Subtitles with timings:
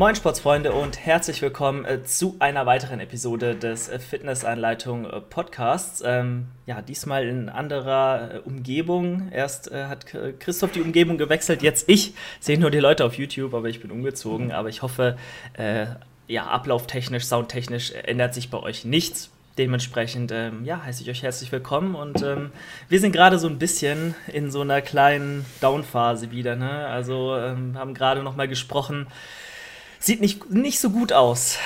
[0.00, 6.02] Moin Sportsfreunde und herzlich willkommen äh, zu einer weiteren Episode des äh, Fitnessanleitung äh, Podcasts.
[6.02, 9.28] Ähm, ja, diesmal in anderer Umgebung.
[9.30, 12.14] Erst äh, hat Christoph die Umgebung gewechselt, jetzt ich.
[12.40, 14.52] Sehe nur die Leute auf YouTube, aber ich bin umgezogen.
[14.52, 15.18] Aber ich hoffe,
[15.52, 15.84] äh,
[16.28, 19.28] ja, ablauftechnisch, soundtechnisch ändert sich bei euch nichts.
[19.58, 22.52] Dementsprechend, ähm, ja, heiße ich euch herzlich willkommen und ähm,
[22.88, 26.56] wir sind gerade so ein bisschen in so einer kleinen Downphase wieder.
[26.56, 26.86] Ne?
[26.86, 29.06] Also ähm, haben gerade noch mal gesprochen
[30.00, 31.58] sieht nicht, nicht so gut aus,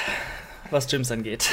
[0.70, 1.48] was Gyms angeht.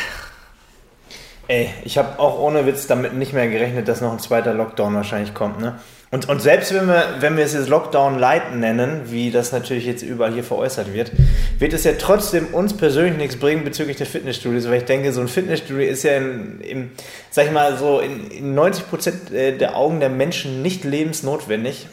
[1.48, 4.96] Ey, ich habe auch ohne Witz damit nicht mehr gerechnet, dass noch ein zweiter Lockdown
[4.96, 5.80] wahrscheinlich kommt, ne?
[6.14, 9.86] Und, und selbst wenn wir, wenn wir es jetzt Lockdown Light nennen, wie das natürlich
[9.86, 11.14] jetzt überall hier veräußert wird,
[11.58, 15.22] wird es ja trotzdem uns persönlich nichts bringen bezüglich der Fitnessstudios, weil ich denke, so
[15.22, 16.92] ein Fitnessstudio ist ja in, in
[17.30, 21.88] sag ich mal, so in, in 90 Prozent äh, der Augen der Menschen nicht lebensnotwendig.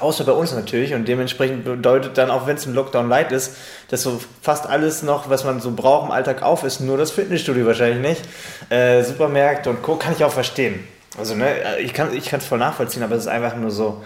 [0.00, 3.56] Außer bei uns natürlich und dementsprechend bedeutet dann, auch wenn es ein Lockdown light ist,
[3.88, 7.10] dass so fast alles noch, was man so braucht im Alltag auf ist, nur das
[7.10, 8.22] Fitnessstudio wahrscheinlich nicht.
[8.70, 9.96] Äh, Supermärkte und Co.
[9.96, 10.86] kann ich auch verstehen.
[11.18, 14.04] Also ne, ich kann es ich voll nachvollziehen, aber es ist einfach nur so,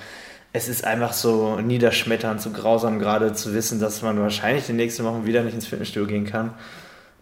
[0.52, 5.04] es ist einfach so niederschmetternd, so grausam gerade zu wissen, dass man wahrscheinlich die nächsten
[5.04, 6.54] Wochen wieder nicht ins Fitnessstudio gehen kann.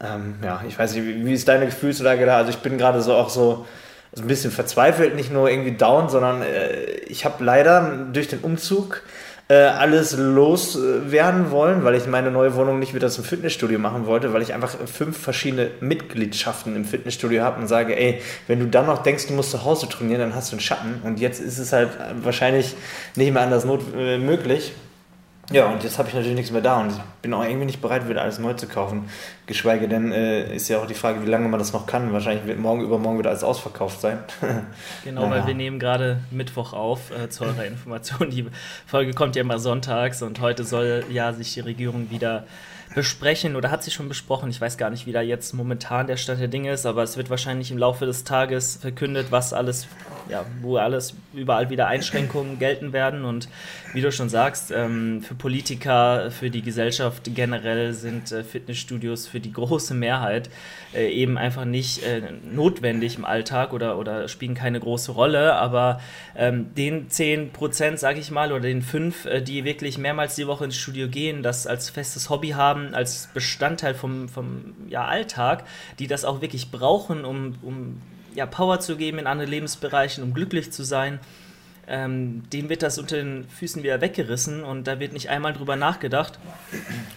[0.03, 2.39] Ähm, ja, ich weiß nicht, wie, wie ist deine Gefühlslage da?
[2.39, 3.67] Also ich bin gerade so auch so
[4.13, 8.41] also ein bisschen verzweifelt, nicht nur irgendwie down, sondern äh, ich habe leider durch den
[8.41, 9.03] Umzug
[9.51, 14.33] äh, alles loswerden wollen, weil ich meine neue Wohnung nicht wieder zum Fitnessstudio machen wollte,
[14.33, 18.87] weil ich einfach fünf verschiedene Mitgliedschaften im Fitnessstudio habe und sage, ey, wenn du dann
[18.87, 21.59] noch denkst, du musst zu Hause trainieren, dann hast du einen Schatten und jetzt ist
[21.59, 21.91] es halt
[22.23, 22.77] wahrscheinlich
[23.17, 24.73] nicht mehr anders not äh, möglich.
[25.53, 27.83] Ja, und jetzt habe ich natürlich nichts mehr da und ich bin auch irgendwie nicht
[27.83, 29.09] bereit, wieder alles neu zu kaufen.
[29.47, 32.13] Geschweige denn äh, ist ja auch die Frage, wie lange man das noch kann.
[32.13, 34.19] Wahrscheinlich wird morgen übermorgen wieder alles ausverkauft sein.
[35.05, 35.43] genau, naja.
[35.43, 38.31] weil wir nehmen gerade Mittwoch auf, äh, zu eurer Information.
[38.31, 38.47] Die
[38.87, 42.45] Folge kommt ja immer sonntags und heute soll ja sich die Regierung wieder
[42.95, 44.51] besprechen oder hat sie schon besprochen.
[44.51, 47.17] Ich weiß gar nicht, wie da jetzt momentan der Stand der Dinge ist, aber es
[47.17, 49.87] wird wahrscheinlich im Laufe des Tages verkündet, was alles,
[50.29, 53.25] ja, wo alles überall wieder Einschränkungen gelten werden.
[53.25, 53.49] Und
[53.95, 59.41] wie du schon sagst, ähm, für Politiker, für die Gesellschaft generell sind äh, Fitnessstudios für
[59.41, 60.51] die große Mehrheit
[60.95, 65.55] äh, eben einfach nicht äh, notwendig im Alltag oder, oder spielen keine große Rolle.
[65.55, 66.01] Aber
[66.37, 70.47] ähm, den 10 Prozent, sage ich mal, oder den 5, äh, die wirklich mehrmals die
[70.47, 75.65] Woche ins Studio gehen, das als festes Hobby haben, als Bestandteil vom, vom ja, Alltag,
[75.99, 78.01] die das auch wirklich brauchen, um, um
[78.35, 81.21] ja, Power zu geben in anderen Lebensbereichen, um glücklich zu sein,
[81.91, 85.75] ähm, dem wird das unter den Füßen wieder weggerissen und da wird nicht einmal drüber
[85.75, 86.39] nachgedacht,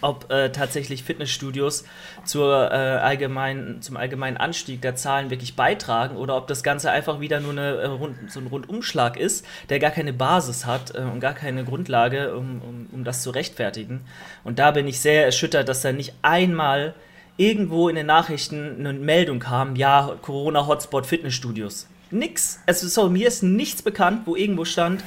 [0.02, 1.86] ob äh, tatsächlich Fitnessstudios
[2.26, 7.20] zur, äh, allgemeinen, zum allgemeinen Anstieg der Zahlen wirklich beitragen oder ob das Ganze einfach
[7.20, 11.02] wieder nur eine, äh, rund, so ein Rundumschlag ist, der gar keine Basis hat äh,
[11.02, 14.02] und gar keine Grundlage, um, um, um das zu rechtfertigen.
[14.44, 16.96] Und da bin ich sehr erschüttert, dass da nicht einmal
[17.38, 22.60] irgendwo in den Nachrichten eine Meldung kam, ja, Corona-Hotspot Fitnessstudios nix.
[22.66, 25.04] Also so, mir ist nichts bekannt, wo irgendwo stand,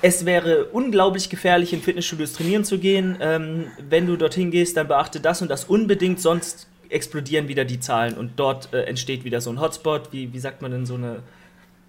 [0.00, 3.18] es wäre unglaublich gefährlich, in Fitnessstudios trainieren zu gehen.
[3.20, 7.80] Ähm, wenn du dorthin gehst, dann beachte das und das unbedingt, sonst explodieren wieder die
[7.80, 10.12] Zahlen und dort äh, entsteht wieder so ein Hotspot.
[10.12, 11.22] Wie, wie sagt man denn so eine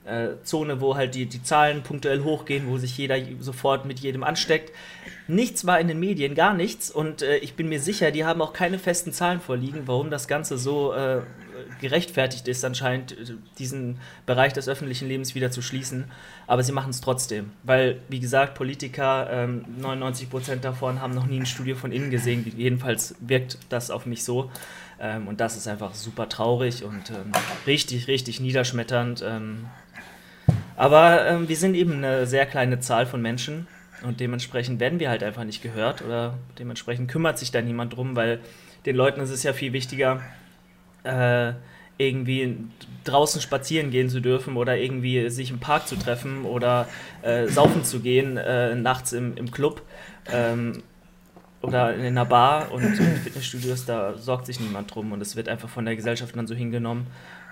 [0.06, 4.24] äh, Zone, wo halt die, die Zahlen punktuell hochgehen, wo sich jeder sofort mit jedem
[4.24, 4.74] ansteckt.
[5.28, 6.90] Nichts war in den Medien, gar nichts.
[6.90, 10.28] Und äh, ich bin mir sicher, die haben auch keine festen Zahlen vorliegen, warum das
[10.28, 11.22] Ganze so äh,
[11.82, 13.16] gerechtfertigt ist, anscheinend
[13.58, 16.06] diesen Bereich des öffentlichen Lebens wieder zu schließen.
[16.48, 21.28] Aber sie machen es trotzdem, weil, wie gesagt, Politiker, ähm, 99 Prozent davon haben noch
[21.28, 22.52] nie ein Studio von innen gesehen.
[22.58, 24.52] Jedenfalls wirkt das auf mich so.
[25.00, 27.32] Ähm, und das ist einfach super traurig und ähm,
[27.66, 29.24] richtig, richtig niederschmetternd.
[30.76, 33.68] Aber ähm, wir sind eben eine sehr kleine Zahl von Menschen
[34.04, 38.16] und dementsprechend werden wir halt einfach nicht gehört oder dementsprechend kümmert sich da niemand drum,
[38.16, 38.40] weil
[38.86, 40.22] den Leuten ist es ja viel wichtiger,
[41.04, 41.54] äh,
[41.98, 42.58] irgendwie
[43.04, 46.88] draußen spazieren gehen zu dürfen oder irgendwie sich im Park zu treffen oder
[47.24, 49.82] äh, saufen zu gehen äh, nachts im, im Club
[50.32, 50.82] ähm,
[51.62, 55.50] oder in einer Bar und in Fitnessstudios, da sorgt sich niemand drum und es wird
[55.50, 57.08] einfach von der Gesellschaft dann so hingenommen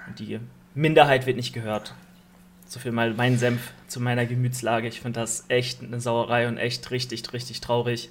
[0.07, 0.39] und die
[0.73, 1.93] Minderheit wird nicht gehört.
[2.67, 4.87] So viel mal mein Senf zu meiner Gemütslage.
[4.87, 8.09] Ich finde das echt eine Sauerei und echt richtig, richtig traurig.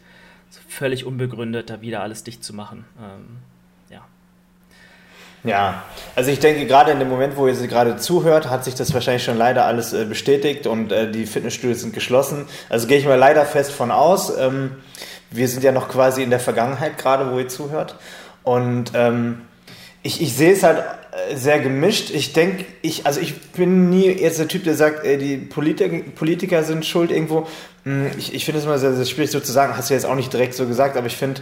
[0.69, 2.85] Völlig unbegründet, da wieder alles dicht zu machen.
[2.99, 3.39] Ähm,
[5.47, 5.85] ja,
[6.17, 8.93] also ich denke, gerade in dem Moment, wo ihr sie gerade zuhört, hat sich das
[8.95, 12.47] wahrscheinlich schon leider alles äh, bestätigt und äh, die Fitnessstudios sind geschlossen.
[12.69, 14.37] Also gehe ich mal leider fest von aus.
[14.37, 14.73] Ähm,
[15.31, 17.95] wir sind ja noch quasi in der Vergangenheit gerade, wo ihr zuhört.
[18.43, 19.43] Und ähm,
[20.03, 20.83] ich, ich sehe es halt
[21.35, 22.11] sehr gemischt.
[22.11, 25.99] Ich denke, ich, also ich bin nie jetzt der Typ, der sagt, ey, die Politiker,
[26.15, 27.47] Politiker sind schuld irgendwo.
[27.85, 30.07] Hm, ich, ich finde es immer sehr, sehr schwierig so zu sagen, hast du jetzt
[30.07, 31.41] auch nicht direkt so gesagt, aber ich finde,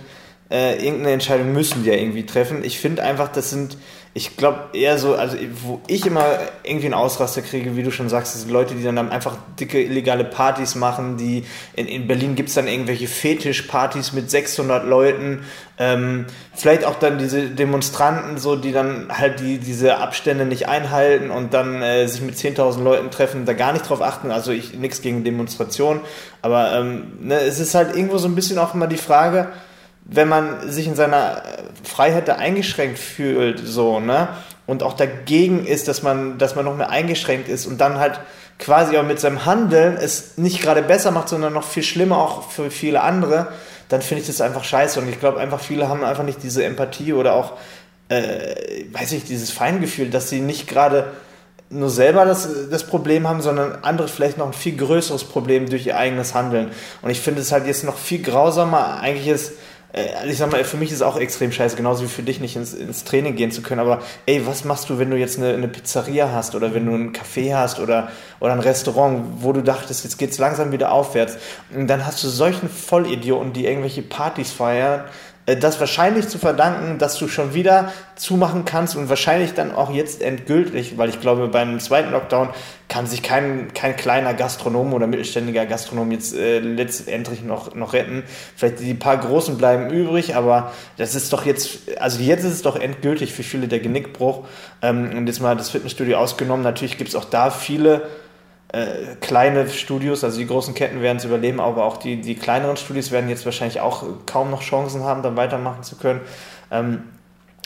[0.55, 2.63] äh, irgendeine Entscheidung müssen die ja irgendwie treffen.
[2.65, 3.77] Ich finde einfach, das sind
[4.17, 8.09] ich glaube eher so, also wo ich immer irgendwie einen Ausraster kriege, wie du schon
[8.09, 12.49] sagst, sind Leute, die dann einfach dicke illegale Partys machen, die in, in Berlin gibt
[12.49, 15.43] es dann irgendwelche Fetischpartys mit 600 Leuten,
[15.79, 21.33] ähm, vielleicht auch dann diese Demonstranten, so die dann halt die, diese Abstände nicht einhalten
[21.33, 24.75] und dann äh, sich mit 10.000 Leuten treffen, da gar nicht drauf achten, also ich
[24.75, 26.01] nichts gegen Demonstration,
[26.41, 29.49] aber ähm, ne, es ist halt irgendwo so ein bisschen auch immer die Frage,
[30.05, 31.43] wenn man sich in seiner
[31.83, 34.29] Freiheit da eingeschränkt fühlt, so, ne?
[34.67, 38.21] Und auch dagegen ist, dass man, dass man noch mehr eingeschränkt ist und dann halt
[38.59, 42.51] quasi auch mit seinem Handeln es nicht gerade besser macht, sondern noch viel schlimmer auch
[42.51, 43.49] für viele andere,
[43.89, 45.01] dann finde ich das einfach scheiße.
[45.01, 47.53] Und ich glaube einfach, viele haben einfach nicht diese Empathie oder auch,
[48.09, 51.13] äh, weiß ich, dieses Feingefühl, dass sie nicht gerade
[51.71, 55.87] nur selber das, das Problem haben, sondern andere vielleicht noch ein viel größeres Problem durch
[55.87, 56.71] ihr eigenes Handeln.
[57.03, 59.53] Und ich finde es halt jetzt noch viel grausamer, eigentlich ist
[60.27, 62.57] ich sag mal, für mich ist es auch extrem scheiße, genauso wie für dich nicht
[62.57, 63.81] ins, ins Training gehen zu können.
[63.81, 66.95] Aber ey, was machst du, wenn du jetzt eine, eine Pizzeria hast oder wenn du
[66.95, 68.09] ein Café hast oder,
[68.41, 71.37] oder ein Restaurant, wo du dachtest, jetzt geht's langsam wieder aufwärts.
[71.73, 76.99] Und dann hast du solchen Vollidioten, die irgendwelche Partys feiern, äh, das wahrscheinlich zu verdanken,
[76.99, 81.49] dass du schon wieder zumachen kannst und wahrscheinlich dann auch jetzt endgültig, weil ich glaube,
[81.49, 82.49] beim zweiten Lockdown
[82.89, 88.23] kann sich kein, kein kleiner Gastronom oder mittelständiger Gastronom jetzt äh, letztendlich noch, noch retten.
[88.57, 92.63] Vielleicht die paar Großen bleiben übrig, aber das ist doch jetzt, also jetzt ist es
[92.63, 94.47] doch endgültig für viele der Genickbruch.
[94.81, 98.09] Ähm, und jetzt mal das Fitnessstudio ausgenommen, natürlich gibt es auch da viele
[98.75, 102.77] äh, kleine Studios, also die großen Ketten werden es überleben, aber auch die, die kleineren
[102.77, 106.21] Studios werden jetzt wahrscheinlich auch kaum noch Chancen haben, dann weitermachen zu können.
[106.73, 107.05] Ähm,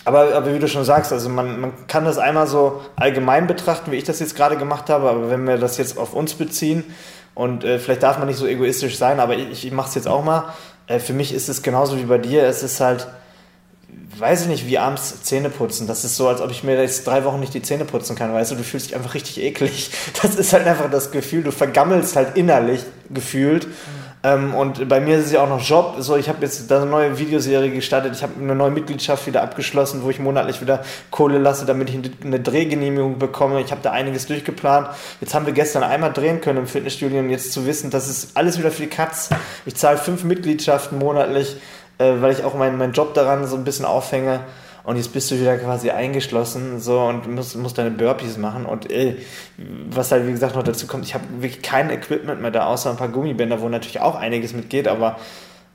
[0.04, 3.90] aber, aber wie du schon sagst, also man, man kann das einmal so allgemein betrachten,
[3.90, 6.84] wie ich das jetzt gerade gemacht habe, aber wenn wir das jetzt auf uns beziehen
[7.34, 10.08] und äh, vielleicht darf man nicht so egoistisch sein, aber ich, ich mache es jetzt
[10.08, 10.52] auch mal,
[10.88, 13.08] äh, für mich ist es genauso wie bei dir, es ist halt
[14.18, 15.86] weiß ich nicht, wie abends Zähne putzen.
[15.86, 18.32] Das ist so, als ob ich mir jetzt drei Wochen nicht die Zähne putzen kann,
[18.32, 19.90] weißt du, du fühlst dich einfach richtig eklig.
[20.22, 22.80] Das ist halt einfach das Gefühl, du vergammelst halt innerlich
[23.10, 23.66] gefühlt.
[24.24, 25.96] Ähm, und bei mir ist es ja auch noch Job.
[25.98, 30.02] So, ich habe jetzt eine neue Videoserie gestartet, ich habe eine neue Mitgliedschaft wieder abgeschlossen,
[30.02, 33.60] wo ich monatlich wieder Kohle lasse, damit ich eine Drehgenehmigung bekomme.
[33.60, 34.88] Ich habe da einiges durchgeplant.
[35.20, 38.36] Jetzt haben wir gestern einmal drehen können im Fitnessstudio und jetzt zu wissen, das ist
[38.36, 39.30] alles wieder für die Katz.
[39.66, 41.56] Ich zahle fünf Mitgliedschaften monatlich
[41.98, 44.40] äh, weil ich auch meinen mein Job daran so ein bisschen aufhänge.
[44.84, 48.64] Und jetzt bist du wieder quasi eingeschlossen so und musst, musst deine Burpees machen.
[48.64, 49.18] Und ey,
[49.90, 52.90] was halt wie gesagt noch dazu kommt, ich habe wirklich kein Equipment mehr da, außer
[52.90, 55.18] ein paar Gummibänder, wo natürlich auch einiges mitgeht, aber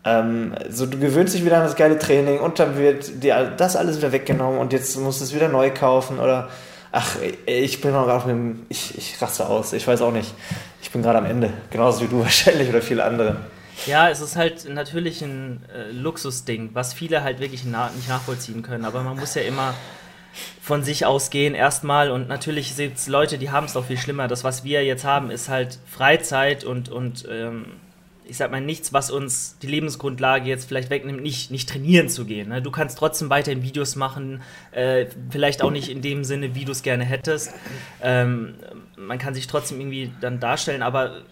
[0.05, 3.75] ähm, so du gewöhnst dich wieder an das geile Training und dann wird dir das
[3.75, 6.49] alles wieder weggenommen und jetzt musst du es wieder neu kaufen oder
[6.91, 10.33] ach, ich bin noch gerade ich, ich raste aus, ich weiß auch nicht.
[10.81, 13.37] Ich bin gerade am Ende, genauso wie du wahrscheinlich oder viele andere.
[13.85, 18.61] Ja, es ist halt natürlich ein äh, Luxusding, was viele halt wirklich na nicht nachvollziehen
[18.61, 18.85] können.
[18.85, 19.73] Aber man muss ja immer
[20.61, 24.27] von sich ausgehen erstmal und natürlich sind es Leute, die haben es doch viel schlimmer.
[24.27, 27.65] Das, was wir jetzt haben, ist halt Freizeit und, und ähm,
[28.25, 32.25] ich sag mal nichts, was uns die Lebensgrundlage jetzt vielleicht wegnimmt, nicht, nicht trainieren zu
[32.25, 32.49] gehen.
[32.49, 32.61] Ne?
[32.61, 34.41] Du kannst trotzdem weiterhin Videos machen,
[34.71, 37.53] äh, vielleicht auch nicht in dem Sinne, wie du es gerne hättest.
[38.01, 38.55] Ähm,
[38.95, 41.23] man kann sich trotzdem irgendwie dann darstellen, aber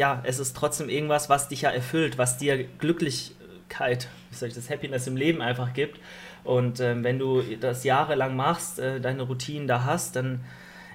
[0.00, 4.54] ja, es ist trotzdem irgendwas, was dich ja erfüllt, was dir Glücklichkeit, wie soll ich
[4.54, 6.00] das, Happiness im Leben einfach gibt.
[6.42, 10.40] Und ähm, wenn du das jahrelang machst, äh, deine Routinen da hast, dann,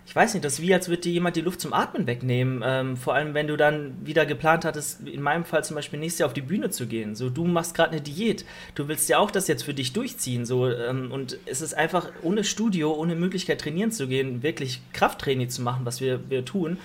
[0.08, 2.64] ich weiß nicht, das ist wie, als würde dir jemand die Luft zum Atmen wegnehmen.
[2.66, 6.22] Ähm, vor allem, wenn du dann wieder geplant hattest, in meinem Fall zum Beispiel nächstes
[6.22, 7.14] Jahr auf die Bühne zu gehen.
[7.14, 8.44] So, du machst gerade eine Diät.
[8.74, 10.48] Du willst ja auch das jetzt für dich durchziehen.
[10.48, 15.50] So, ähm, und es ist einfach ohne Studio, ohne Möglichkeit trainieren zu gehen, wirklich Krafttraining
[15.50, 16.80] zu machen, was wir, wir tun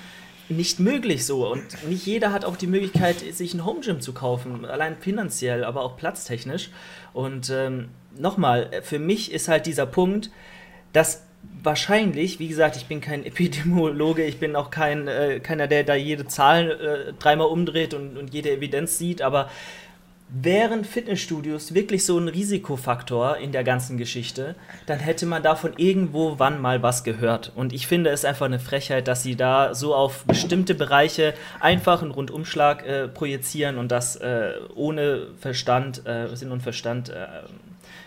[0.50, 1.50] nicht möglich so.
[1.50, 5.64] Und nicht jeder hat auch die Möglichkeit, sich ein Home Gym zu kaufen, allein finanziell,
[5.64, 6.71] aber auch platztechnisch.
[7.12, 7.88] Und ähm,
[8.19, 10.30] nochmal, für mich ist halt dieser Punkt,
[10.92, 11.25] dass
[11.62, 15.95] wahrscheinlich, wie gesagt, ich bin kein Epidemiologe, ich bin auch kein, äh, keiner, der da
[15.95, 19.50] jede Zahl äh, dreimal umdreht und, und jede Evidenz sieht, aber
[20.33, 24.55] Wären Fitnessstudios wirklich so ein Risikofaktor in der ganzen Geschichte,
[24.87, 27.51] dann hätte man davon irgendwo wann mal was gehört.
[27.57, 32.03] Und ich finde es einfach eine Frechheit, dass sie da so auf bestimmte Bereiche einfach
[32.03, 37.27] einen Rundumschlag äh, projizieren und das äh, ohne Verstand, äh, Sinn und Verstand, äh,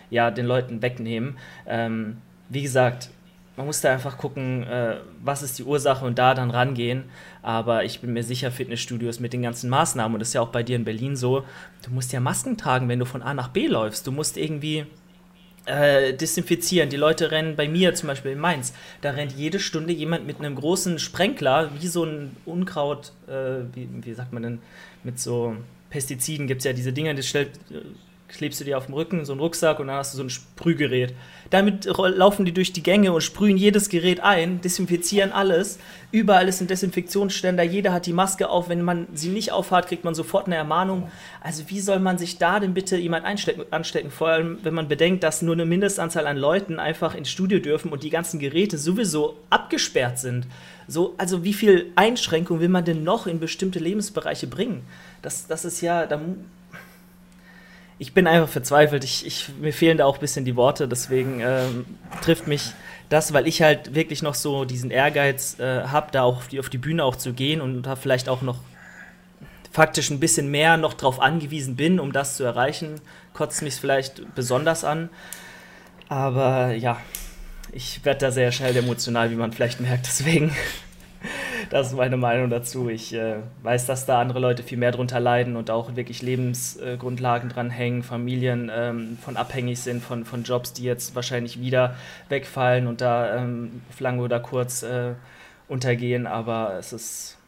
[0.08, 1.36] ja, den Leuten wegnehmen.
[1.66, 3.10] Ähm, wie gesagt,
[3.56, 7.04] man muss da einfach gucken, äh, was ist die Ursache und da dann rangehen.
[7.42, 10.48] Aber ich bin mir sicher, Fitnessstudios mit den ganzen Maßnahmen, und das ist ja auch
[10.48, 11.44] bei dir in Berlin so,
[11.84, 14.06] du musst ja Masken tragen, wenn du von A nach B läufst.
[14.06, 14.86] Du musst irgendwie
[15.66, 16.90] äh, desinfizieren.
[16.90, 20.38] Die Leute rennen bei mir zum Beispiel in Mainz, da rennt jede Stunde jemand mit
[20.38, 24.58] einem großen Sprenkler, wie so ein Unkraut, äh, wie, wie sagt man denn,
[25.04, 25.56] mit so
[25.90, 27.52] Pestiziden gibt es ja diese Dinger, das stellt
[28.34, 30.30] klebst du dir auf dem Rücken, so einen Rucksack und dann hast du so ein
[30.30, 31.14] Sprühgerät.
[31.50, 35.78] Damit laufen die durch die Gänge und sprühen jedes Gerät ein, desinfizieren alles.
[36.10, 38.68] Überall ist ein Desinfektionsständer, jeder hat die Maske auf.
[38.68, 41.10] Wenn man sie nicht aufhat, kriegt man sofort eine Ermahnung.
[41.42, 44.10] Also wie soll man sich da denn bitte jemand anstecken?
[44.10, 47.92] Vor allem, wenn man bedenkt, dass nur eine Mindestanzahl an Leuten einfach ins Studio dürfen
[47.92, 50.46] und die ganzen Geräte sowieso abgesperrt sind.
[50.86, 54.82] So, also wie viel Einschränkung will man denn noch in bestimmte Lebensbereiche bringen?
[55.22, 56.20] Das, das ist ja, da
[57.98, 59.04] ich bin einfach verzweifelt.
[59.04, 61.86] Ich, ich, mir fehlen da auch ein bisschen die Worte, deswegen ähm,
[62.22, 62.72] trifft mich
[63.08, 66.58] das, weil ich halt wirklich noch so diesen Ehrgeiz äh, habe, da auch auf die,
[66.58, 68.58] auf die Bühne auch zu gehen und da vielleicht auch noch
[69.70, 73.00] faktisch ein bisschen mehr noch drauf angewiesen bin, um das zu erreichen,
[73.32, 75.10] kotzt mich vielleicht besonders an.
[76.08, 76.98] Aber ja,
[77.72, 80.06] ich werde da sehr schnell emotional, wie man vielleicht merkt.
[80.06, 80.54] Deswegen
[81.70, 82.88] das ist meine Meinung dazu.
[82.88, 87.48] Ich äh, weiß, dass da andere Leute viel mehr drunter leiden und auch wirklich Lebensgrundlagen
[87.48, 91.96] dran hängen, Familien ähm, von abhängig sind, von, von Jobs, die jetzt wahrscheinlich wieder
[92.28, 95.14] wegfallen und da ähm, auf lang oder kurz äh,
[95.68, 96.26] untergehen.
[96.26, 97.38] Aber es ist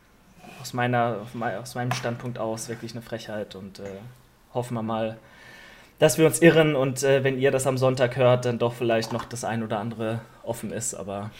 [0.60, 1.18] aus, meiner,
[1.60, 3.84] aus meinem Standpunkt aus wirklich eine Frechheit und äh,
[4.54, 5.16] hoffen wir mal,
[5.98, 9.12] dass wir uns irren und äh, wenn ihr das am Sonntag hört, dann doch vielleicht
[9.12, 10.94] noch das ein oder andere offen ist.
[10.94, 11.30] Aber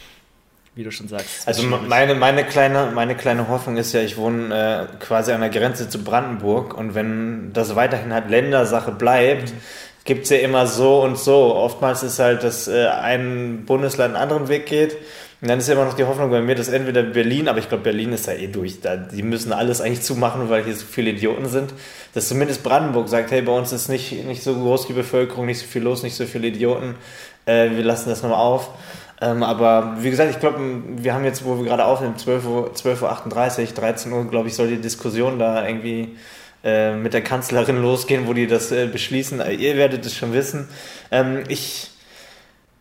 [0.76, 1.49] wie du schon sagst.
[1.49, 5.49] Also meine, meine, kleine, meine kleine Hoffnung ist ja, ich wohne äh, quasi an der
[5.49, 9.56] Grenze zu Brandenburg und wenn das weiterhin halt Ländersache bleibt, mhm.
[10.04, 11.54] gibt es ja immer so und so.
[11.54, 14.99] Oftmals ist halt, dass äh, ein Bundesland einen anderen Weg geht.
[15.40, 17.68] Und dann ist ja immer noch die Hoffnung bei mir, dass entweder Berlin, aber ich
[17.68, 18.80] glaube, Berlin ist ja eh durch.
[18.80, 21.73] Da, die müssen alles eigentlich zumachen, weil hier so viele Idioten sind.
[22.14, 25.61] Dass zumindest Brandenburg sagt, hey, bei uns ist nicht, nicht so groß die Bevölkerung, nicht
[25.61, 26.97] so viel los, nicht so viele Idioten.
[27.47, 28.71] Äh, wir lassen das nochmal auf.
[29.20, 30.58] Ähm, aber wie gesagt, ich glaube,
[30.96, 34.54] wir haben jetzt, wo wir gerade aufnehmen, 12.38 Uhr, 12 Uhr 13 Uhr, glaube ich,
[34.54, 36.16] soll die Diskussion da irgendwie
[36.62, 39.40] äh, mit der Kanzlerin losgehen, wo die das äh, beschließen.
[39.40, 40.68] Äh, ihr werdet es schon wissen.
[41.11, 41.90] Ähm, ich,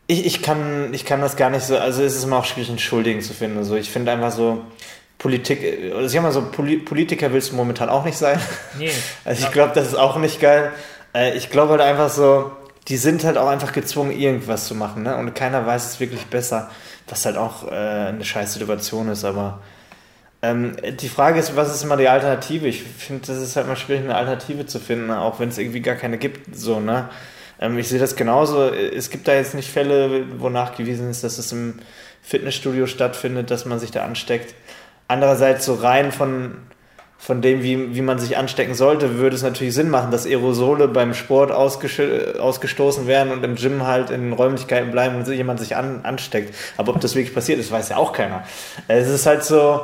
[0.08, 2.70] ich, ich, kann, ich kann das gar nicht so, also es ist immer auch schwierig,
[2.70, 3.58] einen Schuldigen zu finden.
[3.58, 4.62] Also ich finde einfach so,
[5.18, 8.40] Politik, also ich sag mal so, Politiker willst du momentan auch nicht sein.
[8.78, 8.92] Nee,
[9.26, 10.72] also ich glaube, das ist auch nicht geil.
[11.14, 12.52] Äh, ich glaube halt einfach so,
[12.88, 15.18] die sind halt auch einfach gezwungen, irgendwas zu machen, ne?
[15.18, 16.70] Und keiner weiß es wirklich besser,
[17.08, 19.62] was halt auch äh, eine scheiß Situation ist, aber
[20.42, 22.68] ähm, die Frage ist, was ist immer die Alternative?
[22.68, 25.82] Ich finde, das ist halt mal schwierig, eine Alternative zu finden, auch wenn es irgendwie
[25.82, 27.10] gar keine gibt, so, ne?
[27.60, 28.70] Ähm, ich sehe das genauso.
[28.70, 31.80] Es gibt da jetzt nicht Fälle, wo nachgewiesen ist, dass es im
[32.22, 34.54] Fitnessstudio stattfindet, dass man sich da ansteckt.
[35.08, 36.58] Andererseits so rein von
[37.26, 40.88] von dem, wie, wie man sich anstecken sollte, würde es natürlich Sinn machen, dass Aerosole
[40.88, 46.02] beim Sport ausgestoßen werden und im Gym halt in Räumlichkeiten bleiben und jemand sich an,
[46.04, 46.54] ansteckt.
[46.78, 48.44] Aber ob das wirklich passiert ist, weiß ja auch keiner.
[48.88, 49.82] Es ist halt so,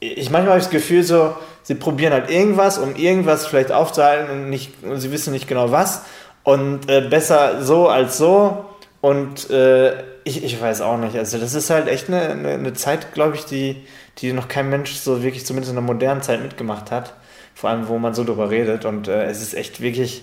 [0.00, 4.30] ich manchmal habe ich das Gefühl so, sie probieren halt irgendwas, um irgendwas vielleicht aufzuhalten
[4.30, 6.00] und, nicht, und sie wissen nicht genau was.
[6.44, 8.64] Und äh, besser so als so.
[9.02, 9.92] Und äh,
[10.24, 11.16] ich, ich weiß auch nicht.
[11.16, 13.84] Also das ist halt echt eine, eine, eine Zeit, glaube ich, die
[14.18, 17.14] die noch kein Mensch so wirklich, zumindest in der modernen Zeit, mitgemacht hat.
[17.54, 18.84] Vor allem, wo man so drüber redet.
[18.84, 20.22] Und äh, es ist echt wirklich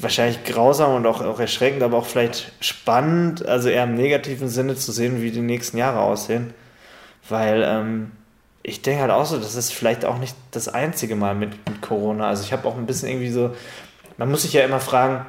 [0.00, 4.76] wahrscheinlich grausam und auch, auch erschreckend, aber auch vielleicht spannend, also eher im negativen Sinne
[4.76, 6.54] zu sehen, wie die nächsten Jahre aussehen.
[7.28, 8.12] Weil ähm,
[8.62, 11.82] ich denke halt auch so, das ist vielleicht auch nicht das einzige Mal mit, mit
[11.82, 12.28] Corona.
[12.28, 13.54] Also ich habe auch ein bisschen irgendwie so,
[14.16, 15.26] man muss sich ja immer fragen,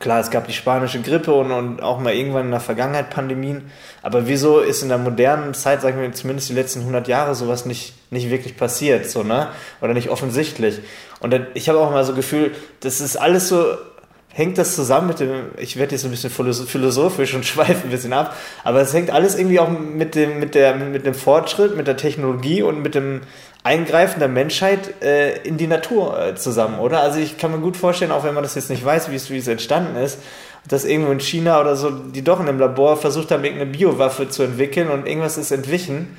[0.00, 3.70] Klar, es gab die spanische Grippe und, und auch mal irgendwann in der Vergangenheit Pandemien.
[4.02, 7.64] Aber wieso ist in der modernen Zeit, sagen wir zumindest die letzten 100 Jahre, sowas
[7.64, 9.48] nicht, nicht wirklich passiert, so, ne?
[9.80, 10.80] Oder nicht offensichtlich?
[11.20, 13.76] Und ich habe auch mal so Gefühl, das ist alles so,
[14.34, 18.12] hängt das zusammen mit dem, ich werde jetzt ein bisschen philosophisch und schweife ein bisschen
[18.12, 21.86] ab, aber es hängt alles irgendwie auch mit dem, mit der, mit dem Fortschritt, mit
[21.86, 23.20] der Technologie und mit dem
[23.62, 27.00] Eingreifen der Menschheit äh, in die Natur äh, zusammen, oder?
[27.00, 29.48] Also ich kann mir gut vorstellen, auch wenn man das jetzt nicht weiß, wie es,
[29.48, 30.18] entstanden ist,
[30.68, 34.28] dass irgendwo in China oder so, die doch in einem Labor versucht haben, irgendeine Biowaffe
[34.28, 36.16] zu entwickeln und irgendwas ist entwichen.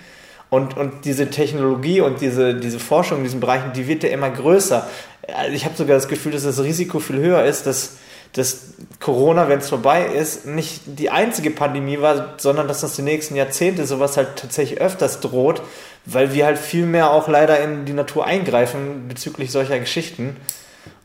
[0.50, 4.30] Und, und diese Technologie und diese, diese Forschung in diesen Bereichen, die wird ja immer
[4.30, 4.88] größer.
[5.36, 7.98] Also ich habe sogar das Gefühl, dass das Risiko viel höher ist, dass,
[8.36, 13.02] dass Corona, wenn es vorbei ist, nicht die einzige Pandemie war, sondern dass das die
[13.02, 15.62] nächsten Jahrzehnte sowas halt tatsächlich öfters droht,
[16.06, 20.36] weil wir halt viel mehr auch leider in die Natur eingreifen bezüglich solcher Geschichten.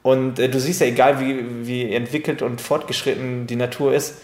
[0.02, 4.14] Und äh, du siehst ja, egal wie, wie entwickelt und fortgeschritten die Natur ist,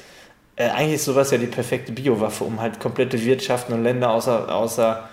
[0.57, 4.53] äh, eigentlich ist sowas ja die perfekte Biowaffe, um halt komplette Wirtschaften und Länder außer,
[4.53, 5.09] außer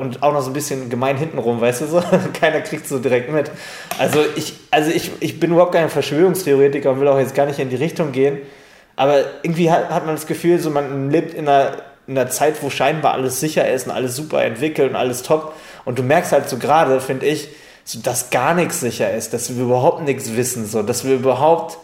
[0.00, 2.02] und auch noch so ein bisschen gemein hintenrum, weißt du so?
[2.40, 3.50] Keiner kriegt so direkt mit.
[3.98, 7.58] Also ich, also ich, ich bin überhaupt kein Verschwörungstheoretiker und will auch jetzt gar nicht
[7.58, 8.38] in die Richtung gehen.
[8.96, 11.78] Aber irgendwie hat, hat man das Gefühl, so man lebt in einer
[12.10, 15.54] in einer Zeit, wo scheinbar alles sicher ist und alles super entwickelt und alles top.
[15.84, 17.48] Und du merkst halt so gerade, finde ich,
[18.02, 21.78] dass gar nichts sicher ist, dass wir überhaupt nichts wissen, so, dass wir überhaupt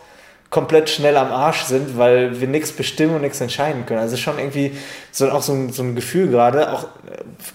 [0.50, 4.00] komplett schnell am Arsch sind, weil wir nichts bestimmen und nichts entscheiden können.
[4.00, 4.72] Also schon irgendwie
[5.10, 6.86] so, auch so ein, so ein Gefühl gerade, auch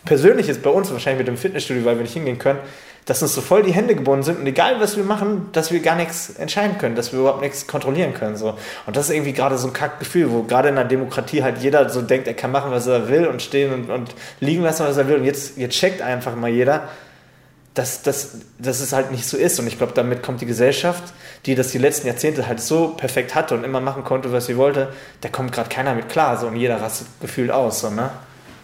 [0.06, 2.60] persönlich ist bei uns wahrscheinlich mit dem Fitnessstudio, weil wir nicht hingehen können,
[3.06, 5.80] dass uns so voll die Hände gebunden sind und egal was wir machen, dass wir
[5.80, 8.38] gar nichts entscheiden können, dass wir überhaupt nichts kontrollieren können.
[8.38, 8.56] So.
[8.86, 11.90] Und das ist irgendwie gerade so ein Kackgefühl, wo gerade in einer Demokratie halt jeder
[11.90, 14.98] so denkt, er kann machen, was er will und stehen und, und liegen lassen, was
[14.98, 15.16] er will.
[15.18, 16.90] Und jetzt, jetzt checkt einfach mal jeder,
[17.74, 19.60] dass, dass, dass es halt nicht so ist.
[19.60, 21.14] Und ich glaube, damit kommt die Gesellschaft,
[21.46, 24.58] die das die letzten Jahrzehnte halt so perfekt hatte und immer machen konnte, was sie
[24.58, 26.38] wollte, da kommt gerade keiner mit klar.
[26.38, 27.82] So, und jeder rastet gefühlt aus.
[27.82, 28.12] So, ne?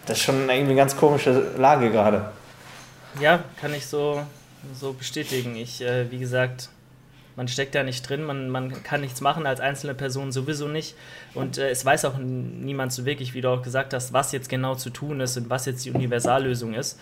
[0.06, 2.30] Das ist schon irgendwie eine ganz komische Lage gerade.
[3.20, 4.22] Ja, kann ich so,
[4.78, 5.56] so bestätigen.
[5.56, 6.68] Ich, äh, wie gesagt,
[7.38, 10.96] man steckt da nicht drin, man, man kann nichts machen als einzelne Person sowieso nicht.
[11.34, 14.48] Und äh, es weiß auch niemand so wirklich, wie du auch gesagt hast, was jetzt
[14.48, 16.98] genau zu tun ist und was jetzt die Universallösung ist.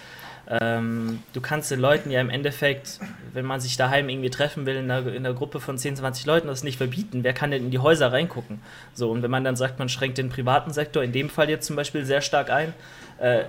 [0.47, 3.01] Ähm, du kannst den Leuten ja im Endeffekt,
[3.33, 6.27] wenn man sich daheim irgendwie treffen will, in einer, in einer, Gruppe von 10, 20
[6.27, 7.25] Leuten, das nicht verbieten.
[7.25, 8.61] Wer kann denn in die Häuser reingucken?
[8.93, 11.67] So, und wenn man dann sagt, man schränkt den privaten Sektor, in dem Fall jetzt
[11.67, 12.75] zum Beispiel sehr stark ein,
[13.21, 13.45] äh,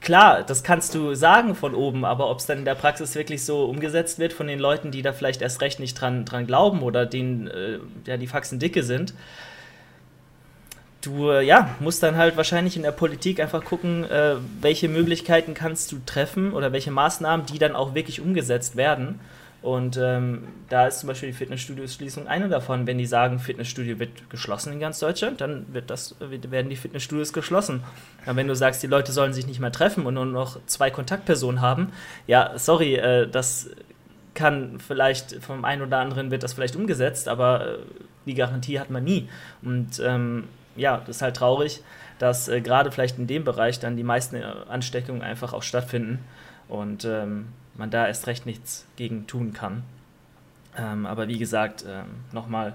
[0.00, 3.44] klar, das kannst du sagen von oben, aber ob es dann in der Praxis wirklich
[3.44, 6.82] so umgesetzt wird von den Leuten, die da vielleicht erst recht nicht dran, dran glauben
[6.82, 9.14] oder denen äh, ja, die Faxen dicke sind,
[11.02, 15.54] du äh, ja, musst dann halt wahrscheinlich in der Politik einfach gucken, äh, welche Möglichkeiten
[15.54, 19.20] kannst du treffen oder welche Maßnahmen, die dann auch wirklich umgesetzt werden.
[19.62, 22.86] Und ähm, da ist zum Beispiel die Fitnessstudio-Schließung eine davon.
[22.86, 27.34] Wenn die sagen, Fitnessstudio wird geschlossen in ganz Deutschland, dann wird das, werden die Fitnessstudios
[27.34, 27.84] geschlossen.
[28.24, 30.90] Aber wenn du sagst, die Leute sollen sich nicht mehr treffen und nur noch zwei
[30.90, 31.92] Kontaktpersonen haben,
[32.26, 33.68] ja, sorry, äh, das
[34.32, 37.78] kann vielleicht vom einen oder anderen wird das vielleicht umgesetzt, aber äh,
[38.24, 39.28] die Garantie hat man nie.
[39.60, 40.44] Und ähm,
[40.76, 41.82] ja, das ist halt traurig,
[42.18, 46.20] dass äh, gerade vielleicht in dem Bereich dann die meisten äh, Ansteckungen einfach auch stattfinden.
[46.68, 47.48] Und ähm,
[47.80, 49.82] man da erst recht nichts gegen tun kann.
[50.78, 52.74] Ähm, aber wie gesagt, ähm, nochmal,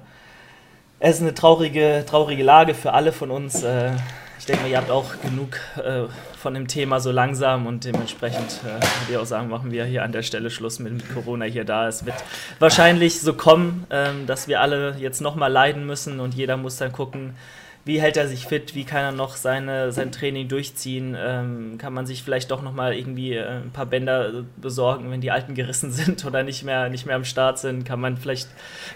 [0.99, 3.63] es ist eine traurige, traurige Lage für alle von uns.
[3.63, 3.91] Äh,
[4.37, 6.03] ich denke mal, ihr habt auch genug äh,
[6.37, 10.03] von dem Thema so langsam und dementsprechend äh, würde ich auch sagen, machen wir hier
[10.03, 11.87] an der Stelle Schluss mit, mit Corona hier da.
[11.87, 12.17] Es wird
[12.59, 16.91] wahrscheinlich so kommen, ähm, dass wir alle jetzt nochmal leiden müssen und jeder muss dann
[16.91, 17.35] gucken,
[17.85, 21.93] wie hält er sich fit, wie kann er noch seine, sein Training durchziehen, ähm, kann
[21.93, 25.91] man sich vielleicht doch nochmal irgendwie äh, ein paar Bänder besorgen, wenn die alten gerissen
[25.91, 28.49] sind oder nicht mehr, nicht mehr am Start sind, kann man vielleicht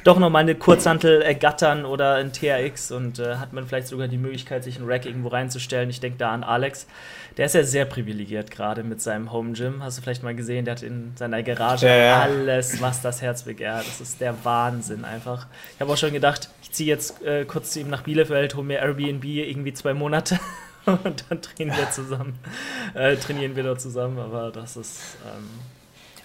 [0.04, 4.17] doch nochmal eine Kurzhantel ergattern oder ein TRX und äh, hat man vielleicht sogar die
[4.17, 5.91] Möglichkeit, sich ein Rack irgendwo reinzustellen.
[5.91, 6.88] Ich denke da an Alex,
[7.38, 9.84] der ist ja sehr privilegiert gerade mit seinem Home Gym.
[9.84, 12.21] Hast du vielleicht mal gesehen, der hat in seiner Garage ja, ja.
[12.21, 13.86] alles, was das Herz begehrt.
[13.88, 15.45] Das ist der Wahnsinn einfach.
[15.75, 18.65] Ich habe auch schon gedacht, ich ziehe jetzt äh, kurz zu ihm nach Bielefeld, hole
[18.65, 20.39] mir Airbnb irgendwie zwei Monate
[20.86, 22.38] und dann trainieren wir zusammen.
[22.93, 24.99] Äh, trainieren wir dort zusammen, aber das ist.
[25.25, 25.49] Ähm,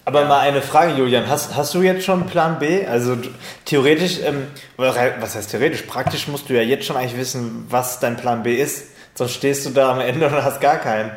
[0.05, 0.27] aber ja.
[0.27, 1.27] mal eine Frage, Julian.
[1.27, 2.85] Hast, hast du jetzt schon Plan B?
[2.85, 3.17] Also
[3.65, 4.45] theoretisch, ähm,
[4.77, 5.81] was heißt theoretisch?
[5.81, 8.89] Praktisch musst du ja jetzt schon eigentlich wissen, was dein Plan B ist.
[9.15, 11.09] Sonst stehst du da am Ende und hast gar keinen.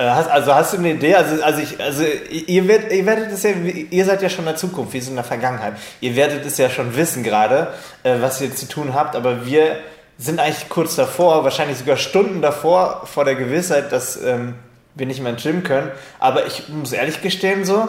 [0.00, 1.14] Äh, also hast du eine Idee?
[1.14, 4.46] Also, also, ich, also ihr, werdet, ihr werdet es ja, ihr seid ja schon in
[4.46, 5.74] der Zukunft, wir sind in der Vergangenheit.
[6.00, 7.68] Ihr werdet es ja schon wissen gerade,
[8.02, 9.76] äh, was ihr zu tun habt, aber wir
[10.16, 14.54] sind eigentlich kurz davor, wahrscheinlich sogar Stunden davor, vor der Gewissheit, dass ähm,
[14.94, 15.90] wir nicht mehr ins Gym können.
[16.18, 17.88] Aber ich muss ehrlich gestehen, so,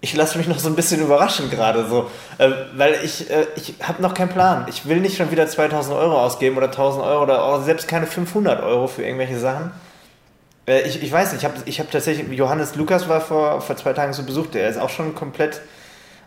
[0.00, 3.74] ich lasse mich noch so ein bisschen überraschen gerade so, äh, weil ich, äh, ich
[3.82, 4.66] habe noch keinen Plan.
[4.68, 8.06] Ich will nicht schon wieder 2000 Euro ausgeben oder 1000 Euro oder auch selbst keine
[8.06, 9.72] 500 Euro für irgendwelche Sachen.
[10.68, 13.76] Äh, ich, ich weiß nicht, ich habe ich hab tatsächlich, Johannes Lukas war vor, vor
[13.76, 15.62] zwei Tagen so besucht, der ist auch schon komplett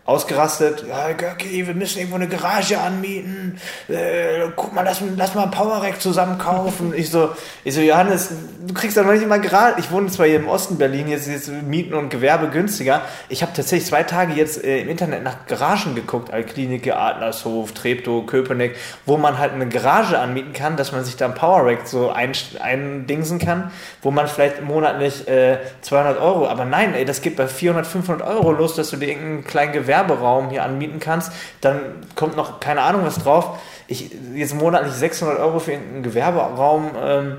[0.04, 0.84] ausgerastet.
[0.88, 3.60] Ja, Göcki, wir müssen irgendwo eine Garage anmieten.
[3.88, 6.94] Äh, guck mal, lass, lass mal ein Powerrack zusammen kaufen.
[6.96, 7.30] ich so,
[7.64, 8.30] ich so, Johannes,
[8.66, 9.80] du kriegst doch noch nicht mal gerade.
[9.80, 13.02] Ich wohne zwar hier im Osten Berlin, jetzt ist Mieten und Gewerbe günstiger.
[13.30, 18.26] Ich habe tatsächlich zwei Tage jetzt äh, im Internet nach Garagen geguckt, Altklinike, Adlershof, Treptow,
[18.26, 22.10] Köpenick, wo man halt eine Garage anmieten kann, dass man sich da ein Powerrack so
[22.10, 27.36] ein, eindingsen kann, wo man vielleicht monatlich äh, 200 Euro, aber nein, ey, das geht
[27.36, 31.34] bei 400, 500 Euro los, dass du dir irgendeinen kleinen Gewerbe Werberaum hier anmieten kannst,
[31.60, 31.80] dann
[32.16, 33.60] kommt noch keine Ahnung was drauf.
[33.88, 37.38] Ich jetzt monatlich 600 Euro für einen Gewerberaum ähm,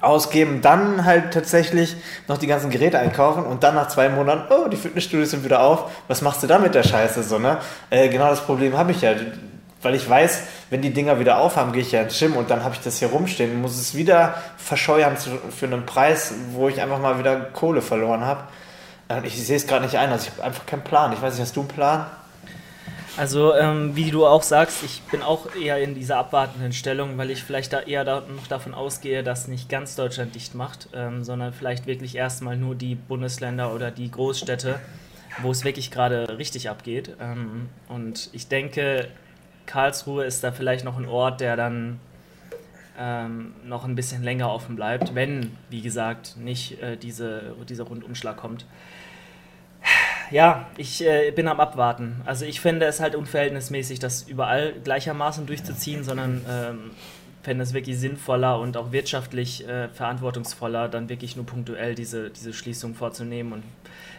[0.00, 1.96] ausgeben, dann halt tatsächlich
[2.28, 5.62] noch die ganzen Geräte einkaufen und dann nach zwei Monaten, oh, die Fitnessstudios sind wieder
[5.62, 7.58] auf, was machst du da mit der Scheiße so, ne?
[7.90, 9.12] Äh, genau das Problem habe ich ja,
[9.82, 12.64] weil ich weiß, wenn die Dinger wieder aufhaben, gehe ich ja ins Gym und dann
[12.64, 17.00] habe ich das hier rumstehen, muss es wieder verscheuern für einen Preis, wo ich einfach
[17.00, 18.44] mal wieder Kohle verloren habe.
[19.24, 21.12] Ich sehe es gerade nicht ein, also ich habe einfach keinen Plan.
[21.12, 22.06] Ich weiß nicht, hast du einen Plan?
[23.16, 27.30] Also, ähm, wie du auch sagst, ich bin auch eher in dieser abwartenden Stellung, weil
[27.30, 31.22] ich vielleicht da eher da noch davon ausgehe, dass nicht ganz Deutschland dicht macht, ähm,
[31.22, 34.80] sondern vielleicht wirklich erstmal nur die Bundesländer oder die Großstädte.
[35.40, 37.16] wo es wirklich gerade richtig abgeht.
[37.20, 39.08] Ähm, und ich denke,
[39.66, 42.00] Karlsruhe ist da vielleicht noch ein Ort, der dann
[42.98, 48.36] ähm, noch ein bisschen länger offen bleibt, wenn, wie gesagt, nicht äh, diese, dieser Rundumschlag
[48.36, 48.66] kommt.
[50.32, 52.22] Ja, ich äh, bin am Abwarten.
[52.24, 56.90] Also ich finde es halt unverhältnismäßig, das überall gleichermaßen durchzuziehen, sondern ähm,
[57.42, 62.54] fände es wirklich sinnvoller und auch wirtschaftlich äh, verantwortungsvoller, dann wirklich nur punktuell diese, diese
[62.54, 63.52] Schließung vorzunehmen.
[63.52, 63.62] Und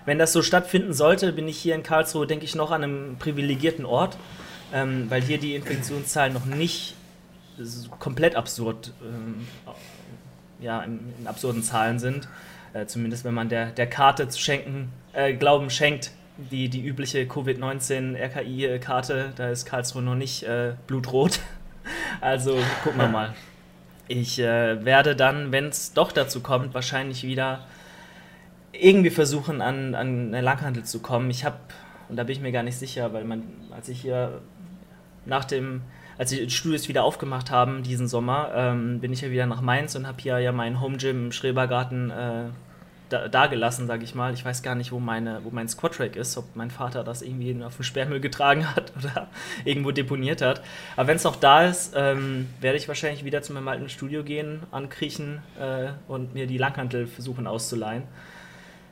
[0.06, 3.16] wenn das so stattfinden sollte, bin ich hier in Karlsruhe, denke ich, noch an einem
[3.18, 4.18] privilegierten Ort,
[4.72, 6.96] ähm, weil hier die Infektionszahlen noch nicht
[8.00, 9.48] komplett absurd, ähm,
[10.60, 12.28] ja, in, in, absurden Zahlen sind.
[12.74, 17.28] Äh, zumindest wenn man der, der Karte zu schenken, äh, Glauben schenkt, die, die übliche
[17.28, 21.40] Covid-19-RKI-Karte, da ist Karlsruhe noch nicht äh, blutrot.
[22.22, 23.34] Also gucken wir mal.
[24.08, 27.66] Ich äh, werde dann, wenn es doch dazu kommt, wahrscheinlich wieder
[28.72, 31.30] irgendwie versuchen, an, an eine Langhandel zu kommen.
[31.30, 31.58] Ich habe,
[32.08, 34.40] und da bin ich mir gar nicht sicher, weil man, als ich hier
[35.26, 35.82] nach dem,
[36.18, 39.96] als die Studios wieder aufgemacht haben diesen Sommer, ähm, bin ich ja wieder nach Mainz
[39.96, 42.44] und habe hier ja mein Home Gym im Schrebergarten äh,
[43.10, 44.34] da, gelassen, sage ich mal.
[44.34, 47.64] Ich weiß gar nicht, wo, meine, wo mein Squat-Track ist, ob mein Vater das irgendwie
[47.64, 49.28] auf den Sperrmüll getragen hat oder
[49.66, 50.62] irgendwo deponiert hat.
[50.96, 54.24] Aber wenn es noch da ist, ähm, werde ich wahrscheinlich wieder zu meinem alten Studio
[54.24, 58.04] gehen, ankriechen äh, und mir die Langhantel versuchen auszuleihen.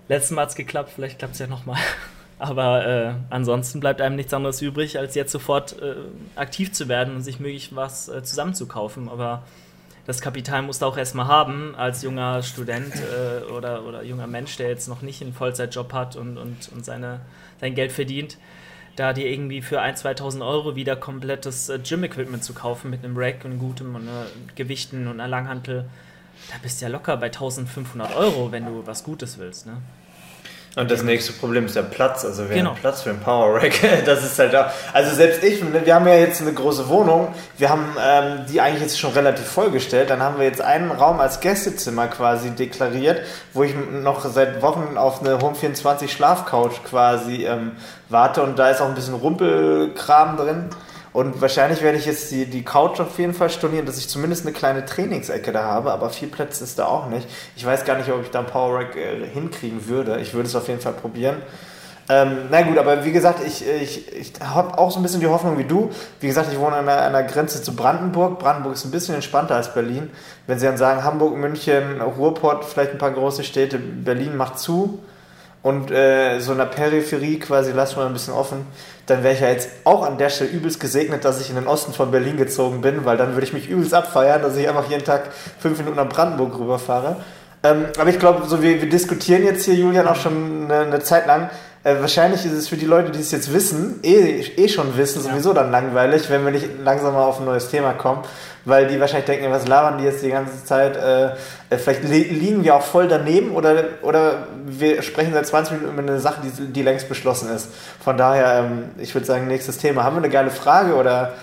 [0.07, 1.79] Letztes Mal hat es geklappt, vielleicht klappt es ja nochmal.
[2.41, 5.93] Aber äh, ansonsten bleibt einem nichts anderes übrig, als jetzt sofort äh,
[6.35, 9.09] aktiv zu werden und sich möglich was äh, zusammenzukaufen.
[9.09, 9.43] Aber
[10.07, 14.57] das Kapital musst du auch erstmal haben als junger Student äh, oder, oder junger Mensch,
[14.57, 17.19] der jetzt noch nicht einen Vollzeitjob hat und, und, und seine,
[17.59, 18.39] sein Geld verdient,
[18.95, 23.15] da dir irgendwie für 1.000, 2.000 Euro wieder komplettes äh, Gym-Equipment zu kaufen mit einem
[23.17, 25.85] Rack und gutem und äh, Gewichten und einer Langhantel,
[26.49, 29.67] da bist du ja locker bei 1.500 Euro, wenn du was Gutes willst.
[29.67, 29.77] Ne?
[30.77, 32.23] Und das nächste Problem ist der Platz.
[32.23, 32.69] Also wir genau.
[32.69, 33.73] haben Platz für ein Power Rack.
[34.05, 34.67] Das ist halt auch.
[34.93, 37.35] Also selbst ich, wir haben ja jetzt eine große Wohnung.
[37.57, 40.09] Wir haben ähm, die eigentlich jetzt schon relativ vollgestellt.
[40.09, 43.21] Dann haben wir jetzt einen Raum als Gästezimmer quasi deklariert,
[43.53, 47.73] wo ich noch seit Wochen auf eine Home 24 Schlafcouch quasi ähm,
[48.07, 48.41] warte.
[48.41, 50.69] Und da ist auch ein bisschen Rumpelkram drin.
[51.13, 54.45] Und wahrscheinlich werde ich jetzt die, die Couch auf jeden Fall stornieren, dass ich zumindest
[54.45, 57.27] eine kleine Trainingsecke da habe, aber viel Platz ist da auch nicht.
[57.55, 60.19] Ich weiß gar nicht, ob ich da ein Power Rack äh, hinkriegen würde.
[60.19, 61.37] Ich würde es auf jeden Fall probieren.
[62.07, 65.27] Ähm, na gut, aber wie gesagt, ich, ich, ich habe auch so ein bisschen die
[65.27, 65.91] Hoffnung wie du.
[66.19, 68.39] Wie gesagt, ich wohne an der, an der Grenze zu Brandenburg.
[68.39, 70.09] Brandenburg ist ein bisschen entspannter als Berlin.
[70.47, 74.99] Wenn sie dann sagen, Hamburg, München, Ruhrpott, vielleicht ein paar große Städte, Berlin macht zu
[75.63, 78.65] und äh, so in der Peripherie quasi lassen wir ein bisschen offen,
[79.05, 81.67] dann wäre ich ja jetzt auch an der Stelle übelst gesegnet, dass ich in den
[81.67, 84.89] Osten von Berlin gezogen bin, weil dann würde ich mich übelst abfeiern, dass ich einfach
[84.89, 87.17] jeden Tag fünf Minuten nach Brandenburg rüberfahre.
[87.63, 90.99] Ähm, aber ich glaube, so wir, wir diskutieren jetzt hier, Julian, auch schon eine, eine
[91.01, 91.51] Zeit lang.
[91.83, 95.21] Äh, wahrscheinlich ist es für die Leute, die es jetzt wissen, eh, eh schon wissen,
[95.21, 98.23] sowieso dann langweilig, wenn wir nicht langsam mal auf ein neues Thema kommen
[98.65, 100.95] weil die wahrscheinlich denken, was labern die jetzt die ganze Zeit?
[100.95, 101.31] Äh,
[101.69, 106.01] äh vielleicht liegen wir auch voll daneben oder, oder wir sprechen seit 20 Minuten über
[106.01, 107.69] eine Sache, die, die längst beschlossen ist.
[108.03, 110.03] Von daher, ähm, ich würde sagen, nächstes Thema.
[110.03, 111.33] Haben wir eine geile Frage oder?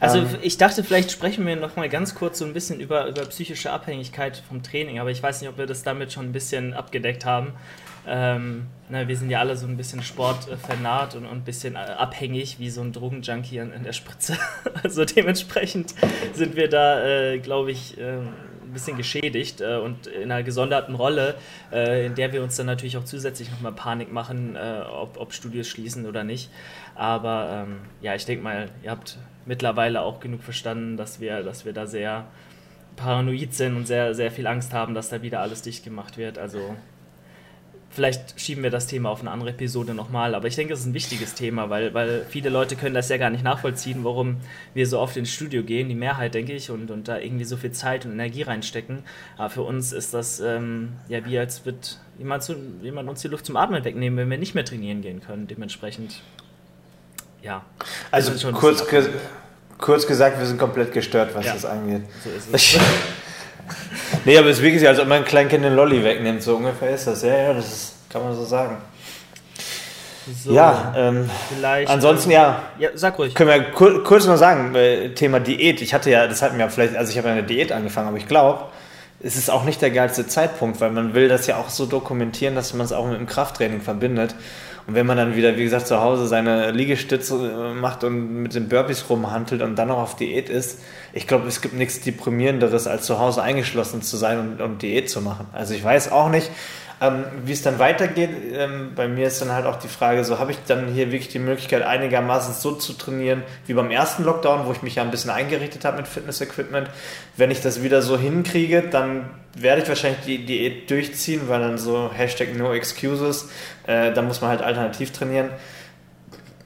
[0.00, 3.06] Also ähm, ich dachte, vielleicht sprechen wir noch mal ganz kurz so ein bisschen über,
[3.06, 6.32] über psychische Abhängigkeit vom Training, aber ich weiß nicht, ob wir das damit schon ein
[6.32, 7.52] bisschen abgedeckt haben.
[8.06, 12.58] Ähm, na, wir sind ja alle so ein bisschen sportvernarrt und, ein bisschen äh, abhängig,
[12.58, 14.36] wie so ein Drogenjunkie an der Spritze.
[14.82, 15.94] also dementsprechend
[16.34, 18.18] sind wir da, äh, glaube ich, äh,
[18.72, 21.36] ein bisschen geschädigt äh, und in einer gesonderten Rolle,
[21.72, 25.32] äh, in der wir uns dann natürlich auch zusätzlich nochmal Panik machen, äh, ob, ob,
[25.32, 26.50] Studios schließen oder nicht.
[26.94, 31.64] Aber ähm, ja, ich denke mal, ihr habt mittlerweile auch genug verstanden, dass wir, dass
[31.64, 32.26] wir da sehr
[32.96, 36.38] paranoid sind und sehr, sehr viel Angst haben, dass da wieder alles dicht gemacht wird.
[36.38, 36.76] Also
[37.94, 40.86] Vielleicht schieben wir das Thema auf eine andere Episode nochmal, aber ich denke, es ist
[40.86, 44.38] ein wichtiges Thema, weil, weil viele Leute können das ja gar nicht nachvollziehen, warum
[44.72, 47.58] wir so oft ins Studio gehen, die Mehrheit, denke ich, und, und da irgendwie so
[47.58, 49.04] viel Zeit und Energie reinstecken.
[49.36, 53.28] Aber für uns ist das ähm, ja wie als wird jemand, zu, jemand uns die
[53.28, 55.46] Luft zum Atmen wegnehmen, wenn wir nicht mehr trainieren gehen können.
[55.46, 56.22] Dementsprechend,
[57.42, 57.62] ja.
[58.10, 58.84] Also kurz,
[59.76, 61.52] kurz gesagt, wir sind komplett gestört, was ja.
[61.52, 62.02] das angeht.
[62.24, 62.80] So ist es.
[64.24, 66.90] nee, aber es ist wirklich, als ob man ein Kleinkind den Lolli wegnimmt, so ungefähr
[66.90, 67.22] ist das.
[67.22, 68.76] Ja, ja, das ist, kann man so sagen.
[70.44, 71.90] So, ja, ähm, vielleicht.
[71.90, 72.62] Ansonsten, ähm, ja.
[72.78, 73.34] Ja, sag ruhig.
[73.34, 75.82] Können wir kur kurz noch sagen, äh, Thema Diät.
[75.82, 78.18] Ich hatte ja, das hatten wir vielleicht, also ich habe ja eine Diät angefangen, aber
[78.18, 78.64] ich glaube,
[79.20, 82.54] es ist auch nicht der geilste Zeitpunkt, weil man will das ja auch so dokumentieren,
[82.54, 84.34] dass man es auch mit dem Krafttraining verbindet.
[84.86, 88.54] Und wenn man dann wieder, wie gesagt, zu Hause seine Liegestütze äh, macht und mit
[88.54, 90.80] den Burpees rumhandelt und dann noch auf Diät ist,
[91.12, 95.10] ich glaube, es gibt nichts Deprimierenderes, als zu Hause eingeschlossen zu sein und, und Diät
[95.10, 95.46] zu machen.
[95.52, 96.50] Also ich weiß auch nicht,
[97.02, 100.38] Ähm, wie es dann weitergeht, ähm, bei mir ist dann halt auch die Frage, so
[100.38, 104.66] habe ich dann hier wirklich die Möglichkeit, einigermaßen so zu trainieren wie beim ersten Lockdown,
[104.66, 106.88] wo ich mich ja ein bisschen eingerichtet habe mit Fitness-Equipment.
[107.36, 111.76] Wenn ich das wieder so hinkriege, dann werde ich wahrscheinlich die Diät durchziehen, weil dann
[111.76, 113.48] so Hashtag No Excuses,
[113.88, 115.48] äh, da muss man halt alternativ trainieren.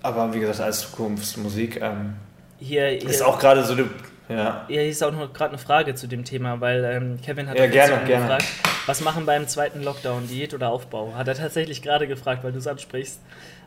[0.02, 2.12] Aber wie gesagt, als Zukunftsmusik ähm,
[2.58, 3.88] hier, hier, ist auch gerade so eine
[4.28, 4.36] ja.
[4.36, 7.58] Ja, hier ist auch noch gerade eine Frage zu dem Thema, weil ähm, Kevin hat
[7.58, 8.24] ja, gerne, gerne.
[8.24, 8.46] gefragt,
[8.86, 11.14] was machen beim zweiten Lockdown, Diät oder Aufbau?
[11.16, 13.20] Hat er tatsächlich gerade gefragt, weil du es ansprichst.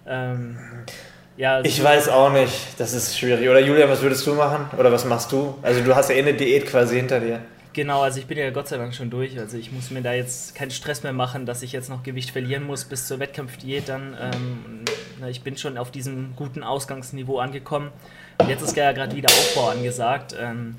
[0.07, 0.57] Ähm,
[1.37, 3.47] ja, also ich weiß auch nicht, das ist schwierig.
[3.49, 4.69] Oder Julia, was würdest du machen?
[4.77, 5.55] Oder was machst du?
[5.61, 7.39] Also du hast ja eh eine Diät quasi hinter dir.
[7.71, 9.39] Genau, also ich bin ja Gott sei Dank schon durch.
[9.39, 12.31] Also ich muss mir da jetzt keinen Stress mehr machen, dass ich jetzt noch Gewicht
[12.31, 14.17] verlieren muss bis zur Wettkampfdiät dann.
[14.19, 14.83] Ähm,
[15.29, 17.91] ich bin schon auf diesem guten Ausgangsniveau angekommen.
[18.47, 20.35] Jetzt ist ja gerade wieder Aufbau angesagt.
[20.39, 20.75] Ähm,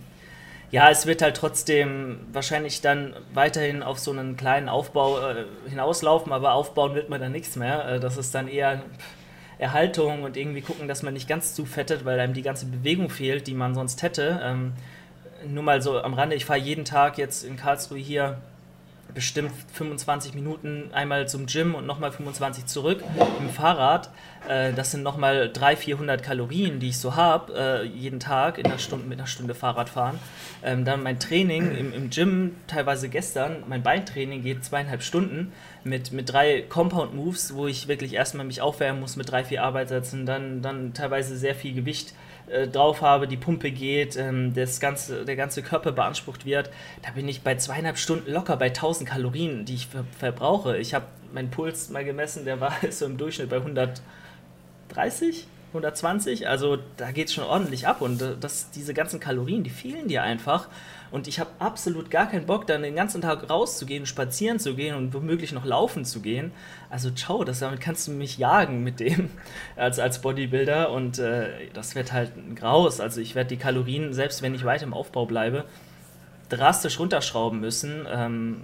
[0.70, 6.33] ja, es wird halt trotzdem wahrscheinlich dann weiterhin auf so einen kleinen Aufbau äh, hinauslaufen,
[6.33, 7.87] aber aufbauen wird man dann nichts mehr.
[7.87, 8.83] Äh, das ist dann eher
[9.59, 13.11] Erhaltung und irgendwie gucken, dass man nicht ganz zu fettet, weil einem die ganze Bewegung
[13.11, 14.40] fehlt, die man sonst hätte.
[14.42, 14.73] Ähm,
[15.46, 18.38] nur mal so am Rande, ich fahre jeden Tag jetzt in Karlsruhe hier
[19.14, 23.03] bestimmt 25 Minuten einmal zum Gym und nochmal 25 zurück
[23.38, 24.11] im Fahrrad.
[24.49, 28.66] Äh, das sind nochmal 300, 400 Kalorien, die ich so habe, äh, jeden Tag in
[28.66, 30.18] einer Stunde, mit einer Stunde Fahrradfahren.
[30.62, 35.53] Ähm, dann mein Training im, im Gym, teilweise gestern, mein Beintraining geht zweieinhalb Stunden
[35.85, 39.62] mit, mit drei Compound Moves, wo ich wirklich erstmal mich aufwärmen muss mit drei, vier
[39.62, 42.14] Arbeitssätzen, dann, dann teilweise sehr viel Gewicht
[42.50, 46.70] äh, drauf habe, die Pumpe geht, ähm, das ganze, der ganze Körper beansprucht wird,
[47.02, 50.76] da bin ich bei zweieinhalb Stunden locker bei 1000 Kalorien, die ich ver verbrauche.
[50.76, 56.78] Ich habe meinen Puls mal gemessen, der war so im Durchschnitt bei 130, 120, also
[56.96, 60.22] da geht es schon ordentlich ab und äh, das, diese ganzen Kalorien, die fehlen dir
[60.22, 60.68] einfach.
[61.11, 64.94] Und ich habe absolut gar keinen Bock, dann den ganzen Tag rauszugehen, spazieren zu gehen
[64.94, 66.53] und womöglich noch laufen zu gehen.
[66.88, 69.31] Also ciao, das, damit kannst du mich jagen mit dem
[69.77, 70.92] als, als Bodybuilder.
[70.92, 73.01] Und äh, das wird halt ein Graus.
[73.01, 75.64] Also ich werde die Kalorien, selbst wenn ich weiter im Aufbau bleibe,
[76.49, 78.07] drastisch runterschrauben müssen.
[78.09, 78.61] Ähm,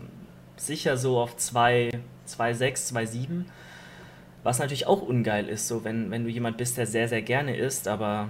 [0.57, 3.45] sicher so auf 2,6, 2,7.
[4.45, 7.57] Was natürlich auch ungeil ist, so wenn, wenn du jemand bist, der sehr, sehr gerne
[7.57, 8.29] isst, aber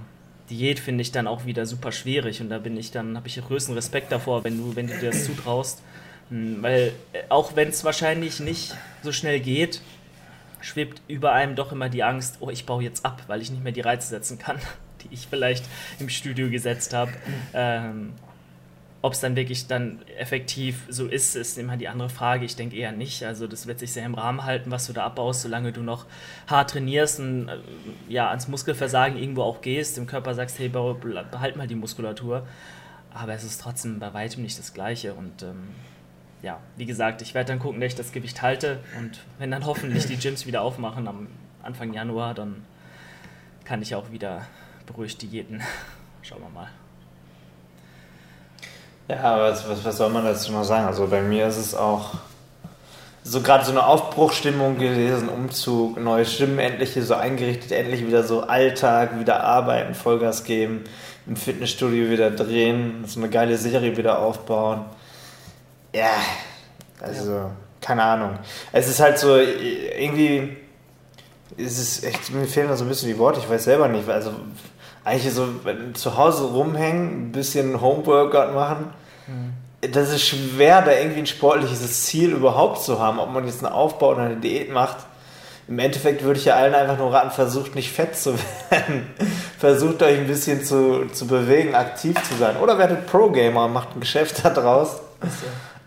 [0.51, 3.41] Diät finde ich dann auch wieder super schwierig und da bin ich dann, habe ich
[3.41, 5.83] größten Respekt davor, wenn du, wenn du dir das zutraust.
[6.31, 9.81] Hm, weil äh, auch wenn es wahrscheinlich nicht so schnell geht,
[10.61, 13.63] schwebt über einem doch immer die Angst, oh, ich baue jetzt ab, weil ich nicht
[13.63, 14.59] mehr die Reize setzen kann,
[15.03, 15.65] die ich vielleicht
[15.99, 17.13] im Studio gesetzt habe.
[17.55, 18.13] Ähm,
[19.07, 22.45] ob es dann wirklich dann effektiv so ist, ist immer die andere Frage.
[22.45, 23.23] Ich denke eher nicht.
[23.23, 26.07] Also das wird sich sehr im Rahmen halten, was du da abbaust, solange du noch
[26.49, 27.59] hart trainierst und äh,
[28.09, 32.49] ja, ans Muskelversagen irgendwo auch gehst, dem Körper sagst, hey, behalt mal die Muskulatur.
[33.15, 35.15] Aber es ist trotzdem bei weitem nicht das Gleiche.
[35.15, 35.69] Und ähm,
[36.43, 38.81] ja, wie gesagt, ich werde dann gucken, dass ich das Gewicht halte.
[38.99, 41.29] Und wenn dann hoffentlich die Gyms wieder aufmachen am
[41.63, 42.65] Anfang Januar, dann
[43.65, 44.45] kann ich auch wieder
[44.85, 45.63] beruhigt diäten.
[46.23, 46.71] Schauen wir mal.
[49.09, 50.87] Ja, was, was, was soll man dazu noch sagen?
[50.87, 52.15] Also bei mir ist es auch
[53.23, 58.23] so gerade so eine Aufbruchstimmung gewesen, Umzug, neue Stimmen endlich hier so eingerichtet, endlich wieder
[58.23, 60.85] so Alltag, wieder arbeiten, Vollgas geben,
[61.27, 64.85] im Fitnessstudio wieder drehen, so eine geile Serie wieder aufbauen.
[65.93, 66.11] Ja,
[67.01, 67.51] also ja.
[67.81, 68.39] keine Ahnung.
[68.73, 70.57] Es ist halt so irgendwie,
[71.57, 74.09] es ist echt, mir fehlen da so ein bisschen die Worte, ich weiß selber nicht,
[74.09, 74.33] also
[75.07, 75.49] eigentlich so
[75.95, 78.91] zu Hause rumhängen, ein bisschen Homeworkout machen.
[79.29, 79.53] Mhm.
[79.93, 83.73] Das ist schwer, da irgendwie ein sportliches Ziel überhaupt zu haben, ob man jetzt einen
[83.73, 84.97] Aufbau oder eine Diät macht.
[85.69, 88.35] Im Endeffekt würde ich ja allen einfach nur raten, versucht nicht fett zu
[88.71, 89.07] werden.
[89.59, 92.57] versucht euch ein bisschen zu, zu bewegen, aktiv zu sein.
[92.57, 95.01] Oder werdet Pro-Gamer, macht ein Geschäft da draus.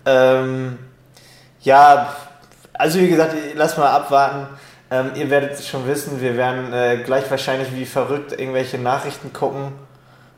[0.05, 0.39] Ja.
[0.39, 0.79] Ähm,
[1.61, 2.15] ja,
[2.71, 4.47] also wie gesagt, lass mal abwarten.
[4.91, 9.71] Ähm, ihr werdet schon wissen, wir werden äh, gleich wahrscheinlich wie verrückt irgendwelche Nachrichten gucken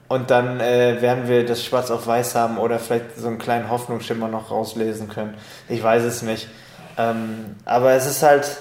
[0.09, 3.69] und dann äh, werden wir das schwarz auf weiß haben oder vielleicht so einen kleinen
[3.69, 5.35] Hoffnungsschimmer noch rauslesen können.
[5.69, 6.49] Ich weiß es nicht.
[6.97, 8.57] Ähm, aber es ist halt,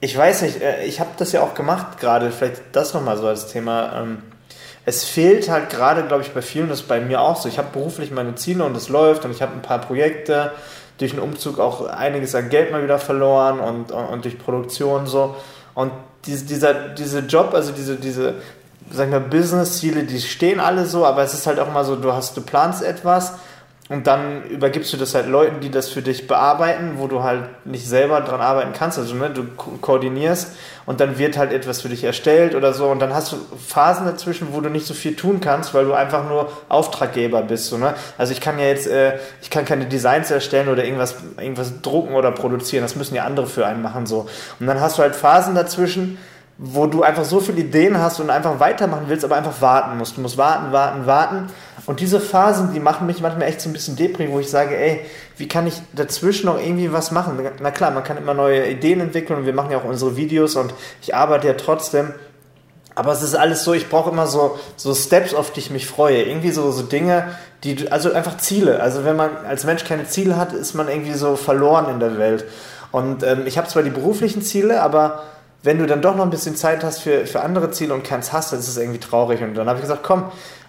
[0.00, 3.26] ich weiß nicht, äh, ich habe das ja auch gemacht gerade, vielleicht das nochmal so
[3.26, 4.00] als Thema.
[4.00, 4.22] Ähm,
[4.86, 7.50] es fehlt halt gerade, glaube ich, bei vielen, das ist bei mir auch so.
[7.50, 10.52] Ich habe beruflich meine Ziele und es läuft und ich habe ein paar Projekte
[10.98, 15.06] durch den Umzug auch einiges an Geld mal wieder verloren und, und, und durch Produktion
[15.06, 15.36] so.
[15.74, 15.92] Und
[16.26, 18.34] diese, dieser, diese Job, also diese, diese,
[18.90, 21.96] sag ich mal, Business-Ziele, die stehen alle so, aber es ist halt auch mal so,
[21.96, 23.34] du hast, du planst etwas
[23.92, 27.66] und dann übergibst du das halt Leuten, die das für dich bearbeiten, wo du halt
[27.66, 28.98] nicht selber dran arbeiten kannst.
[28.98, 30.52] Also ne, du ko koordinierst
[30.86, 33.36] und dann wird halt etwas für dich erstellt oder so und dann hast du
[33.68, 37.66] Phasen dazwischen, wo du nicht so viel tun kannst, weil du einfach nur Auftraggeber bist.
[37.66, 37.92] So, ne?
[38.16, 42.14] Also ich kann ja jetzt, äh, ich kann keine Designs erstellen oder irgendwas, irgendwas drucken
[42.14, 42.82] oder produzieren.
[42.82, 44.26] Das müssen ja andere für einen machen so.
[44.58, 46.16] Und dann hast du halt Phasen dazwischen,
[46.56, 50.16] wo du einfach so viele Ideen hast und einfach weitermachen willst, aber einfach warten musst.
[50.16, 51.48] Du musst warten, warten, warten.
[51.86, 54.76] Und diese Phasen, die machen mich manchmal echt so ein bisschen depri, wo ich sage,
[54.76, 55.00] ey,
[55.36, 57.40] wie kann ich dazwischen noch irgendwie was machen?
[57.60, 60.54] Na klar, man kann immer neue Ideen entwickeln und wir machen ja auch unsere Videos
[60.54, 62.14] und ich arbeite ja trotzdem.
[62.94, 65.86] Aber es ist alles so, ich brauche immer so, so Steps, auf die ich mich
[65.86, 66.22] freue.
[66.22, 68.80] Irgendwie so, so Dinge, die, also einfach Ziele.
[68.80, 72.18] Also wenn man als Mensch keine Ziele hat, ist man irgendwie so verloren in der
[72.18, 72.44] Welt.
[72.90, 75.22] Und ähm, ich habe zwar die beruflichen Ziele, aber
[75.62, 78.32] wenn du dann doch noch ein bisschen Zeit hast für, für andere Ziele und keins
[78.32, 79.42] hast, dann ist es irgendwie traurig.
[79.42, 80.24] Und dann habe ich gesagt, komm,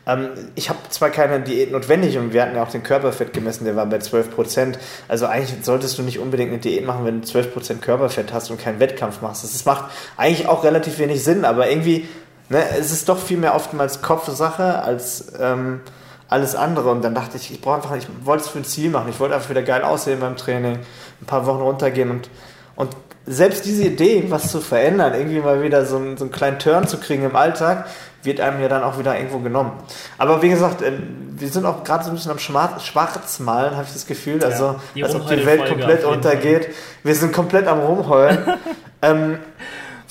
[0.06, 3.66] ähm, ich habe zwar keine Diät notwendig und wir hatten ja auch den Körperfett gemessen,
[3.66, 4.80] der war bei 12 Prozent.
[5.08, 8.52] Also eigentlich solltest du nicht unbedingt eine Diät machen, wenn du 12 Prozent Körperfett hast
[8.52, 9.44] und keinen Wettkampf machst.
[9.44, 9.86] Das macht
[10.18, 12.08] eigentlich auch relativ wenig Sinn, aber irgendwie,
[12.50, 15.82] ne, es ist doch viel mehr oftmals Kopfsache als ähm,
[16.28, 16.92] alles andere.
[16.92, 19.10] Und dann dachte ich, ich brauche einfach, ich wollte es für ein Ziel machen.
[19.10, 20.80] Ich wollte einfach wieder geil aussehen beim Training,
[21.22, 22.30] ein paar Wochen runtergehen und,
[22.76, 22.90] und
[23.26, 26.98] selbst diese Idee, was zu verändern, irgendwie mal wieder so so einen kleinen Turn zu
[26.98, 27.86] kriegen im Alltag,
[28.24, 29.72] wird einem ja dann auch wieder irgendwo genommen.
[30.18, 30.94] Aber wie gesagt, äh,
[31.36, 34.44] wir sind auch gerade so ein bisschen am Schwarzmalen, habe ich das Gefühl.
[34.44, 36.70] Also, ja, als ob die Welt komplett untergeht.
[37.04, 38.40] Wir sind komplett am Rumheulen.
[39.02, 39.40] ähm,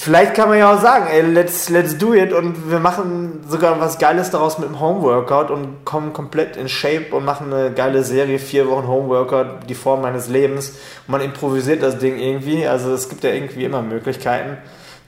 [0.03, 3.79] Vielleicht kann man ja auch sagen, ey, let's, let's do it und wir machen sogar
[3.79, 8.03] was Geiles daraus mit dem Homeworkout und kommen komplett in Shape und machen eine geile
[8.03, 10.71] Serie, vier Wochen Homeworkout, die Form meines Lebens.
[11.07, 14.57] Und man improvisiert das Ding irgendwie, also es gibt ja irgendwie immer Möglichkeiten.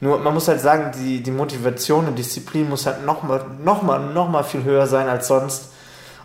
[0.04, 3.98] Nur man muss halt sagen, die, die Motivation und Disziplin muss halt nochmal noch mal,
[3.98, 5.70] noch mal viel höher sein als sonst.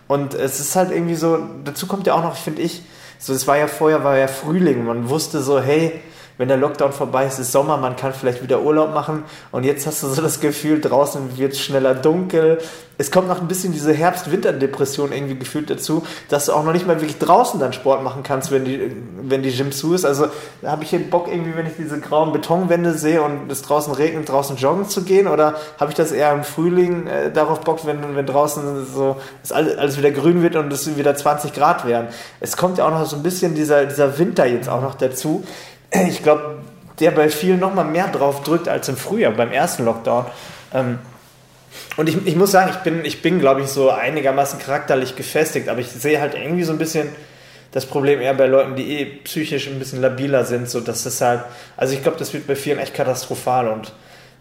[0.06, 2.82] Und es ist halt irgendwie so, dazu kommt ja auch noch, finde ich,
[3.18, 5.98] so es war ja vorher, war ja Frühling, man wusste so, hey,
[6.40, 9.86] wenn der Lockdown vorbei ist, ist Sommer, man kann vielleicht wieder Urlaub machen und jetzt
[9.86, 12.56] hast du so das Gefühl, draußen wird es schneller dunkel.
[12.96, 16.86] Es kommt noch ein bisschen diese Herbst-Winter-Depression irgendwie gefühlt dazu, dass du auch noch nicht
[16.86, 20.06] mal wirklich draußen dann Sport machen kannst, wenn die, wenn die Gym zu ist.
[20.06, 20.28] Also
[20.62, 23.92] da habe ich hier Bock irgendwie, wenn ich diese grauen Betonwände sehe und es draußen
[23.92, 27.84] regnet, draußen joggen zu gehen oder habe ich das eher im Frühling äh, darauf Bock,
[27.84, 31.86] wenn, wenn draußen so es alles, alles wieder grün wird und es wieder 20 Grad
[31.86, 32.08] werden.
[32.40, 35.44] Es kommt ja auch noch so ein bisschen dieser, dieser Winter jetzt auch noch dazu
[36.08, 36.58] ich glaube,
[36.98, 40.26] der bei vielen noch mal mehr drauf drückt als im Frühjahr, beim ersten Lockdown.
[40.74, 40.98] Ähm,
[41.96, 45.68] und ich, ich muss sagen, ich bin, ich bin glaube ich, so einigermaßen charakterlich gefestigt,
[45.68, 47.08] aber ich sehe halt irgendwie so ein bisschen
[47.72, 51.20] das Problem eher bei Leuten, die eh psychisch ein bisschen labiler sind, so dass das
[51.20, 51.42] halt,
[51.76, 53.92] also ich glaube, das wird bei vielen echt katastrophal und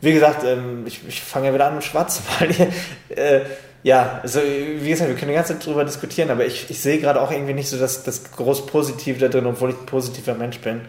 [0.02, 2.56] wie gesagt, ähm, ich, ich fange ja wieder an mit Schwarz, weil
[3.16, 3.42] äh,
[3.84, 7.00] ja, also wie gesagt, wir können die ganze Zeit drüber diskutieren, aber ich, ich sehe
[7.00, 10.34] gerade auch irgendwie nicht so das, das groß Positive da drin, obwohl ich ein positiver
[10.34, 10.82] Mensch bin.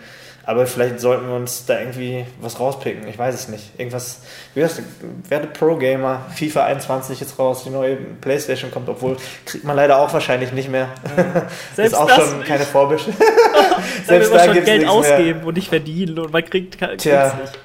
[0.50, 3.06] Aber vielleicht sollten wir uns da irgendwie was rauspicken.
[3.06, 3.78] Ich weiß es nicht.
[3.78, 4.82] Irgendwas, wie gesagt,
[5.28, 6.26] werde Pro-Gamer.
[6.34, 10.68] FIFA 21 ist raus, die neue Playstation kommt, obwohl kriegt man leider auch wahrscheinlich nicht
[10.68, 10.88] mehr.
[11.16, 11.46] Ja.
[11.76, 12.48] Selbst ist auch schon nicht.
[12.48, 13.16] keine Vorbestimmt.
[14.04, 15.46] Selbst da schon Geld ausgeben mehr.
[15.46, 17.58] und nicht verdienen und man kriegt es nicht.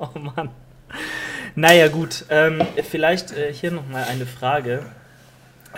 [0.00, 0.50] Oh Mann.
[1.54, 2.24] Naja, gut.
[2.28, 2.60] Ähm,
[2.90, 4.82] vielleicht äh, hier nochmal eine Frage.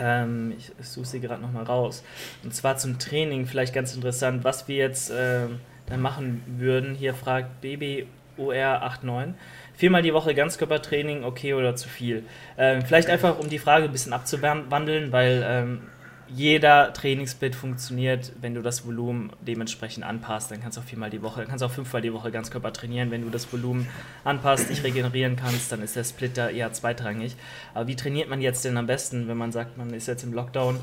[0.01, 2.03] Ähm, ich, suche sie gerade nochmal raus.
[2.43, 5.13] Und zwar zum Training, vielleicht ganz interessant, was wir jetzt.
[5.15, 5.61] Ähm,
[5.97, 6.95] machen würden.
[6.95, 9.35] Hier fragt BBOR89.
[9.75, 12.25] Viermal die Woche Ganzkörpertraining, okay oder zu viel?
[12.57, 15.83] Ähm, vielleicht einfach, um die Frage ein bisschen abzuwandeln, weil ähm,
[16.31, 20.51] jeder Trainingssplit funktioniert, wenn du das Volumen dementsprechend anpasst.
[20.51, 23.11] Dann kannst du auch viermal die Woche, kannst auch fünfmal die Woche Ganzkörper trainieren.
[23.11, 23.89] Wenn du das Volumen
[24.25, 27.37] anpasst, dich regenerieren kannst, dann ist der Split da eher zweitrangig.
[27.75, 30.33] Aber wie trainiert man jetzt denn am besten, wenn man sagt, man ist jetzt im
[30.33, 30.79] Lockdown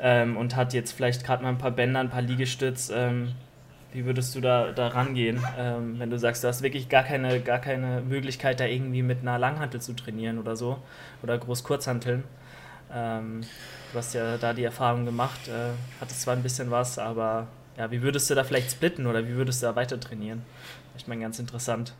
[0.00, 2.90] ähm, und hat jetzt vielleicht gerade mal ein paar Bänder, ein paar Liegestütz?
[2.92, 3.34] Ähm,
[3.92, 7.40] wie würdest du da, da rangehen, ähm, wenn du sagst, du hast wirklich gar keine,
[7.40, 10.78] gar keine Möglichkeit, da irgendwie mit einer Langhantel zu trainieren oder so?
[11.22, 12.24] Oder Groß-Kurzhanteln?
[12.92, 13.42] Ähm,
[13.92, 17.90] du hast ja da die Erfahrung gemacht, äh, hattest zwar ein bisschen was, aber ja,
[17.90, 20.42] wie würdest du da vielleicht splitten oder wie würdest du da weiter trainieren?
[20.96, 21.94] Ich meine, ganz interessant.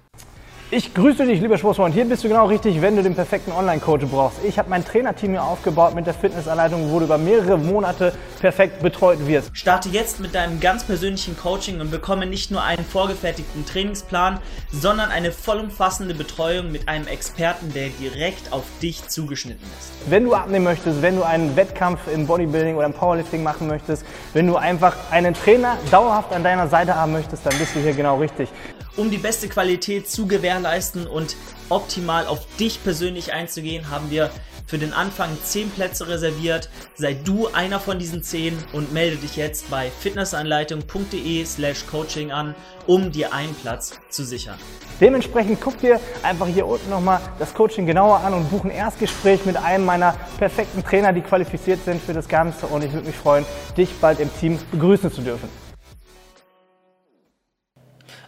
[0.70, 1.94] Ich grüße dich, lieber Sportsfreund.
[1.94, 4.44] Hier bist du genau richtig, wenn du den perfekten Online-Coach brauchst.
[4.44, 8.82] Ich habe mein Trainerteam hier aufgebaut mit der Fitnessanleitung, wo du über mehrere Monate perfekt
[8.82, 9.56] betreut wirst.
[9.56, 14.40] Starte jetzt mit deinem ganz persönlichen Coaching und bekomme nicht nur einen vorgefertigten Trainingsplan,
[14.70, 20.10] sondern eine vollumfassende Betreuung mit einem Experten, der direkt auf dich zugeschnitten ist.
[20.10, 24.04] Wenn du abnehmen möchtest, wenn du einen Wettkampf im Bodybuilding oder im Powerlifting machen möchtest,
[24.34, 27.94] wenn du einfach einen Trainer dauerhaft an deiner Seite haben möchtest, dann bist du hier
[27.94, 28.50] genau richtig
[28.98, 31.36] um die beste Qualität zu gewährleisten und
[31.70, 34.30] optimal auf dich persönlich einzugehen, haben wir
[34.66, 36.68] für den Anfang 10 Plätze reserviert.
[36.94, 42.54] Sei du einer von diesen 10 und melde dich jetzt bei fitnessanleitung.de slash coaching an,
[42.86, 44.58] um dir einen Platz zu sichern.
[45.00, 49.46] Dementsprechend guck dir einfach hier unten nochmal das Coaching genauer an und buch ein Erstgespräch
[49.46, 52.66] mit einem meiner perfekten Trainer, die qualifiziert sind für das Ganze.
[52.66, 53.46] Und ich würde mich freuen,
[53.76, 55.67] dich bald im Team begrüßen zu dürfen.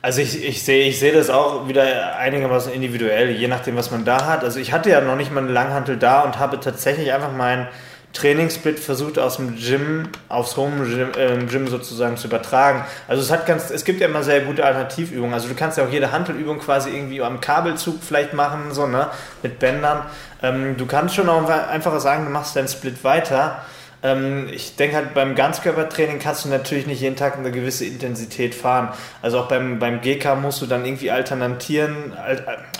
[0.03, 4.05] Also ich, ich sehe ich seh das auch wieder einigermaßen individuell, je nachdem, was man
[4.05, 4.45] da hat.
[4.45, 7.69] Also ich hatte ja noch nicht mal eine Langhantel da und habe tatsächlich einfach meinen
[8.13, 12.85] Trainingssplit versucht aus dem Gym aufs Home Gym, äh, Gym, sozusagen zu übertragen.
[13.07, 15.33] Also es hat ganz, es gibt ja immer sehr gute Alternativübungen.
[15.33, 19.09] Also du kannst ja auch jede Hantelübung quasi irgendwie am Kabelzug vielleicht machen, so ne,
[19.43, 20.07] mit Bändern.
[20.43, 23.63] Ähm, du kannst schon auch einfach sagen, du machst deinen Split weiter.
[24.03, 28.55] Ähm, ich denke halt, beim Ganzkörpertraining kannst du natürlich nicht jeden Tag eine gewisse Intensität
[28.55, 28.91] fahren.
[29.21, 32.15] Also auch beim, beim GK musst du dann irgendwie alternatieren,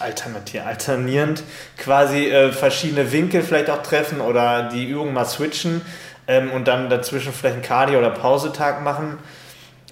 [0.01, 1.43] alternatieren, alternierend
[1.77, 5.83] quasi äh, verschiedene Winkel vielleicht auch treffen oder die Übung mal switchen
[6.27, 9.19] ähm, und dann dazwischen vielleicht einen Cardio- oder Pausetag machen.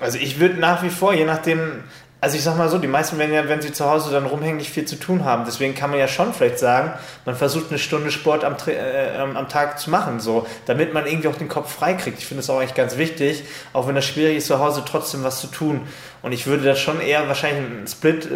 [0.00, 1.82] Also ich würde nach wie vor, je nachdem,
[2.20, 4.56] also ich sag mal so, die meisten werden ja, wenn sie zu Hause dann rumhängen,
[4.56, 5.44] nicht viel zu tun haben.
[5.46, 6.92] Deswegen kann man ja schon vielleicht sagen,
[7.24, 11.28] man versucht eine Stunde Sport am, äh, am Tag zu machen, so, damit man irgendwie
[11.28, 12.18] auch den Kopf frei kriegt.
[12.18, 15.22] Ich finde es auch eigentlich ganz wichtig, auch wenn das schwierig ist, zu Hause trotzdem
[15.22, 15.82] was zu tun.
[16.20, 18.28] Und ich würde das schon eher wahrscheinlich einen Split äh,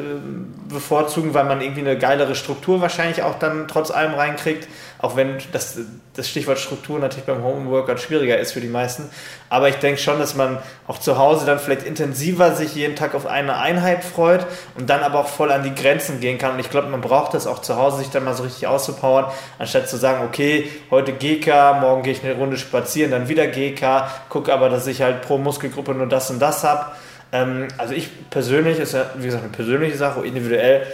[0.69, 4.69] bevorzugen, weil man irgendwie eine geilere Struktur wahrscheinlich auch dann trotz allem reinkriegt.
[5.03, 5.79] Auch wenn das,
[6.15, 9.11] das Stichwort Struktur natürlich beim Homeworkout schwieriger ist für die meisten.
[9.51, 13.17] Aber ich denke schon, dass man auch zu Hause dann vielleicht intensiver sich jeden Tag
[13.17, 14.47] auf eine Einheit freut
[14.77, 16.55] und dann aber auch voll an die Grenzen gehen kann.
[16.55, 19.27] Und ich glaube, man braucht das auch zu Hause, sich dann mal so richtig auszupowern,
[19.59, 24.09] anstatt zu sagen, okay, heute GK, morgen gehe ich eine Runde spazieren, dann wieder GK,
[24.29, 26.93] gucke aber, dass ich halt pro Muskelgruppe nur das und das habe
[27.33, 30.87] ähm, also ich persönlich, ist ja wie gesagt eine persönliche Sache, individuell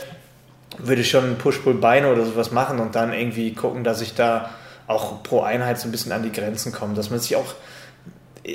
[0.79, 4.51] würde ich schon Push-Pull-Beine oder sowas machen und dann irgendwie gucken, dass ich da
[4.87, 7.55] auch pro Einheit so ein bisschen an die Grenzen komme, dass man sich auch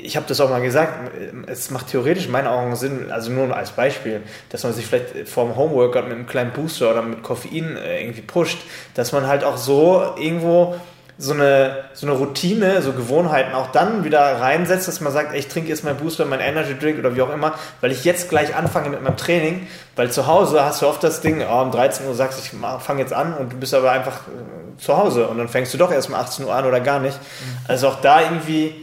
[0.02, 1.12] ich habe das auch mal gesagt,
[1.46, 5.28] es macht theoretisch in meinen Augen Sinn, also nur als Beispiel, dass man sich vielleicht
[5.28, 8.58] vorm Homeworkout mit einem kleinen Booster oder mit Koffein äh, irgendwie pusht,
[8.94, 10.74] dass man halt auch so irgendwo
[11.16, 15.38] so eine, so eine Routine, so Gewohnheiten auch dann wieder reinsetzt, dass man sagt, ey,
[15.38, 18.28] ich trinke jetzt mein Booster, mein Energy Drink oder wie auch immer, weil ich jetzt
[18.28, 21.70] gleich anfange mit meinem Training, weil zu Hause hast du oft das Ding, oh, um
[21.70, 24.96] 13 Uhr sagst du, ich fange jetzt an und du bist aber einfach äh, zu
[24.96, 27.16] Hause und dann fängst du doch erst um 18 Uhr an oder gar nicht.
[27.16, 27.58] Mhm.
[27.68, 28.74] Also auch da irgendwie,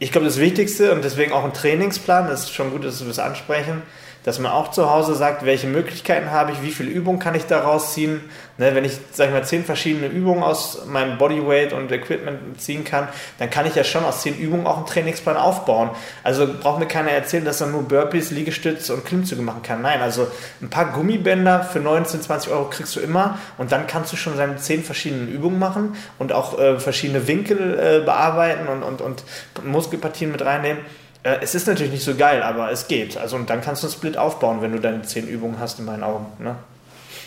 [0.00, 3.06] ich glaube, das Wichtigste und deswegen auch ein Trainingsplan, das ist schon gut, dass wir
[3.06, 3.82] das ansprechen,
[4.26, 7.46] dass man auch zu Hause sagt, welche Möglichkeiten habe ich, wie viele Übungen kann ich
[7.46, 8.20] daraus ziehen.
[8.58, 12.82] Ne, wenn ich, sag ich mal, zehn verschiedene Übungen aus meinem Bodyweight und Equipment ziehen
[12.82, 13.06] kann,
[13.38, 15.90] dann kann ich ja schon aus zehn Übungen auch einen Trainingsplan aufbauen.
[16.24, 19.80] Also braucht mir keiner erzählen, dass er nur Burpees, Liegestütze und Klimmzüge machen kann.
[19.82, 20.26] Nein, also
[20.60, 24.36] ein paar Gummibänder für 19, 20 Euro kriegst du immer und dann kannst du schon
[24.36, 29.22] seine zehn verschiedenen Übungen machen und auch äh, verschiedene Winkel äh, bearbeiten und, und, und
[29.64, 30.82] Muskelpartien mit reinnehmen.
[31.26, 33.16] Äh, es ist natürlich nicht so geil, aber es geht.
[33.16, 35.84] Also und dann kannst du einen Split aufbauen, wenn du deine zehn Übungen hast, in
[35.84, 36.26] meinen Augen.
[36.38, 36.54] Ne?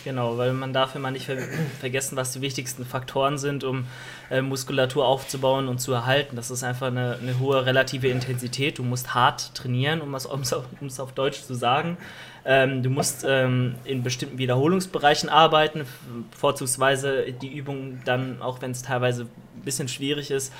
[0.04, 1.36] Genau, weil man darf immer nicht ver
[1.80, 3.84] vergessen, was die wichtigsten Faktoren sind, um
[4.30, 6.34] äh, Muskulatur aufzubauen und zu erhalten.
[6.34, 8.78] Das ist einfach eine, eine hohe relative Intensität.
[8.78, 10.42] Du musst hart trainieren, um es um
[10.98, 11.98] auf Deutsch zu sagen.
[12.46, 15.84] Ähm, du musst ähm, in bestimmten Wiederholungsbereichen arbeiten,
[16.34, 19.26] vorzugsweise die Übung dann, auch wenn es teilweise
[19.60, 20.54] ein bisschen schwierig ist,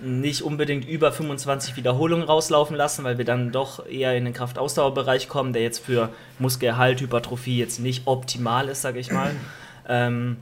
[0.00, 5.28] nicht unbedingt über 25 Wiederholungen rauslaufen lassen, weil wir dann doch eher in den Kraftausdauerbereich
[5.28, 9.30] kommen, der jetzt für Muskelerhalt, Hypertrophie jetzt nicht optimal ist, sage ich mal.
[9.88, 10.36] ähm,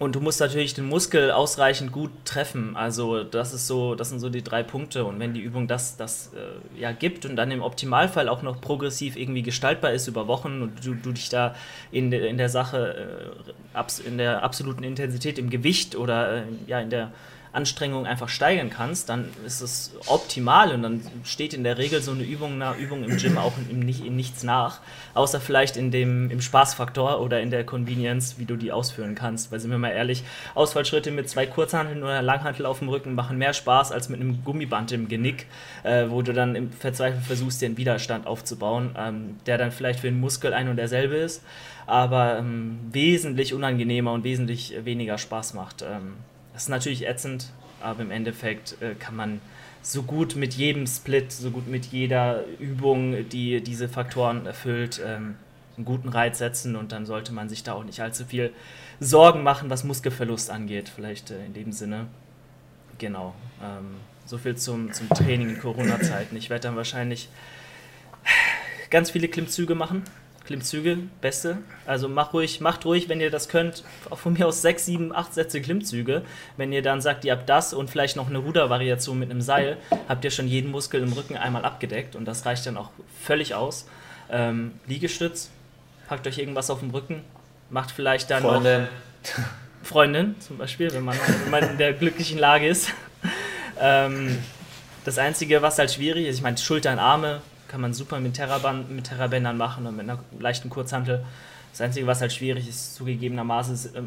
[0.00, 2.74] und du musst natürlich den Muskel ausreichend gut treffen.
[2.74, 5.04] Also das ist so, das sind so die drei Punkte.
[5.04, 8.62] Und wenn die Übung das, das äh, ja gibt und dann im Optimalfall auch noch
[8.62, 11.54] progressiv irgendwie gestaltbar ist über Wochen und du, du dich da
[11.92, 13.34] in, in der Sache,
[13.74, 17.12] äh, in der absoluten Intensität im Gewicht oder äh, ja in der
[17.52, 22.12] Anstrengung einfach steigern kannst, dann ist es optimal und dann steht in der Regel so
[22.12, 24.80] eine Übung, eine Übung im Gym auch in, in nichts nach,
[25.14, 29.50] außer vielleicht in dem, im Spaßfaktor oder in der Convenience, wie du die ausführen kannst.
[29.50, 30.22] Weil sind wir mal ehrlich,
[30.54, 34.44] Ausfallschritte mit zwei Kurzhanteln oder Langhantel auf dem Rücken machen mehr Spaß als mit einem
[34.44, 35.46] Gummiband im Genick,
[35.82, 40.08] äh, wo du dann im Verzweifel versuchst, den Widerstand aufzubauen, ähm, der dann vielleicht für
[40.08, 41.42] den Muskel ein und derselbe ist,
[41.86, 45.82] aber ähm, wesentlich unangenehmer und wesentlich weniger Spaß macht.
[45.82, 46.14] Ähm,
[46.60, 47.46] das ist natürlich ätzend,
[47.80, 49.40] aber im Endeffekt äh, kann man
[49.80, 55.36] so gut mit jedem Split, so gut mit jeder Übung, die diese Faktoren erfüllt, ähm,
[55.78, 58.52] einen guten Reiz setzen und dann sollte man sich da auch nicht allzu viel
[59.00, 62.08] Sorgen machen, was Muskelverlust angeht, vielleicht äh, in dem Sinne.
[62.98, 63.34] Genau.
[63.62, 63.94] Ähm,
[64.26, 66.36] so viel zum, zum Training in Corona-Zeiten.
[66.36, 67.30] Ich werde dann wahrscheinlich
[68.90, 70.02] ganz viele Klimmzüge machen
[70.50, 71.58] Klimmzüge, beste.
[71.86, 75.32] Also mach ruhig, macht ruhig, wenn ihr das könnt, von mir aus sechs, sieben, acht
[75.32, 76.22] Sätze Klimmzüge.
[76.56, 79.76] Wenn ihr dann sagt, ihr habt das und vielleicht noch eine Rudervariation mit einem Seil,
[80.08, 82.90] habt ihr schon jeden Muskel im Rücken einmal abgedeckt und das reicht dann auch
[83.22, 83.86] völlig aus.
[84.28, 85.50] Ähm, Liegestütz,
[86.08, 87.22] packt euch irgendwas auf den Rücken,
[87.70, 88.82] macht vielleicht dann Freundin.
[88.82, 89.44] noch
[89.84, 92.88] Freundin zum Beispiel, wenn man, wenn man in der glücklichen Lage ist.
[93.80, 94.36] ähm,
[95.04, 97.40] das Einzige, was halt schwierig ist, ich meine, Schultern, Arme
[97.70, 101.24] kann man super mit, Terraband, mit Terrabändern machen und mit einer leichten Kurzhantel.
[101.70, 104.02] Das Einzige, was halt schwierig ist, zugegebenermaßen ist, äh,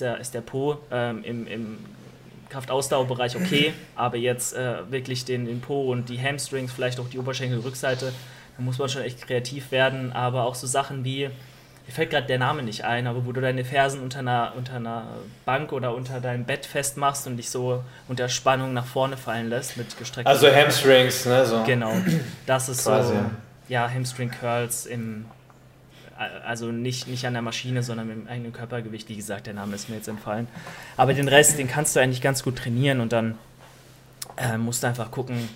[0.00, 1.78] der, ist der Po ähm, im, im
[2.50, 7.18] Kraftausdauerbereich okay, aber jetzt äh, wirklich den, den Po und die Hamstrings, vielleicht auch die
[7.18, 8.12] Oberschenkelrückseite,
[8.56, 11.30] da muss man schon echt kreativ werden, aber auch so Sachen wie,
[11.88, 14.74] mir fällt gerade der Name nicht ein, aber wo du deine Fersen unter einer, unter
[14.74, 15.06] einer
[15.46, 19.78] Bank oder unter deinem Bett festmachst und dich so unter Spannung nach vorne fallen lässt
[19.78, 21.46] mit gestreckten Also Hamstrings, ne?
[21.46, 21.64] So.
[21.64, 21.94] Genau.
[22.44, 23.14] Das ist Quasi.
[23.14, 23.20] so,
[23.70, 25.24] ja, Hamstring Curls im,
[26.44, 29.08] also nicht, nicht an der Maschine, sondern mit dem eigenen Körpergewicht.
[29.08, 30.46] Wie gesagt, der Name ist mir jetzt entfallen.
[30.98, 33.38] Aber den Rest, den kannst du eigentlich ganz gut trainieren und dann
[34.36, 35.48] äh, musst du einfach gucken,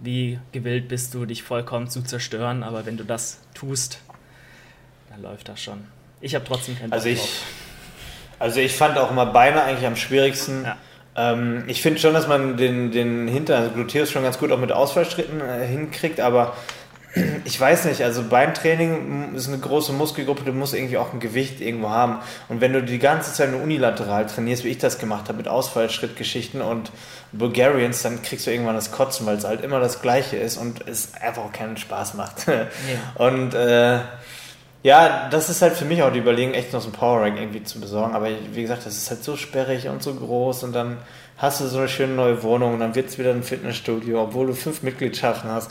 [0.00, 2.64] wie gewillt bist du, dich vollkommen zu zerstören.
[2.64, 4.00] Aber wenn du das tust,
[5.20, 5.86] läuft das schon.
[6.20, 7.42] Ich habe trotzdem keinen Also ich, drauf.
[8.38, 10.64] also ich fand auch immer Beine eigentlich am schwierigsten.
[10.64, 10.76] Ja.
[11.16, 14.58] Ähm, ich finde schon, dass man den, den Hintern, also Gluteus schon ganz gut auch
[14.58, 16.54] mit Ausfallschritten äh, hinkriegt, aber
[17.44, 21.60] ich weiß nicht, also Beintraining ist eine große Muskelgruppe, du musst irgendwie auch ein Gewicht
[21.60, 22.18] irgendwo haben.
[22.48, 25.48] Und wenn du die ganze Zeit nur unilateral trainierst, wie ich das gemacht habe, mit
[25.48, 26.90] Ausfallschrittgeschichten und
[27.32, 30.86] Bulgarians, dann kriegst du irgendwann das Kotzen, weil es halt immer das Gleiche ist und
[30.86, 32.46] es einfach auch keinen Spaß macht.
[33.16, 33.98] Und äh,
[34.82, 37.38] ja, das ist halt für mich auch die Überlegung, echt noch so ein Power Rank
[37.38, 38.14] irgendwie zu besorgen.
[38.14, 40.98] Aber wie gesagt, das ist halt so sperrig und so groß und dann
[41.36, 44.48] hast du so eine schöne neue Wohnung und dann wird es wieder ein Fitnessstudio, obwohl
[44.48, 45.70] du fünf Mitgliedschaften hast.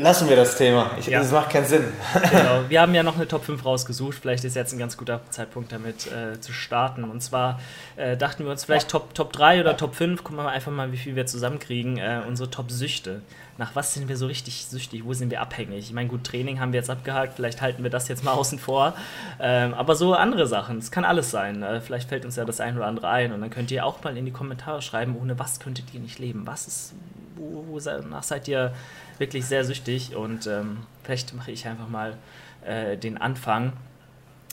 [0.00, 0.90] Lassen wir das Thema.
[0.98, 1.18] Ich, Ja.
[1.18, 1.84] Das macht keinen Sinn.
[2.30, 2.62] genau.
[2.68, 4.18] Wir haben ja noch eine Top 5 rausgesucht.
[4.20, 7.04] Vielleicht ist jetzt ein ganz guter Zeitpunkt damit äh, zu starten.
[7.04, 7.60] Und zwar
[7.96, 10.24] äh, dachten wir uns vielleicht Top, Top 3 oder Top 5.
[10.24, 11.98] Gucken wir mal einfach mal, wie viel wir zusammenkriegen.
[11.98, 13.20] Äh, unsere Top-Süchte.
[13.58, 15.04] Nach was sind wir so richtig süchtig?
[15.04, 15.80] Wo sind wir abhängig?
[15.80, 17.34] Ich meine, gut, Training haben wir jetzt abgehakt.
[17.36, 18.94] Vielleicht halten wir das jetzt mal außen vor.
[19.38, 20.78] Ähm, aber so andere Sachen.
[20.78, 21.62] Es kann alles sein.
[21.62, 23.32] Äh, vielleicht fällt uns ja das ein oder andere ein.
[23.32, 26.18] Und dann könnt ihr auch mal in die Kommentare schreiben, ohne was könntet ihr nicht
[26.18, 26.46] leben?
[26.46, 26.94] Was ist,
[27.40, 28.74] wo, wonach seid ihr
[29.18, 32.16] wirklich sehr süchtig und ähm, vielleicht mache ich einfach mal
[32.64, 33.72] äh, den Anfang.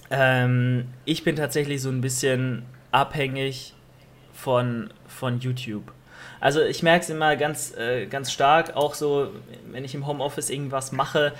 [0.10, 3.74] Ähm, ich bin tatsächlich so ein bisschen abhängig
[4.34, 5.92] von, von YouTube.
[6.40, 9.32] Also ich merke es immer ganz, äh, ganz stark, auch so,
[9.72, 11.34] wenn ich im Homeoffice irgendwas mache,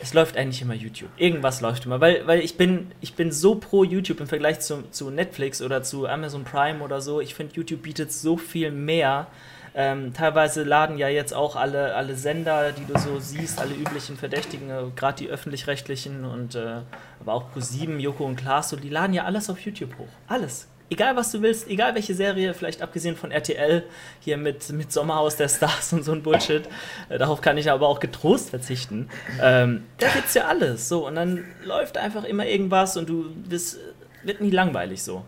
[0.00, 1.10] es läuft eigentlich immer YouTube.
[1.16, 4.82] Irgendwas läuft immer, weil, weil ich, bin, ich bin so pro YouTube im Vergleich zu,
[4.90, 7.20] zu Netflix oder zu Amazon Prime oder so.
[7.20, 9.28] Ich finde, YouTube bietet so viel mehr.
[9.74, 14.18] Ähm, teilweise laden ja jetzt auch alle, alle Sender, die du so siehst, alle üblichen
[14.18, 16.80] Verdächtigen, äh, gerade die öffentlich-rechtlichen und äh,
[17.20, 20.08] aber auch Pro7, Joko und Klaas, so, die laden ja alles auf YouTube hoch.
[20.28, 20.68] Alles.
[20.90, 23.82] Egal was du willst, egal welche Serie, vielleicht abgesehen von RTL,
[24.20, 26.68] hier mit, mit Sommerhaus der Stars und so ein Bullshit.
[27.08, 29.08] Äh, darauf kann ich aber auch getrost verzichten.
[29.40, 30.90] Ähm, da gibt's ja alles.
[30.90, 33.78] So, und dann läuft einfach immer irgendwas und du bist,
[34.22, 35.24] wird nie langweilig so.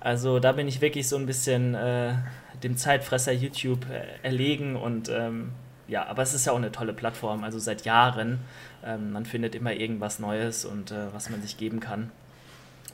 [0.00, 2.14] Also da bin ich wirklich so ein bisschen äh,
[2.62, 5.50] dem Zeitfresser YouTube äh, erlegen und ähm,
[5.88, 8.38] ja, aber es ist ja auch eine tolle Plattform, also seit Jahren.
[8.84, 12.10] Ähm, man findet immer irgendwas Neues und äh, was man sich geben kann.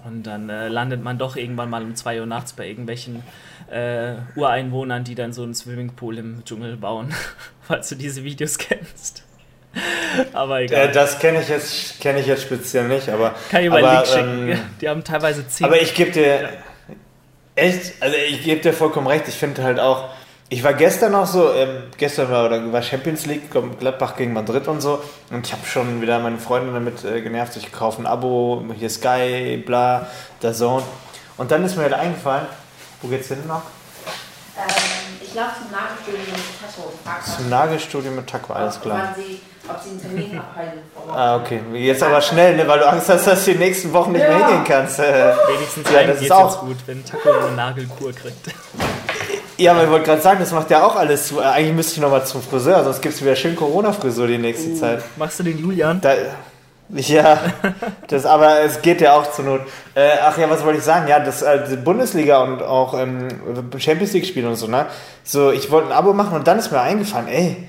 [0.05, 3.23] Und dann äh, landet man doch irgendwann mal um 2 Uhr nachts bei irgendwelchen
[3.71, 7.13] äh, Ureinwohnern, die dann so einen Swimmingpool im Dschungel bauen,
[7.63, 9.25] falls du diese Videos kennst.
[10.33, 10.89] aber egal.
[10.89, 13.35] Äh, das kenne ich, jetzt- kenn ich jetzt speziell nicht, aber.
[13.51, 14.49] Kann ich mal aber, Link schicken.
[14.51, 15.67] ähm, Die haben teilweise 10.
[15.67, 16.49] Aber ich gebe dir.
[17.59, 17.95] Echt?
[18.01, 19.27] Also ich gebe dir vollkommen recht.
[19.29, 20.09] Ich finde halt auch.
[20.51, 24.67] Ich war gestern noch so, ähm, gestern war, oder war Champions League, Gladbach gegen Madrid
[24.67, 25.03] und so.
[25.31, 27.55] Und ich habe schon wieder meine Freundin damit äh, genervt.
[27.57, 30.07] Ich kaufe ein Abo, hier Sky, bla,
[30.41, 30.85] der Zone.
[31.37, 32.47] Und dann ist mir halt eingefallen,
[33.03, 33.63] wo geht's hin noch?
[34.57, 34.73] Ähm,
[35.21, 39.15] ich laufe zum Nagelstudio mit und frage, Zum Nagelstudio mit Taco, alles klar.
[39.15, 40.81] Wann sie, ob sie einen Termin abhalten.
[41.13, 41.61] Ah, okay.
[41.75, 44.31] Jetzt aber schnell, ne, weil du Angst hast, dass du die nächsten Wochen nicht mehr
[44.39, 44.47] Ja.
[44.49, 44.99] hingehen kannst.
[44.99, 48.37] Äh, Wenigstens Ja, das ist auch- gut, wenn Taco eine Nagelkur kriegt.
[49.61, 51.41] Ja, aber ich wollte gerade sagen, das macht ja auch alles zu.
[51.41, 54.73] Äh, Eigentlich müsste ich nochmal zum Friseur, sonst gibt es wieder schön Corona-Frisur die nächste
[54.77, 55.03] Zeit.
[55.17, 56.01] Machst du den Julian?
[56.01, 56.13] Da,
[56.91, 57.39] ja,
[58.07, 59.61] das, aber es geht ja auch zur Not.
[59.97, 61.09] Äh, ach ja, was wollte ich sagen?
[61.09, 63.27] Ja, das äh, die Bundesliga und auch ähm,
[63.79, 64.87] Champions League-Spiele und so, ne?
[65.25, 67.69] So, ich wollte ein Abo machen und dann ist mir eingefallen, ey,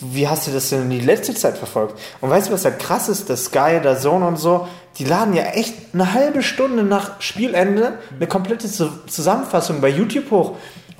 [0.00, 1.98] wie hast du das denn in die letzte Zeit verfolgt?
[2.20, 3.28] Und weißt du, was da krass ist?
[3.30, 4.66] Das Sky, der Zone und so,
[4.98, 10.30] die laden ja echt eine halbe Stunde nach Spielende eine komplette Zu- Zusammenfassung bei YouTube
[10.30, 10.56] hoch.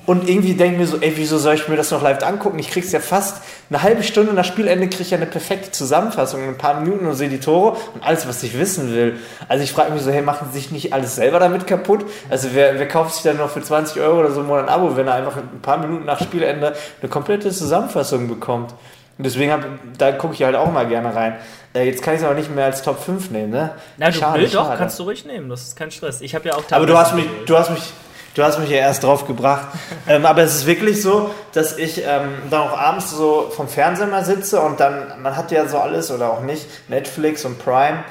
[0.07, 2.57] Und irgendwie denke ich mir so, ey, wieso soll ich mir das noch live angucken?
[2.57, 6.41] Ich krieg's ja fast eine halbe Stunde nach Spielende, kriege ich ja eine perfekte Zusammenfassung
[6.41, 9.17] in ein paar Minuten und sehe die Tore und alles, was ich wissen will.
[9.47, 12.03] Also ich frage mich so, hey, machen sie sich nicht alles selber damit kaputt?
[12.29, 14.97] Also wer, wer kauft sich dann noch für 20 Euro oder so Monat ein Abo,
[14.97, 18.73] wenn er einfach ein paar Minuten nach Spielende eine komplette Zusammenfassung bekommt?
[19.17, 19.63] Und deswegen, hab,
[19.99, 21.35] da gucke ich halt auch mal gerne rein.
[21.75, 23.71] Äh, jetzt kann ich es aber nicht mehr als Top 5 nehmen, ne?
[23.97, 26.21] Na, du schade, willst doch, kannst du ruhig nehmen, das ist kein Stress.
[26.21, 27.93] Ich habe ja auch Aber du hast mich, du hast mich
[28.33, 29.67] Du hast mich ja erst drauf gebracht.
[30.07, 34.07] ähm, aber es ist wirklich so, dass ich ähm, dann auch abends so vom Fernseher
[34.07, 38.03] mal sitze und dann, man hat ja so alles oder auch nicht, Netflix und Prime.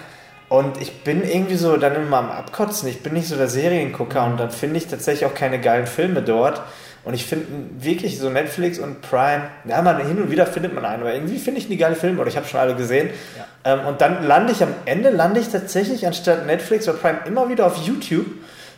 [0.50, 2.88] Und ich bin irgendwie so dann immer am Abkotzen.
[2.88, 6.22] Ich bin nicht so der Seriengucker und dann finde ich tatsächlich auch keine geilen Filme
[6.22, 6.60] dort.
[7.02, 7.46] Und ich finde
[7.78, 11.38] wirklich so Netflix und Prime, ja, man hin und wieder findet man einen, aber irgendwie
[11.38, 13.08] finde ich die geile Filme oder ich habe schon alle gesehen.
[13.38, 13.72] Ja.
[13.72, 17.48] Ähm, und dann lande ich am Ende, lande ich tatsächlich anstatt Netflix oder Prime immer
[17.48, 18.26] wieder auf YouTube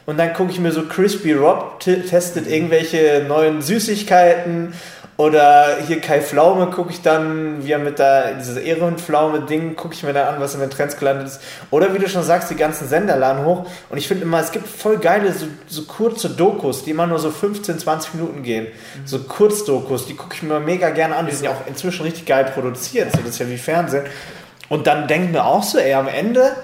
[0.06, 4.72] und dann gucke ich mir so Crispy Rob testet irgendwelche neuen Süßigkeiten
[5.18, 10.02] oder hier Kai Pflaume gucke ich dann, wie er mit da, dieses Ehrenpflaume-Ding, gucke ich
[10.02, 11.40] mir dann an, was in den Trends gelandet ist.
[11.70, 13.66] Oder wie du schon sagst, die ganzen Sender laden hoch.
[13.90, 17.18] Und ich finde immer, es gibt voll geile, so, so, kurze Dokus, die immer nur
[17.18, 18.64] so 15, 20 Minuten gehen.
[18.64, 19.06] Mhm.
[19.06, 21.26] So Kurzdokus, die gucke ich mir mega gerne an.
[21.26, 23.12] Die sind ja auch inzwischen richtig geil produziert.
[23.12, 24.06] So, das ist ja wie Fernsehen.
[24.70, 26.56] Und dann denken wir auch so, ey, am Ende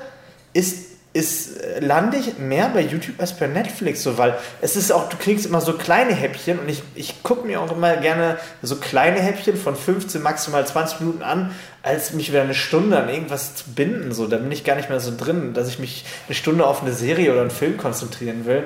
[0.54, 4.92] ist ist, äh, lande ich mehr bei YouTube als bei Netflix, so, weil es ist
[4.92, 8.38] auch, du kriegst immer so kleine Häppchen und ich, ich gucke mir auch immer gerne
[8.62, 13.08] so kleine Häppchen von 15, maximal 20 Minuten an, als mich wieder eine Stunde an
[13.08, 16.04] irgendwas zu binden, so, da bin ich gar nicht mehr so drin, dass ich mich
[16.26, 18.64] eine Stunde auf eine Serie oder einen Film konzentrieren will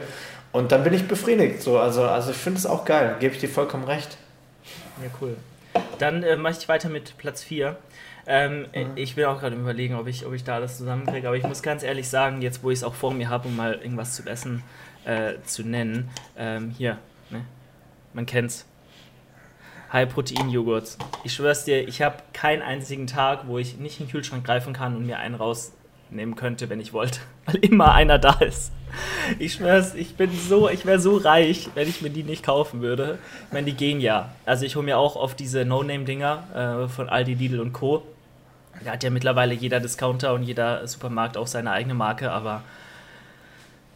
[0.51, 3.41] und dann bin ich befriedigt, so, also, also ich finde es auch geil, gebe ich
[3.41, 4.19] dir vollkommen recht.
[5.03, 5.37] Ja, cool.
[5.99, 7.77] Dann äh, mache ich weiter mit Platz 4.
[8.27, 8.93] Ähm, mhm.
[8.97, 11.63] Ich bin auch gerade überlegen, ob ich, ob ich da alles zusammenkriege, aber ich muss
[11.63, 14.27] ganz ehrlich sagen, jetzt wo ich es auch vor mir habe, um mal irgendwas zu
[14.27, 14.63] essen
[15.05, 16.99] äh, zu nennen, ähm, hier,
[17.31, 17.45] ne?
[18.13, 18.67] man kennt's.
[19.93, 20.97] High-Protein-Joghurt.
[21.23, 24.73] Ich schwör's dir, ich habe keinen einzigen Tag, wo ich nicht in den Kühlschrank greifen
[24.73, 28.73] kann und mir einen rausnehmen könnte, wenn ich wollte, weil immer einer da ist.
[29.39, 32.83] Ich schwör's, ich bin so, ich wäre so reich, wenn ich mir die nicht kaufen
[32.83, 33.19] würde.
[33.47, 34.31] Ich meine, die gehen ja.
[34.45, 38.03] Also ich hole mir auch auf diese No-Name-Dinger äh, von Aldi, Lidl und Co.
[38.85, 42.63] Da hat ja mittlerweile jeder Discounter und jeder Supermarkt auch seine eigene Marke, aber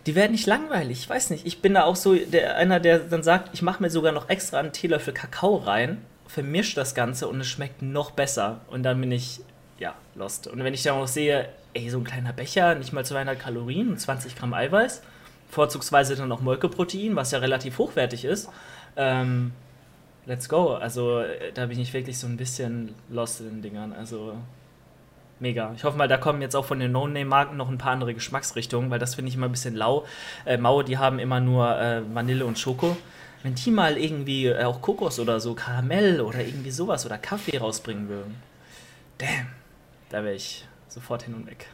[0.06, 1.00] die werden nicht langweilig.
[1.00, 1.46] Ich weiß nicht.
[1.46, 4.28] Ich bin da auch so der, einer, der dann sagt, ich mache mir sogar noch
[4.28, 8.60] extra einen Teelöffel Kakao rein, vermische das Ganze und es schmeckt noch besser.
[8.68, 9.40] Und dann bin ich,
[9.78, 10.46] ja, lost.
[10.46, 13.90] Und wenn ich dann noch sehe, ey, so ein kleiner Becher, nicht mal 200 Kalorien
[13.90, 15.02] und 20 Gramm Eiweiß,
[15.50, 18.48] vorzugsweise dann noch Molkeprotein, was ja relativ hochwertig ist,
[18.96, 19.52] ähm,
[20.26, 20.74] let's go.
[20.74, 21.22] Also
[21.54, 23.92] da bin ich wirklich so ein bisschen lost in den Dingern.
[23.92, 24.36] Also
[25.38, 25.72] mega.
[25.76, 28.90] Ich hoffe mal, da kommen jetzt auch von den No-Name-Marken noch ein paar andere Geschmacksrichtungen,
[28.90, 30.06] weil das finde ich immer ein bisschen lau.
[30.44, 32.96] Äh, Mau, die haben immer nur äh, Vanille und Schoko.
[33.42, 37.58] Wenn die mal irgendwie äh, auch Kokos oder so, Karamell oder irgendwie sowas oder Kaffee
[37.58, 38.34] rausbringen würden,
[39.18, 39.46] damn,
[40.10, 40.66] da wäre ich
[40.96, 41.66] sofort hin und weg.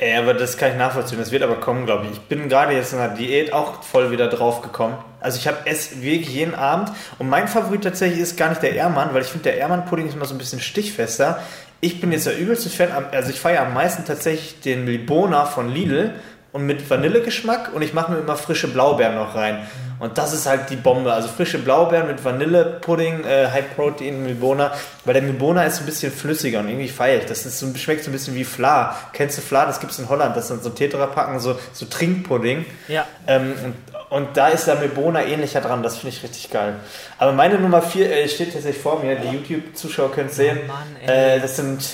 [0.00, 1.18] Ja, aber das kann ich nachvollziehen.
[1.18, 2.12] Das wird aber kommen, glaube ich.
[2.12, 4.96] Ich bin gerade jetzt in der Diät auch voll wieder drauf gekommen.
[5.20, 6.90] Also ich habe es wirklich jeden Abend.
[7.18, 10.14] Und mein Favorit tatsächlich ist gar nicht der Ehrmann, weil ich finde, der Ehrmann-Pudding ist
[10.14, 11.40] immer so ein bisschen stichfester
[11.84, 15.70] ich bin jetzt der übelste Fan, also ich feiere am meisten tatsächlich den Milbona von
[15.70, 16.12] Lidl
[16.54, 19.66] und mit Vanillegeschmack und ich mache mir immer frische Blaubeeren noch rein.
[19.98, 21.12] Und das ist halt die Bombe.
[21.12, 24.72] Also frische Blaubeeren mit Vanillepudding, äh, High Protein Milbona.
[25.04, 27.26] Weil der Milbona ist ein bisschen flüssiger und irgendwie ich.
[27.26, 28.96] Das ist so, schmeckt so ein bisschen wie Fla.
[29.12, 29.66] Kennst du Fla?
[29.66, 30.36] Das gibt es in Holland.
[30.36, 32.64] Das sind so Tetra-Packen, so, so Trinkpudding.
[32.86, 33.04] Ja.
[33.26, 35.82] Ähm, und, und da ist der Milbona ähnlicher dran.
[35.82, 36.76] Das finde ich richtig geil.
[37.18, 39.16] Aber meine Nummer 4 äh, steht tatsächlich vor mir.
[39.16, 40.60] Die YouTube-Zuschauer können es sehen.
[40.62, 41.84] Oh Mann, äh, das sind.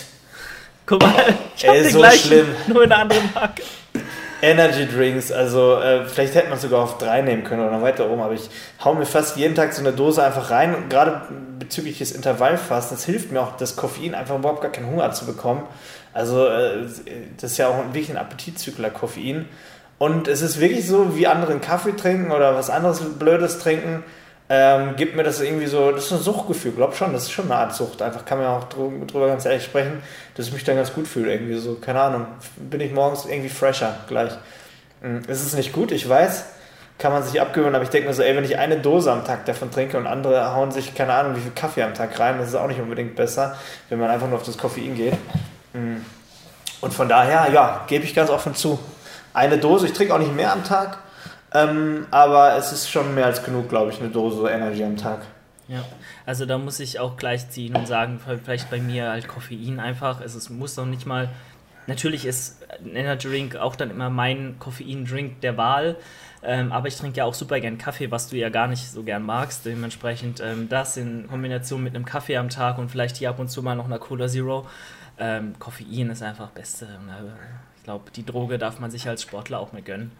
[0.84, 1.14] Guck mal,
[1.56, 2.46] ich hab den so gleichen, schlimm.
[2.66, 3.62] nur in einer anderen Marke.
[4.42, 8.08] Energy Drinks, also äh, vielleicht hätte man sogar auf drei nehmen können oder noch weiter
[8.08, 8.48] oben, aber ich
[8.84, 11.22] hau mir fast jeden Tag so eine Dose einfach rein und gerade
[11.58, 15.26] bezüglich des Intervallfasten, das hilft mir auch, das Koffein einfach überhaupt gar keinen Hunger zu
[15.26, 15.62] bekommen.
[16.12, 16.86] Also äh,
[17.40, 19.48] das ist ja auch wirklich ein Appetitzügler, Koffein.
[19.98, 24.02] Und es ist wirklich so, wie andere einen Kaffee trinken oder was anderes Blödes trinken
[24.52, 27.44] ähm, gibt mir das irgendwie so, das ist ein Suchtgefühl, glaub schon, das ist schon
[27.44, 28.02] eine Art Sucht.
[28.02, 30.02] Einfach kann man auch drüber ganz ehrlich sprechen,
[30.34, 32.26] dass ich mich dann ganz gut fühle, irgendwie so, keine Ahnung,
[32.56, 34.32] bin ich morgens irgendwie fresher gleich.
[35.02, 36.46] Hm, es ist nicht gut, ich weiß,
[36.98, 39.24] kann man sich abgewöhnen, aber ich denke mir so, ey, wenn ich eine Dose am
[39.24, 42.38] Tag davon trinke und andere hauen sich, keine Ahnung, wie viel Kaffee am Tag rein,
[42.38, 43.56] das ist auch nicht unbedingt besser,
[43.88, 45.14] wenn man einfach nur auf das Koffein geht.
[45.74, 46.04] Hm.
[46.80, 48.80] Und von daher, ja, gebe ich ganz offen zu.
[49.32, 50.98] Eine Dose, ich trinke auch nicht mehr am Tag,
[51.52, 55.22] ähm, aber es ist schon mehr als genug, glaube ich, eine Dose Energy am Tag.
[55.68, 55.84] Ja,
[56.26, 60.20] also da muss ich auch gleich ziehen und sagen, vielleicht bei mir halt Koffein einfach.
[60.20, 61.30] Es ist, muss doch nicht mal
[61.90, 65.96] natürlich ist ein Energy Drink auch dann immer mein Koffein-Drink der Wahl.
[66.42, 69.02] Ähm, aber ich trinke ja auch super gern Kaffee, was du ja gar nicht so
[69.02, 69.66] gern magst.
[69.66, 73.50] Dementsprechend ähm, das in Kombination mit einem Kaffee am Tag und vielleicht hier ab und
[73.50, 74.66] zu mal noch einer Cola Zero.
[75.18, 76.86] Ähm, Koffein ist einfach Beste.
[76.86, 77.28] Äh,
[77.76, 80.12] ich glaube, die Droge darf man sich als Sportler auch mehr gönnen.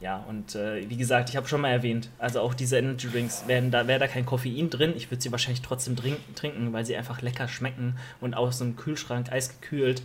[0.00, 3.44] Ja, und äh, wie gesagt, ich habe schon mal erwähnt, also auch diese Energy Drinks,
[3.46, 6.96] wären da, wäre da kein Koffein drin, ich würde sie wahrscheinlich trotzdem trinken, weil sie
[6.96, 10.02] einfach lecker schmecken und aus einem Kühlschrank eisgekühlt.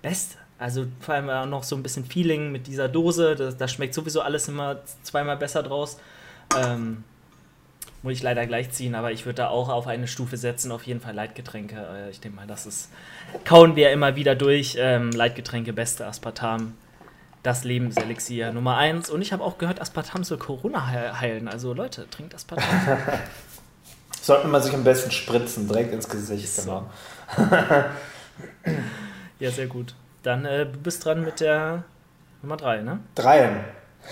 [0.00, 0.38] Beste.
[0.58, 3.34] Also vor allem auch noch so ein bisschen Feeling mit dieser Dose.
[3.34, 5.98] Da, das schmeckt sowieso alles immer zweimal besser draus.
[6.56, 7.02] Ähm,
[8.02, 10.84] muss ich leider gleich ziehen, aber ich würde da auch auf eine Stufe setzen, auf
[10.84, 11.76] jeden Fall Leitgetränke.
[11.76, 12.90] Äh, ich denke mal, das ist,
[13.44, 14.76] kauen wir immer wieder durch.
[14.78, 16.74] Ähm, Leitgetränke, beste Aspartam,
[17.42, 19.10] das Lebenselixier Nummer eins.
[19.10, 20.86] Und ich habe auch gehört, Aspartam soll Corona
[21.20, 21.48] heilen.
[21.48, 22.68] Also Leute, trinkt Aspartam.
[24.20, 26.48] Sollte man sich am besten spritzen, direkt ins Gesicht.
[26.62, 26.88] Genau.
[29.40, 29.96] ja, sehr gut.
[30.22, 31.82] Dann äh, du bist dran mit der
[32.40, 33.00] Nummer 3, ne?
[33.16, 33.64] Dreien.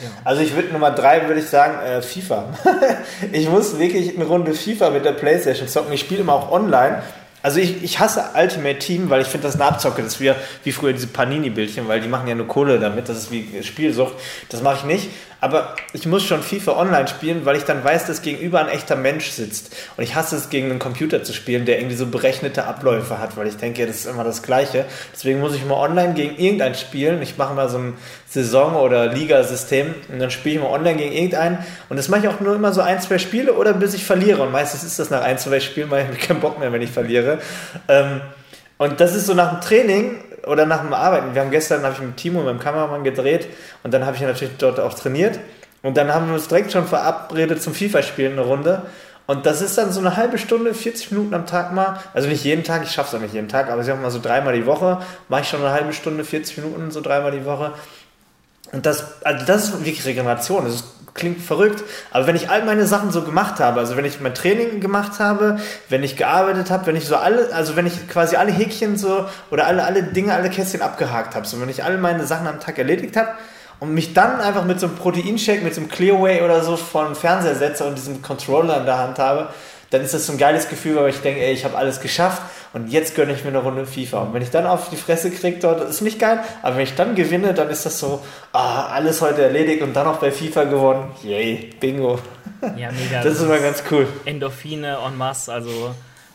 [0.02, 0.08] Ja.
[0.24, 2.54] Also ich würde Nummer 3 würde ich sagen äh, FIFA.
[3.32, 5.92] ich muss wirklich eine Runde FIFA mit der Playstation zocken.
[5.92, 7.02] Ich spiele immer auch online
[7.42, 10.02] also ich, ich hasse Ultimate Team, weil ich finde das eine Abzocke.
[10.02, 10.32] Das ist wie,
[10.64, 13.08] wie früher diese Panini-Bildchen, weil die machen ja nur Kohle damit.
[13.08, 14.14] Das ist wie Spielsucht.
[14.50, 15.08] Das mache ich nicht.
[15.40, 18.96] Aber ich muss schon FIFA online spielen, weil ich dann weiß, dass gegenüber ein echter
[18.96, 19.74] Mensch sitzt.
[19.96, 23.36] Und ich hasse es, gegen einen Computer zu spielen, der irgendwie so berechnete Abläufe hat,
[23.36, 24.84] weil ich denke, das ist immer das Gleiche.
[25.12, 27.22] Deswegen muss ich mal online gegen irgendein spielen.
[27.22, 27.94] Ich mache mal so ein
[28.28, 31.58] Saison- oder Ligasystem und dann spiele ich mal online gegen irgendeinen.
[31.88, 34.42] Und das mache ich auch nur immer so ein, zwei Spiele oder bis ich verliere.
[34.42, 36.90] Und meistens ist das nach ein, zwei Spielen, weil ich keinen Bock mehr, wenn ich
[36.90, 37.38] verliere.
[37.88, 38.20] Ähm,
[38.80, 40.16] und das ist so nach dem Training
[40.46, 41.34] oder nach dem Arbeiten.
[41.34, 43.48] Wir haben gestern, habe ich mit Timo, meinem Kameramann gedreht
[43.82, 45.38] und dann habe ich natürlich dort auch trainiert.
[45.82, 48.82] Und dann haben wir uns direkt schon verabredet zum FIFA-Spielen eine Runde.
[49.26, 52.00] Und das ist dann so eine halbe Stunde, 40 Minuten am Tag mal.
[52.14, 54.10] Also nicht jeden Tag, ich schaffe es auch nicht jeden Tag, aber ich sag mal
[54.10, 57.44] so dreimal die Woche, mache ich schon eine halbe Stunde, 40 Minuten, so dreimal die
[57.44, 57.72] Woche.
[58.72, 60.64] Und das, also das ist wirklich Regeneration.
[60.64, 64.20] Das klingt verrückt, aber wenn ich all meine Sachen so gemacht habe, also wenn ich
[64.20, 65.58] mein Training gemacht habe,
[65.88, 69.26] wenn ich gearbeitet habe, wenn ich so alle, also wenn ich quasi alle Häkchen so
[69.50, 72.60] oder alle, alle Dinge, alle Kästchen abgehakt habe, so wenn ich alle meine Sachen am
[72.60, 73.30] Tag erledigt habe
[73.80, 77.06] und mich dann einfach mit so einem Proteinshake, mit so einem Clearway oder so vor
[77.06, 79.48] den Fernseher setze und diesen Controller in der Hand habe,
[79.90, 82.42] dann ist das so ein geiles Gefühl, weil ich denke, ey, ich habe alles geschafft
[82.72, 84.22] und jetzt gönne ich mir eine Runde FIFA.
[84.22, 86.94] Und wenn ich dann auf die Fresse kriege dort, ist nicht geil, aber wenn ich
[86.94, 88.22] dann gewinne, dann ist das so,
[88.52, 91.10] ah, alles heute erledigt und dann auch bei FIFA gewonnen.
[91.22, 92.20] Yay, Bingo.
[92.76, 93.20] Ja, mega.
[93.22, 94.06] das ist immer ganz cool.
[94.24, 95.94] Endorphine en masse, also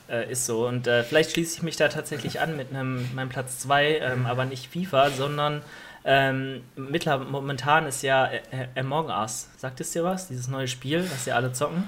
[0.10, 0.68] äh, ist so.
[0.68, 4.26] Und äh, vielleicht schließe ich mich da tatsächlich an mit einem, meinem Platz 2, ähm,
[4.26, 5.62] aber nicht FIFA, sondern
[6.04, 8.30] ähm, mittler, momentan ist ja
[8.76, 9.48] Among Us.
[9.58, 10.28] Sagt es dir was?
[10.28, 11.88] Dieses neue Spiel, was ihr alle zocken?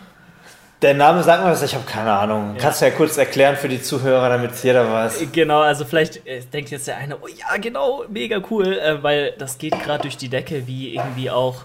[0.83, 2.53] Der Name sagt mir was, ich habe keine Ahnung.
[2.53, 2.61] Ja.
[2.61, 5.25] Kannst du ja kurz erklären für die Zuhörer, damit jeder weiß.
[5.31, 9.33] Genau, also vielleicht äh, denkt jetzt der eine, oh ja, genau, mega cool, äh, weil
[9.39, 11.63] das geht gerade durch die Decke, wie irgendwie auch,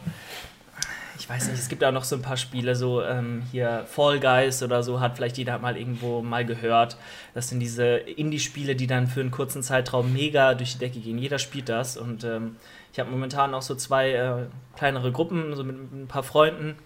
[1.19, 4.19] ich weiß nicht, es gibt auch noch so ein paar Spiele, so ähm, hier Fall
[4.19, 6.97] Guys oder so, hat vielleicht jeder mal irgendwo mal gehört.
[7.35, 11.19] Das sind diese Indie-Spiele, die dann für einen kurzen Zeitraum mega durch die Decke gehen.
[11.19, 12.57] Jeder spielt das und ähm,
[12.95, 16.77] ich habe momentan auch so zwei äh, kleinere Gruppen, so mit, mit ein paar Freunden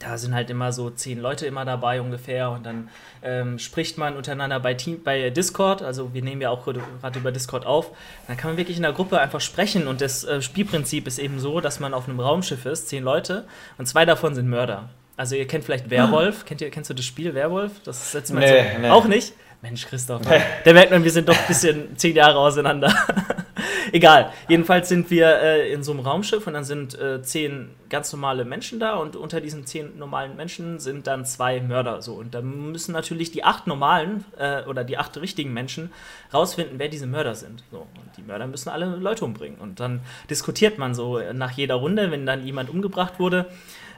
[0.00, 2.88] da sind halt immer so zehn Leute immer dabei ungefähr und dann
[3.22, 7.30] ähm, spricht man untereinander bei, Team, bei Discord, also wir nehmen ja auch gerade über
[7.30, 7.90] Discord auf,
[8.26, 11.38] dann kann man wirklich in der Gruppe einfach sprechen und das äh, Spielprinzip ist eben
[11.38, 13.44] so, dass man auf einem Raumschiff ist, zehn Leute
[13.78, 14.88] und zwei davon sind Mörder.
[15.16, 17.72] Also ihr kennt vielleicht Werwolf, kennt ihr, kennst du das Spiel Werwolf?
[17.84, 18.88] Das setzt man nee, so, nee.
[18.88, 19.34] auch nicht?
[19.60, 22.90] Mensch, Christoph, da merkt man, wir sind doch ein bisschen zehn Jahre auseinander.
[23.92, 24.32] Egal.
[24.48, 28.44] Jedenfalls sind wir äh, in so einem Raumschiff und dann sind äh, zehn ganz normale
[28.44, 32.02] Menschen da und unter diesen zehn normalen Menschen sind dann zwei Mörder.
[32.02, 32.14] So.
[32.14, 35.90] Und dann müssen natürlich die acht normalen äh, oder die acht richtigen Menschen
[36.32, 37.64] rausfinden, wer diese Mörder sind.
[37.70, 37.78] So.
[37.78, 39.58] Und die Mörder müssen alle Leute umbringen.
[39.58, 43.46] Und dann diskutiert man so nach jeder Runde, wenn dann jemand umgebracht wurde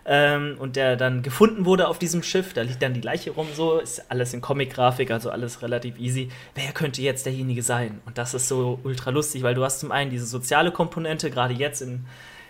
[0.05, 2.53] ähm, und der dann gefunden wurde auf diesem Schiff.
[2.53, 6.31] Da liegt dann die Leiche rum, so ist alles in Comic-Grafik, also alles relativ easy.
[6.55, 8.01] Wer könnte jetzt derjenige sein?
[8.07, 11.55] Und das ist so ultra lustig, weil du hast zum einen diese soziale Komponente, gerade
[11.55, 12.05] jetzt in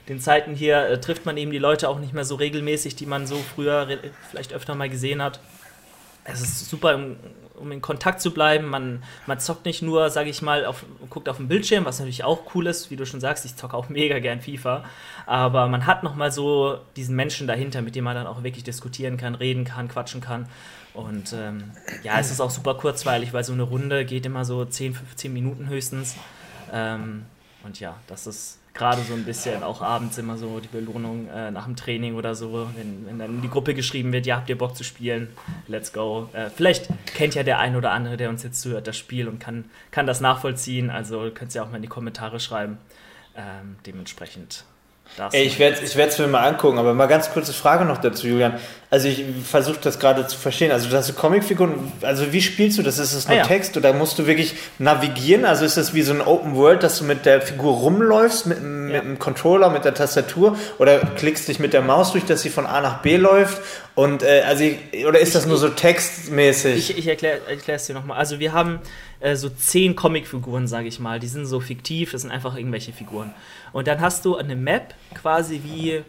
[0.08, 3.06] den Zeiten hier äh, trifft man eben die Leute auch nicht mehr so regelmäßig, die
[3.06, 3.86] man so früher
[4.30, 5.40] vielleicht öfter mal gesehen hat.
[6.24, 6.98] Es ist super,
[7.62, 8.66] um in Kontakt zu bleiben.
[8.66, 12.24] Man, man zockt nicht nur, sage ich mal, auf, guckt auf dem Bildschirm, was natürlich
[12.24, 14.84] auch cool ist, wie du schon sagst, ich zocke auch mega gern FIFA.
[15.24, 19.16] Aber man hat nochmal so diesen Menschen dahinter, mit dem man dann auch wirklich diskutieren
[19.16, 20.48] kann, reden kann, quatschen kann.
[20.92, 21.70] Und ähm,
[22.02, 25.32] ja, es ist auch super kurzweilig, weil so eine Runde geht immer so 10, 15
[25.32, 26.16] Minuten höchstens.
[26.72, 27.24] Ähm,
[27.64, 31.50] und ja, das ist gerade so ein bisschen, auch abends immer so die Belohnung äh,
[31.50, 34.48] nach dem Training oder so, wenn, wenn dann in die Gruppe geschrieben wird, ja, habt
[34.48, 35.28] ihr Bock zu spielen,
[35.68, 36.28] let's go.
[36.32, 39.40] Äh, vielleicht kennt ja der ein oder andere, der uns jetzt zuhört, das Spiel und
[39.40, 42.78] kann, kann das nachvollziehen, also könnt ihr auch mal in die Kommentare schreiben.
[43.34, 44.64] Ähm, dementsprechend
[45.16, 47.98] das Ey, ich werde es ich mir mal angucken, aber mal ganz kurze Frage noch
[47.98, 48.58] dazu, Julian.
[48.88, 50.70] Also ich versuche das gerade zu verstehen.
[50.70, 52.98] Also du hast Comicfiguren, also wie spielst du das?
[52.98, 53.46] Ist es nur ah, ja.
[53.46, 55.44] Text oder musst du wirklich navigieren?
[55.44, 58.62] Also ist das wie so ein Open World, dass du mit der Figur rumläufst, mit,
[58.62, 59.00] mit ja.
[59.00, 62.66] dem Controller, mit der Tastatur oder klickst dich mit der Maus durch, dass sie von
[62.66, 63.62] A nach B läuft?
[63.94, 66.90] Und äh, also ich, oder ist das nur so textmäßig?
[66.90, 68.18] Ich, ich erkläre es dir nochmal.
[68.18, 68.80] Also wir haben
[69.22, 71.20] äh, so zehn Comicfiguren, sage ich mal.
[71.20, 73.32] Die sind so fiktiv, das sind einfach irgendwelche Figuren.
[73.72, 76.02] Und dann hast du eine Map quasi wie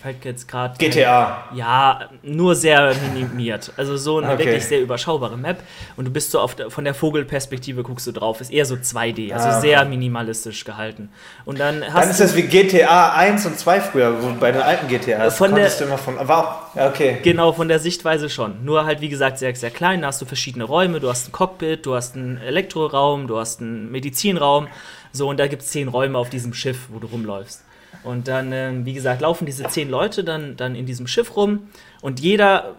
[0.00, 0.76] fällt jetzt gerade.
[0.78, 1.44] GTA.
[1.54, 3.72] Ja, nur sehr minimiert.
[3.76, 4.44] Also so eine okay.
[4.44, 5.62] wirklich sehr überschaubare Map.
[5.96, 8.40] Und du bist so auf der, von der Vogelperspektive guckst du drauf.
[8.40, 9.60] Ist eher so 2D, also ah, okay.
[9.60, 11.10] sehr minimalistisch gehalten.
[11.44, 14.88] Und dann hast Dann ist das wie GTA 1 und 2 früher, bei den alten
[14.88, 15.36] GTAs.
[15.36, 16.16] Von der, du immer von.
[16.28, 17.18] War ja, okay.
[17.22, 18.64] Genau, von der Sichtweise schon.
[18.64, 20.02] Nur halt, wie gesagt, sehr, sehr klein.
[20.02, 21.00] Da hast du verschiedene Räume.
[21.00, 24.68] Du hast ein Cockpit, du hast einen Elektroraum, du hast einen Medizinraum.
[25.12, 27.65] So, und da gibt es zehn Räume auf diesem Schiff, wo du rumläufst.
[28.06, 31.68] Und dann, äh, wie gesagt, laufen diese zehn Leute dann, dann in diesem Schiff rum
[32.02, 32.76] und jeder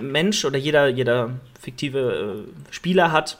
[0.00, 3.38] Mensch oder jeder, jeder fiktive äh, Spieler hat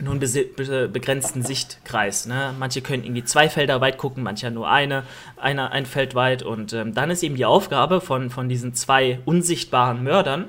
[0.00, 2.26] nur einen be begrenzten Sichtkreis.
[2.26, 2.52] Ne?
[2.58, 5.04] Manche können irgendwie zwei Felder weit gucken, manche nur eine,
[5.36, 6.42] eine ein Feld weit.
[6.42, 10.48] Und ähm, dann ist eben die Aufgabe von, von diesen zwei unsichtbaren Mördern,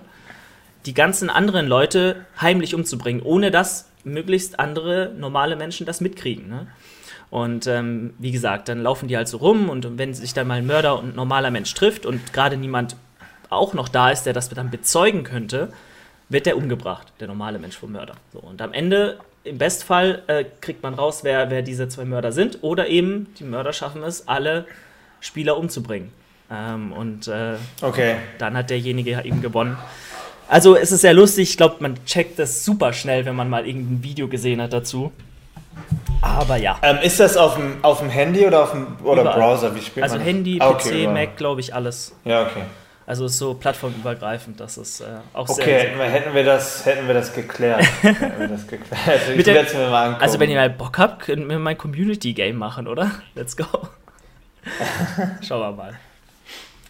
[0.88, 6.50] die ganzen anderen Leute heimlich umzubringen, ohne dass möglichst andere normale Menschen das mitkriegen.
[6.50, 6.68] Ne?
[7.30, 10.60] Und ähm, wie gesagt, dann laufen die halt so rum und wenn sich dann mal
[10.60, 12.96] ein Mörder und ein normaler Mensch trifft und gerade niemand
[13.50, 15.72] auch noch da ist, der das dann bezeugen könnte,
[16.30, 18.16] wird der umgebracht, der normale Mensch vom Mörder.
[18.34, 22.32] So, und am Ende, im Bestfall, äh, kriegt man raus, wer, wer diese zwei Mörder
[22.32, 22.60] sind.
[22.62, 24.66] Oder eben, die Mörder schaffen es, alle
[25.22, 26.12] Spieler umzubringen.
[26.52, 28.18] Ähm, und äh, okay.
[28.40, 29.78] dann hat derjenige eben gewonnen.
[30.50, 33.68] Also es ist sehr lustig, ich glaube, man checkt das super schnell, wenn man mal
[33.68, 35.12] irgendein Video gesehen hat dazu.
[36.22, 36.78] Aber ja.
[36.82, 39.76] Ähm, ist das auf dem, auf dem Handy oder auf dem oder Browser?
[39.76, 40.26] Wie spielt also man?
[40.26, 42.16] Handy, ah, okay, PC, Mac, glaube ich, alles.
[42.26, 42.64] Ja, okay.
[43.06, 45.96] Also ist so plattformübergreifend, das ist äh, auch okay, sehr.
[45.96, 47.82] Okay, hätten wir das, hätten wir das geklärt.
[48.02, 49.02] hätten wir das geklärt.
[49.08, 50.24] Also, ich der, mir mal angucken.
[50.24, 53.12] also wenn ihr mal Bock habt, können wir mal ein Community-Game machen, oder?
[53.34, 53.66] Let's go.
[55.42, 55.94] Schauen wir mal.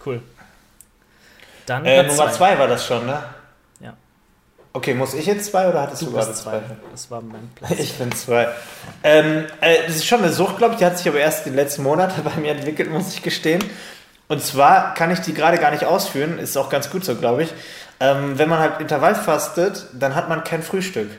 [0.04, 0.22] Cool.
[1.68, 2.32] Dann äh, Nummer zwei.
[2.32, 3.22] zwei war das schon, ne?
[4.74, 6.60] Okay, muss ich jetzt zwei oder hattest du, du gerade zwei?
[6.60, 6.62] zwei?
[6.92, 7.72] Das war mein Platz.
[7.80, 8.48] Ich bin zwei.
[9.04, 11.52] Ähm, äh, das ist schon eine Sucht, glaube ich, die hat sich aber erst die
[11.52, 13.64] letzten Monate bei mir entwickelt, muss ich gestehen.
[14.28, 17.44] Und zwar kann ich die gerade gar nicht ausführen, ist auch ganz gut so, glaube
[17.44, 17.54] ich.
[18.00, 21.10] Ähm, wenn man halt Intervall fastet, dann hat man kein Frühstück.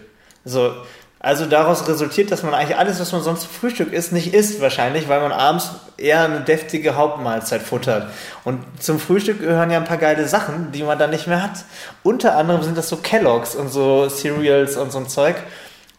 [0.44, 0.72] So,
[1.21, 4.61] also daraus resultiert, dass man eigentlich alles, was man sonst zum Frühstück isst, nicht isst
[4.61, 8.11] wahrscheinlich, weil man abends eher eine deftige Hauptmahlzeit futtert.
[8.45, 11.64] Und zum Frühstück gehören ja ein paar geile Sachen, die man dann nicht mehr hat.
[12.05, 15.37] Unter anderem sind das so Kelloggs und so Cereals und so ein Zeug.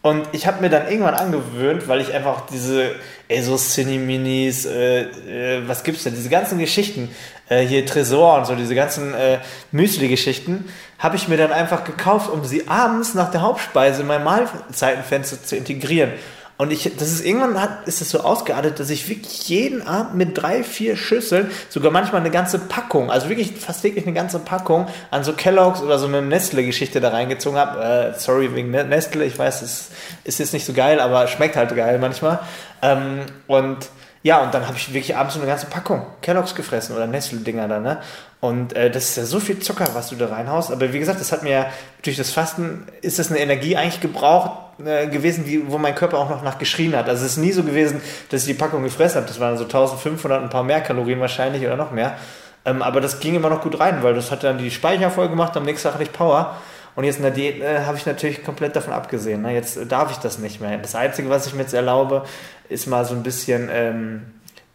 [0.02, 2.94] Und ich habe mir dann irgendwann angewöhnt, weil ich einfach diese,
[3.28, 7.14] ey, so Cine-Minis, äh, äh, was gibt's denn, diese ganzen Geschichten,
[7.50, 9.38] äh, hier Tresor und so, diese ganzen äh,
[9.72, 10.64] Müsli-Geschichten,
[10.98, 15.42] habe ich mir dann einfach gekauft, um sie abends nach der Hauptspeise in mein Mahlzeitenfenster
[15.42, 16.12] zu integrieren.
[16.60, 20.16] Und ich, das ist irgendwann hat, ist es so ausgeartet, dass ich wirklich jeden Abend
[20.16, 24.40] mit drei, vier Schüsseln, sogar manchmal eine ganze Packung, also wirklich fast täglich eine ganze
[24.40, 28.12] Packung an so Kelloggs oder so eine Nestle-Geschichte da reingezogen habe.
[28.14, 29.88] Äh, sorry wegen Nestle, ich weiß, es
[30.24, 32.40] ist jetzt nicht so geil, aber schmeckt halt geil manchmal.
[32.82, 33.78] Ähm, und
[34.22, 37.68] ja, und dann habe ich wirklich abends so eine ganze Packung Kelloggs gefressen oder Nestle-Dinger
[37.68, 37.98] da, ne?
[38.40, 40.72] Und äh, das ist ja so viel Zucker, was du da reinhaust.
[40.72, 41.66] Aber wie gesagt, das hat mir
[42.02, 44.50] durch das Fasten, ist das eine Energie eigentlich gebraucht
[44.84, 47.08] äh, gewesen, die, wo mein Körper auch noch nach geschrien hat.
[47.08, 48.00] Also es ist nie so gewesen,
[48.30, 49.26] dass ich die Packung gefressen habe.
[49.26, 52.16] Das waren so 1500, ein paar mehr Kalorien wahrscheinlich oder noch mehr.
[52.64, 55.28] Ähm, aber das ging immer noch gut rein, weil das hat dann die Speicher voll
[55.28, 56.56] gemacht, am nächsten Tag hatte ich Power.
[57.00, 59.40] Und jetzt in der Diät äh, habe ich natürlich komplett davon abgesehen.
[59.40, 59.54] Ne?
[59.54, 60.76] Jetzt darf ich das nicht mehr.
[60.76, 62.26] Das Einzige, was ich mir jetzt erlaube,
[62.68, 64.26] ist mal so ein bisschen ähm,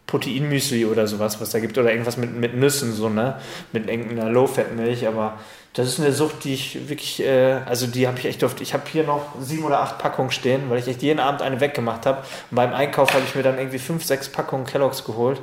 [0.08, 1.78] Proteinmüsli oder sowas, was da gibt.
[1.78, 3.40] Oder irgendwas mit, mit Nüssen, so, ne?
[3.74, 5.08] Mit irgendeiner Low-Fat-Milch.
[5.08, 5.38] Aber
[5.74, 8.60] das ist eine Sucht, die ich wirklich, äh, also die habe ich echt oft.
[8.60, 11.62] Ich habe hier noch sieben oder acht Packungen stehen, weil ich echt jeden Abend eine
[11.62, 12.24] weggemacht habe.
[12.50, 15.40] Und beim Einkauf habe ich mir dann irgendwie fünf, sechs Packungen Kelloggs geholt.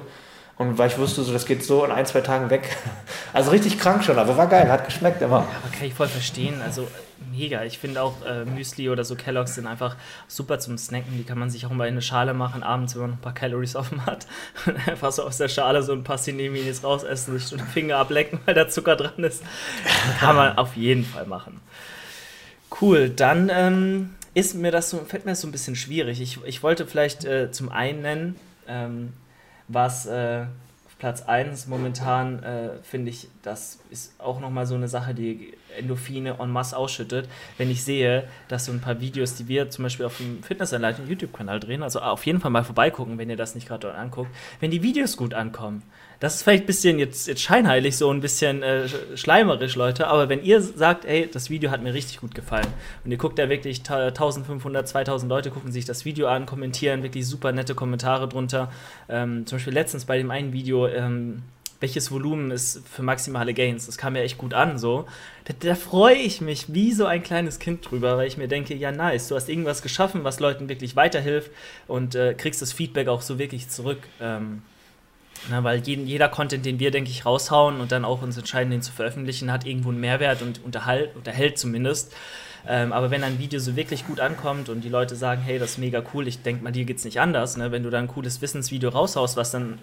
[0.62, 2.76] Und weil ich wusste, so das geht so in ein, zwei Tagen weg.
[3.34, 5.38] Also richtig krank schon, aber war geil, hat geschmeckt immer.
[5.38, 6.60] Ja, aber kann ich voll verstehen.
[6.62, 6.86] Also
[7.30, 7.64] mega.
[7.64, 9.96] Ich finde auch äh, Müsli oder so Kelloggs sind einfach
[10.28, 11.16] super zum Snacken.
[11.16, 13.22] Die kann man sich auch mal in eine Schale machen, abends, wenn man noch ein
[13.22, 14.26] paar Calories offen hat.
[14.86, 18.38] Einfach so aus der Schale so ein paar Cineminis rausessen, sich so den Finger ablecken,
[18.44, 19.42] weil da Zucker dran ist.
[20.20, 21.60] Kann man auf jeden Fall machen.
[22.80, 26.20] Cool, dann ähm, ist mir das so, fällt mir das so ein bisschen schwierig.
[26.20, 28.36] Ich, ich wollte vielleicht äh, zum einen nennen,
[28.66, 29.12] ähm,
[29.68, 30.46] was äh,
[31.02, 36.36] Platz 1 momentan, äh, finde ich, das ist auch nochmal so eine Sache, die Endorphine
[36.38, 37.28] en masse ausschüttet.
[37.58, 41.08] Wenn ich sehe, dass so ein paar Videos, die wir zum Beispiel auf dem Fitnessanleitung
[41.08, 44.30] YouTube-Kanal drehen, also auf jeden Fall mal vorbeigucken, wenn ihr das nicht gerade dort anguckt,
[44.60, 45.82] wenn die Videos gut ankommen,
[46.22, 48.86] das ist vielleicht ein bisschen jetzt, jetzt scheinheilig, so ein bisschen äh,
[49.16, 50.06] schleimerisch, Leute.
[50.06, 52.68] Aber wenn ihr sagt, ey, das Video hat mir richtig gut gefallen
[53.04, 57.26] und ihr guckt da wirklich 1500, 2000 Leute gucken sich das Video an, kommentieren wirklich
[57.26, 58.70] super nette Kommentare drunter.
[59.08, 61.42] Ähm, zum Beispiel letztens bei dem einen Video, ähm,
[61.80, 63.86] welches Volumen ist für maximale Gains.
[63.86, 65.06] Das kam mir echt gut an, so.
[65.44, 68.74] Da, da freue ich mich wie so ein kleines Kind drüber, weil ich mir denke,
[68.74, 71.50] ja, nice, du hast irgendwas geschaffen, was Leuten wirklich weiterhilft
[71.88, 73.98] und äh, kriegst das Feedback auch so wirklich zurück.
[74.20, 74.62] Ähm,
[75.50, 78.70] na, weil jeden, jeder Content, den wir, denke ich, raushauen und dann auch uns entscheiden,
[78.70, 82.14] den zu veröffentlichen, hat irgendwo einen Mehrwert und unterhalt, unterhält zumindest.
[82.68, 85.72] Ähm, aber wenn ein Video so wirklich gut ankommt und die Leute sagen, hey, das
[85.72, 87.72] ist mega cool, ich denke mal, dir geht es nicht anders, ne?
[87.72, 89.80] wenn du da ein cooles Wissensvideo raushaust, was dann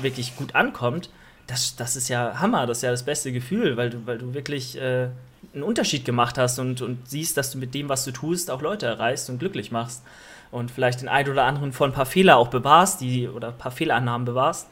[0.00, 1.10] wirklich gut ankommt,
[1.46, 4.34] das, das ist ja Hammer, das ist ja das beste Gefühl, weil du, weil du
[4.34, 5.08] wirklich äh,
[5.54, 8.60] einen Unterschied gemacht hast und, und siehst, dass du mit dem, was du tust, auch
[8.60, 10.02] Leute erreichst und glücklich machst.
[10.50, 13.58] Und vielleicht den einen oder anderen von ein paar Fehler auch bewahrst, die, oder ein
[13.58, 14.68] paar Fehlannahmen bewahrst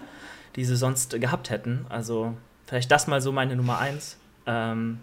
[0.57, 1.86] die sie sonst gehabt hätten.
[1.88, 2.34] Also
[2.66, 4.18] vielleicht das mal so meine Nummer eins.
[4.46, 4.98] Ähm,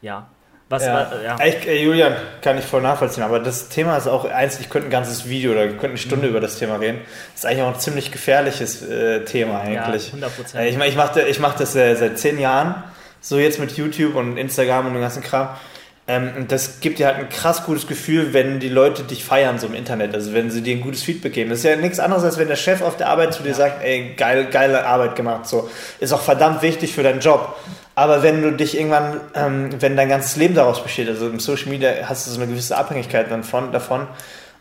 [0.00, 0.28] ja.
[0.68, 0.92] Was ja.
[0.94, 1.36] War, ja.
[1.44, 4.90] Ich, Julian, kann ich voll nachvollziehen, aber das Thema ist auch eins, ich könnte ein
[4.90, 6.32] ganzes Video oder ich könnte eine Stunde mhm.
[6.32, 7.00] über das Thema reden.
[7.32, 10.08] Das ist eigentlich auch ein ziemlich gefährliches äh, Thema eigentlich.
[10.08, 12.82] Ja, 100 äh, Ich meine, ich mache ich mach das äh, seit zehn Jahren,
[13.20, 15.48] so jetzt mit YouTube und Instagram und dem ganzen Kram.
[16.06, 19.66] Ähm, das gibt dir halt ein krass gutes Gefühl, wenn die Leute dich feiern, so
[19.66, 20.14] im Internet.
[20.14, 21.50] Also wenn sie dir ein gutes Feedback geben.
[21.50, 23.84] Das ist ja nichts anderes, als wenn der Chef auf der Arbeit zu dir sagt,
[23.84, 25.46] ey, geil, geile Arbeit gemacht.
[25.46, 25.70] So.
[26.00, 27.56] Ist auch verdammt wichtig für deinen Job.
[27.98, 31.68] Aber wenn du dich irgendwann, ähm, wenn dein ganzes Leben daraus besteht, also im Social
[31.68, 34.06] Media hast du so eine gewisse Abhängigkeit dann von, davon,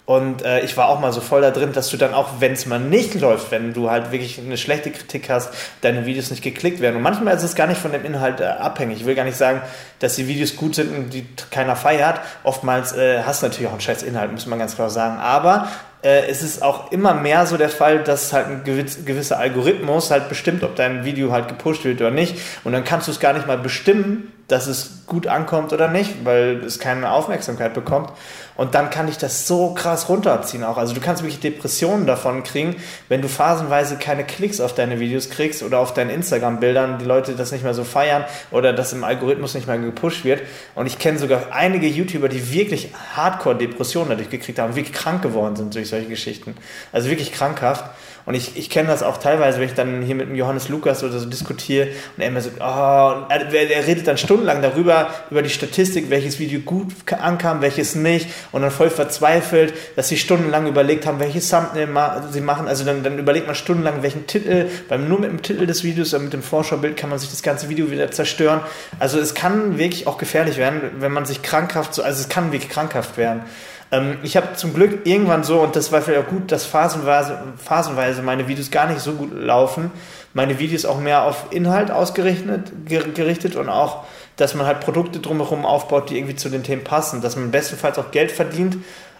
[0.07, 2.53] und äh, ich war auch mal so voll da drin, dass du dann auch, wenn
[2.53, 6.41] es mal nicht läuft, wenn du halt wirklich eine schlechte Kritik hast, deine Videos nicht
[6.41, 6.95] geklickt werden.
[6.95, 9.01] Und manchmal ist es gar nicht von dem Inhalt äh, abhängig.
[9.01, 9.61] Ich will gar nicht sagen,
[9.99, 12.21] dass die Videos gut sind und die keiner feiert.
[12.43, 15.19] Oftmals äh, hast du natürlich auch einen scheiß Inhalt, muss man ganz klar sagen.
[15.19, 15.67] Aber
[16.07, 20.29] äh, es ist auch immer mehr so der Fall, dass halt ein gewisser Algorithmus halt
[20.29, 22.39] bestimmt, ob dein Video halt gepusht wird oder nicht.
[22.63, 26.25] Und dann kannst du es gar nicht mal bestimmen, dass es gut ankommt oder nicht,
[26.25, 28.11] weil es keine Aufmerksamkeit bekommt.
[28.55, 30.77] Und dann kann ich das so krass runterziehen auch.
[30.77, 32.75] Also du kannst wirklich Depressionen davon kriegen,
[33.07, 37.33] wenn du phasenweise keine Klicks auf deine Videos kriegst oder auf deinen Instagram-Bildern, die Leute
[37.33, 40.41] das nicht mehr so feiern oder das im Algorithmus nicht mehr gepusht wird.
[40.75, 45.55] Und ich kenne sogar einige YouTuber, die wirklich Hardcore-Depressionen dadurch gekriegt haben, wirklich krank geworden
[45.55, 46.55] sind durch solche Geschichten.
[46.91, 47.83] Also wirklich krankhaft.
[48.27, 51.01] Und ich, ich kenne das auch teilweise, wenn ich dann hier mit dem Johannes Lukas
[51.01, 55.41] oder so diskutiere und er immer so, oh, er, er, redet dann stundenlang darüber, über
[55.41, 60.67] die Statistik, welches Video gut ankam, welches nicht und dann voll verzweifelt, dass sie stundenlang
[60.67, 61.87] überlegt haben, welches Thumbnail
[62.29, 62.67] sie machen.
[62.67, 66.11] Also dann, dann überlegt man stundenlang, welchen Titel, weil nur mit dem Titel des Videos
[66.11, 68.59] mit dem Vorschaubild kann man sich das ganze Video wieder zerstören.
[68.99, 72.51] Also es kann wirklich auch gefährlich werden, wenn man sich krankhaft so, also es kann
[72.51, 73.43] wirklich krankhaft werden.
[73.91, 77.39] Ähm, ich habe zum Glück irgendwann so, und das war vielleicht auch gut, dass phasenweise,
[77.57, 79.91] phasenweise meine Videos gar nicht so gut laufen,
[80.33, 84.03] meine Videos auch mehr auf Inhalt ausgerichtet gerichtet und auch,
[84.35, 87.97] dass man halt Produkte drumherum aufbaut, die irgendwie zu den Themen passen, dass man bestenfalls
[87.97, 88.77] auch Geld verdient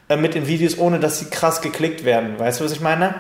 [0.09, 2.38] äh, mit den Videos, ohne dass sie krass geklickt werden.
[2.38, 3.15] Weißt du, was ich meine?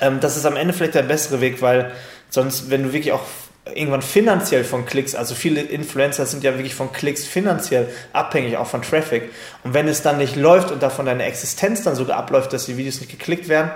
[0.00, 1.92] Ähm, das ist am Ende vielleicht der bessere Weg, weil
[2.30, 3.22] sonst, wenn du wirklich auch
[3.64, 8.66] irgendwann finanziell von Klicks, also viele Influencer sind ja wirklich von Klicks finanziell abhängig, auch
[8.66, 9.30] von Traffic.
[9.62, 12.76] Und wenn es dann nicht läuft und davon deine Existenz dann sogar abläuft, dass die
[12.76, 13.70] Videos nicht geklickt werden,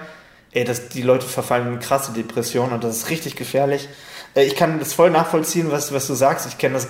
[0.52, 3.88] ey, das, die Leute verfallen in krasse Depressionen und das ist richtig gefährlich.
[4.34, 6.46] Äh, ich kann das voll nachvollziehen, was, was du sagst.
[6.46, 6.88] Ich kenne das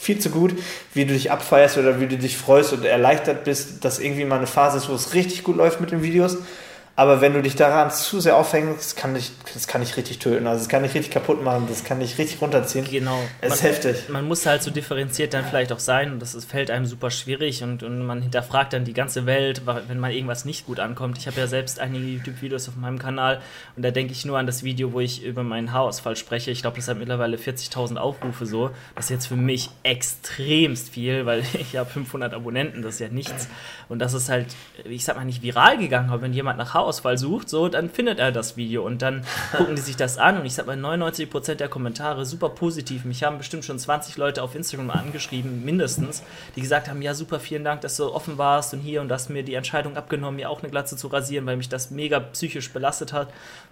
[0.00, 0.54] viel zu gut,
[0.92, 4.36] wie du dich abfeierst oder wie du dich freust und erleichtert bist, dass irgendwie mal
[4.36, 6.36] eine Phase ist, wo es richtig gut läuft mit den Videos.
[6.98, 10.46] Aber wenn du dich daran zu sehr aufhängst, kann dich, das kann dich richtig töten.
[10.46, 12.86] Also das kann dich richtig kaputt machen, das kann dich richtig runterziehen.
[12.90, 13.20] Genau.
[13.42, 14.08] Es man, ist heftig.
[14.08, 17.10] Man muss halt so differenziert dann vielleicht auch sein und das ist, fällt einem super
[17.10, 21.18] schwierig und, und man hinterfragt dann die ganze Welt, wenn man irgendwas nicht gut ankommt.
[21.18, 23.42] Ich habe ja selbst einige YouTube-Videos auf meinem Kanal
[23.76, 26.50] und da denke ich nur an das Video, wo ich über meinen Haarausfall spreche.
[26.50, 28.70] Ich glaube, das hat mittlerweile 40.000 Aufrufe so.
[28.94, 33.08] Das ist jetzt für mich extremst viel, weil ich habe 500 Abonnenten, das ist ja
[33.08, 33.48] nichts.
[33.90, 34.46] Und das ist halt,
[34.84, 37.90] ich sag mal, nicht viral gegangen, aber wenn jemand nach Hause Haarausfall sucht, so, dann
[37.90, 39.24] findet er das Video und dann
[39.56, 43.04] gucken die sich das an und ich sag mal, 99% der Kommentare super positiv.
[43.04, 46.22] Mich haben bestimmt schon 20 Leute auf Instagram angeschrieben, mindestens,
[46.54, 49.28] die gesagt haben, ja super, vielen Dank, dass du offen warst und hier und hast
[49.28, 52.72] mir die Entscheidung abgenommen, mir auch eine Glatze zu rasieren, weil mich das mega psychisch
[52.72, 53.28] belastet hat.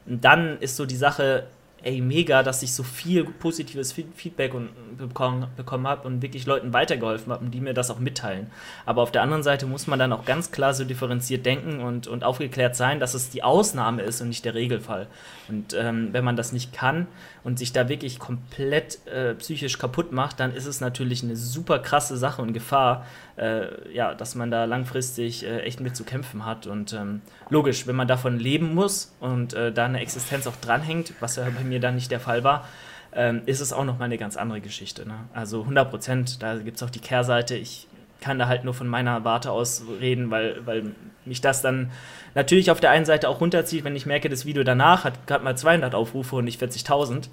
[0.06, 1.44] Und dann ist so die Sache,
[1.84, 6.72] ey, mega, dass ich so viel positives Feedback und, bekommen, bekommen habe und wirklich Leuten
[6.72, 8.50] weitergeholfen habe und die mir das auch mitteilen.
[8.86, 12.06] Aber auf der anderen Seite muss man dann auch ganz klar so differenziert denken und,
[12.06, 15.08] und aufgeklärt sein, dass es die Ausnahme ist und nicht der Regelfall.
[15.48, 17.06] Und ähm, wenn man das nicht kann
[17.42, 21.78] und sich da wirklich komplett äh, psychisch kaputt macht, dann ist es natürlich eine super
[21.78, 23.04] krasse Sache und Gefahr,
[23.36, 26.66] äh, ja, dass man da langfristig äh, echt mit zu kämpfen hat.
[26.66, 27.20] Und ähm,
[27.50, 31.44] logisch, wenn man davon leben muss und äh, da eine Existenz auch dranhängt, was ja
[31.50, 32.66] bei mir dann nicht der Fall war,
[33.14, 35.06] ähm, ist es auch nochmal eine ganz andere Geschichte.
[35.06, 35.14] Ne?
[35.32, 37.56] Also 100 Prozent, da gibt es auch die Kehrseite.
[37.56, 37.86] Ich
[38.20, 40.94] kann da halt nur von meiner Warte aus reden, weil, weil
[41.24, 41.90] mich das dann
[42.34, 45.44] natürlich auf der einen Seite auch runterzieht, wenn ich merke, das Video danach hat gerade
[45.44, 47.28] mal 200 Aufrufe und nicht 40.000.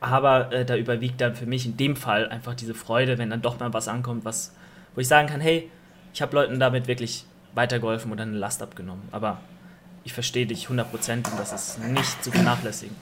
[0.00, 3.42] Aber äh, da überwiegt dann für mich in dem Fall einfach diese Freude, wenn dann
[3.42, 4.54] doch mal was ankommt, was,
[4.94, 5.68] wo ich sagen kann, hey,
[6.14, 7.24] ich habe Leuten damit wirklich
[7.54, 9.08] weitergeholfen oder eine Last abgenommen.
[9.10, 9.40] Aber
[10.04, 12.96] ich verstehe dich 100% und das ist nicht zu vernachlässigen.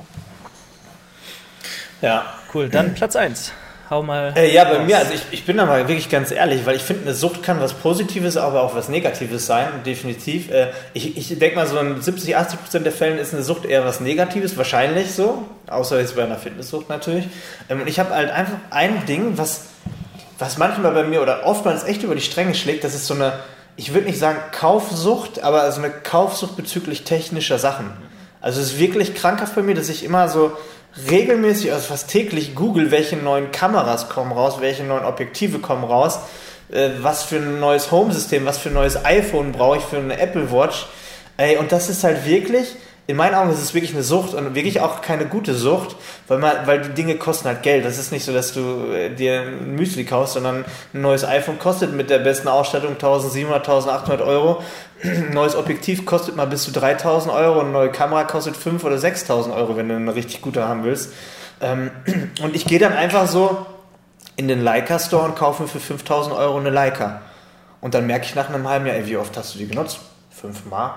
[2.02, 2.24] Ja.
[2.52, 3.52] Cool, dann Platz 1.
[3.88, 4.32] Hau mal.
[4.36, 6.82] Äh, ja, bei mir, also ich, ich bin da mal wirklich ganz ehrlich, weil ich
[6.82, 10.50] finde, eine Sucht kann was Positives, aber auch was Negatives sein, definitiv.
[10.50, 13.64] Äh, ich ich denke mal, so in 70, 80 Prozent der Fällen ist eine Sucht
[13.64, 17.28] eher was Negatives, wahrscheinlich so, außer jetzt bei einer Fitnesssucht natürlich.
[17.68, 19.66] Ähm, und ich habe halt einfach ein Ding, was,
[20.40, 23.34] was manchmal bei mir oder oftmals echt über die Stränge schlägt, das ist so eine,
[23.76, 27.92] ich würde nicht sagen Kaufsucht, aber so eine Kaufsucht bezüglich technischer Sachen.
[28.40, 30.56] Also es ist wirklich krankhaft bei mir, dass ich immer so
[31.10, 36.18] regelmäßig, also fast täglich google, welche neuen Kameras kommen raus, welche neuen Objektive kommen raus,
[36.70, 40.18] äh, was für ein neues Home-System, was für ein neues iPhone brauche ich für eine
[40.18, 40.86] Apple Watch.
[41.36, 42.76] Ey, und das ist halt wirklich,
[43.08, 45.94] in meinen Augen ist es wirklich eine Sucht und wirklich auch keine gute Sucht,
[46.26, 47.84] weil, man, weil die Dinge kosten halt Geld.
[47.84, 51.58] Das ist nicht so, dass du äh, dir ein Müsli kaufst, sondern ein neues iPhone
[51.60, 54.60] kostet mit der besten Ausstattung 1700, 1800 Euro.
[55.04, 58.98] Ein neues Objektiv kostet mal bis zu 3000 Euro eine neue Kamera kostet 5 oder
[58.98, 61.12] 6000 Euro, wenn du eine richtig gute haben willst.
[61.60, 61.92] Ähm,
[62.42, 63.66] und ich gehe dann einfach so
[64.34, 67.22] in den Leica Store und kaufe für 5000 Euro eine Leica.
[67.80, 70.00] Und dann merke ich nach einem halben Jahr, ey, wie oft hast du die genutzt?
[70.30, 70.94] Fünfmal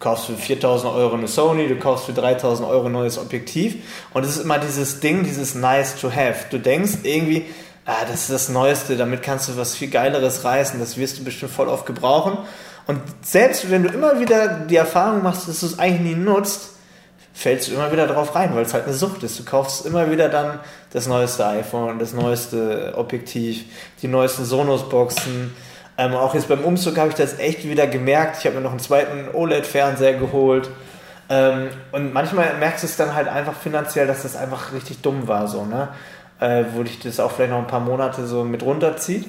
[0.00, 3.76] kaufst für 4000 Euro eine Sony, du kaufst für 3000 Euro ein neues Objektiv.
[4.12, 6.46] Und es ist immer dieses Ding, dieses nice to have.
[6.50, 7.46] Du denkst irgendwie,
[7.86, 11.24] ah, das ist das Neueste, damit kannst du was viel Geileres reißen, das wirst du
[11.24, 12.38] bestimmt voll oft gebrauchen.
[12.86, 16.70] Und selbst wenn du immer wieder die Erfahrung machst, dass du es eigentlich nie nutzt,
[17.32, 19.38] fällst du immer wieder drauf rein, weil es halt eine Sucht ist.
[19.38, 20.60] Du kaufst immer wieder dann
[20.92, 23.64] das neueste iPhone, das neueste Objektiv,
[24.02, 25.54] die neuesten Sonos-Boxen,
[25.96, 28.38] ähm, auch jetzt beim Umzug habe ich das echt wieder gemerkt.
[28.38, 30.68] Ich habe mir noch einen zweiten OLED-Fernseher geholt.
[31.30, 35.28] Ähm, und manchmal merkst du es dann halt einfach finanziell, dass das einfach richtig dumm
[35.28, 35.88] war, so, ne?
[36.40, 39.26] Äh, wo dich das auch vielleicht noch ein paar Monate so mit runterzieht.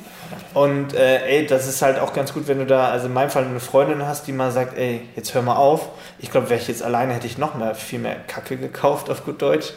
[0.56, 3.30] Und äh, ey, das ist halt auch ganz gut, wenn du da, also in meinem
[3.30, 5.90] Fall eine Freundin hast, die mal sagt, ey, jetzt hör mal auf.
[6.18, 9.24] Ich glaube, wäre ich jetzt alleine, hätte ich noch mehr, viel mehr Kacke gekauft, auf
[9.24, 9.72] gut Deutsch.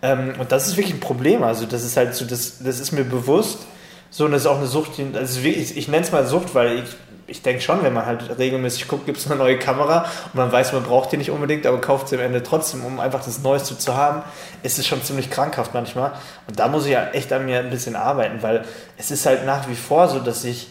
[0.00, 1.42] Ähm, und das ist wirklich ein Problem.
[1.42, 3.66] Also das ist halt so, das, das ist mir bewusst.
[4.14, 6.80] So, und das ist auch eine Sucht, also ich, ich nenne es mal Sucht, weil
[6.80, 6.84] ich,
[7.26, 10.52] ich denke schon, wenn man halt regelmäßig guckt, gibt es eine neue Kamera und man
[10.52, 13.40] weiß, man braucht die nicht unbedingt, aber kauft sie am Ende trotzdem, um einfach das
[13.40, 14.22] Neueste zu haben,
[14.62, 16.12] ist es schon ziemlich krankhaft manchmal.
[16.46, 18.66] Und da muss ich ja echt an mir ein bisschen arbeiten, weil
[18.98, 20.68] es ist halt nach wie vor so, dass ich,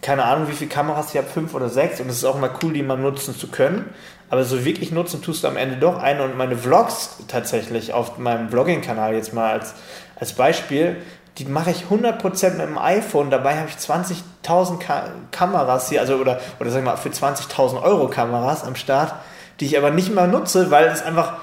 [0.00, 2.50] keine Ahnung, wie viele Kameras ich habe, fünf oder sechs, und es ist auch mal
[2.62, 3.86] cool, die mal nutzen zu können.
[4.30, 8.16] Aber so wirklich nutzen tust du am Ende doch eine und meine Vlogs tatsächlich auf
[8.18, 9.74] meinem Vlogging-Kanal jetzt mal als,
[10.14, 10.98] als Beispiel
[11.38, 13.30] die mache ich 100% mit dem iPhone.
[13.30, 18.08] Dabei habe ich 20.000 Ka Kameras hier, also oder, oder sag mal für 20.000 Euro
[18.08, 19.14] Kameras am Start,
[19.60, 21.34] die ich aber nicht mehr nutze, weil es einfach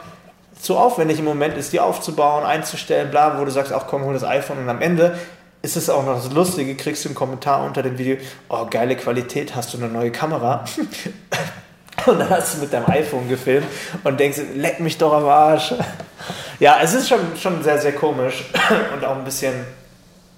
[0.59, 4.13] zu aufwendig im Moment ist, die aufzubauen, einzustellen, bla, wo du sagst, auch komm, hol
[4.13, 5.17] das iPhone und am Ende
[5.61, 8.17] ist es auch noch das Lustige, kriegst du einen Kommentar unter dem Video,
[8.49, 10.65] oh, geile Qualität, hast du eine neue Kamera?
[12.05, 13.67] und dann hast du mit deinem iPhone gefilmt
[14.03, 15.73] und denkst, leck mich doch am Arsch.
[16.59, 18.45] ja, es ist schon, schon sehr, sehr komisch
[18.93, 19.53] und auch ein bisschen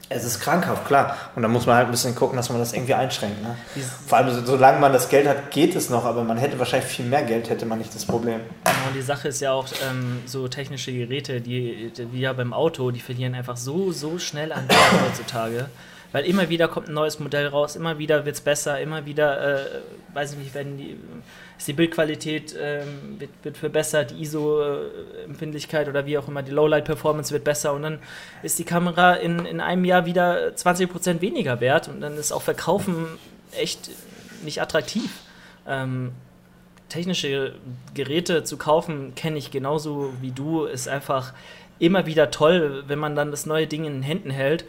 [0.10, 1.18] es ist krankhaft, klar.
[1.36, 3.42] Und da muss man halt ein bisschen gucken, dass man das irgendwie einschränkt.
[3.42, 3.56] Ne?
[4.08, 7.06] Vor allem, solange man das Geld hat, geht es noch, aber man hätte wahrscheinlich viel
[7.06, 8.42] mehr Geld, hätte man nicht das Problem.
[8.64, 12.54] Genau, und die Sache ist ja auch, ähm, so technische Geräte, die, wie ja beim
[12.54, 15.70] Auto, die verlieren einfach so, so schnell an Wert heutzutage.
[16.12, 19.60] Weil immer wieder kommt ein neues Modell raus, immer wieder wird es besser, immer wieder,
[19.60, 19.82] äh,
[20.14, 20.98] weiß ich nicht, werden die
[21.58, 27.32] ist die Bildqualität ähm, wird, wird verbessert, die ISO-Empfindlichkeit oder wie auch immer, die Lowlight-Performance
[27.32, 28.00] wird besser und dann
[28.44, 32.42] ist die Kamera in, in einem Jahr wieder 20% weniger wert und dann ist auch
[32.42, 33.08] Verkaufen
[33.58, 33.90] echt
[34.44, 35.10] nicht attraktiv.
[35.68, 36.12] Ähm,
[36.90, 37.56] technische
[37.94, 41.34] Geräte zu kaufen, kenne ich genauso wie du, ist einfach
[41.80, 44.66] immer wieder toll, wenn man dann das neue Ding in den Händen hält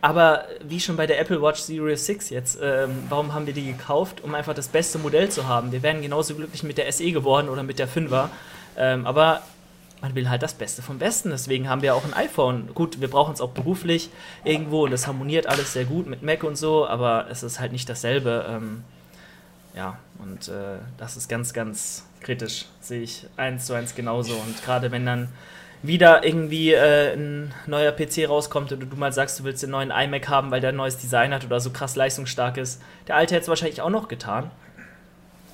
[0.00, 3.66] aber wie schon bei der Apple Watch Series 6 jetzt, ähm, warum haben wir die
[3.66, 4.22] gekauft?
[4.22, 5.72] Um einfach das beste Modell zu haben.
[5.72, 8.28] Wir wären genauso glücklich mit der SE geworden oder mit der 5er.
[8.76, 9.42] Ähm, aber
[10.00, 11.30] man will halt das Beste vom Besten.
[11.30, 12.70] Deswegen haben wir auch ein iPhone.
[12.74, 14.08] Gut, wir brauchen es auch beruflich
[14.44, 17.72] irgendwo und das harmoniert alles sehr gut mit Mac und so, aber es ist halt
[17.72, 18.46] nicht dasselbe.
[18.48, 18.84] Ähm,
[19.76, 22.66] ja, und äh, das ist ganz, ganz kritisch.
[22.80, 24.32] Sehe ich eins zu eins genauso.
[24.32, 25.28] Und gerade wenn dann
[25.82, 29.90] wieder irgendwie äh, ein neuer PC rauskommt und du mal sagst, du willst den neuen
[29.90, 32.82] iMac haben, weil der ein neues Design hat oder so krass leistungsstark ist.
[33.08, 34.50] Der alte hätte es wahrscheinlich auch noch getan.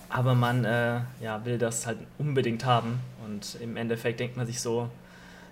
[0.09, 3.01] Aber man äh, ja, will das halt unbedingt haben.
[3.25, 4.89] Und im Endeffekt denkt man sich so,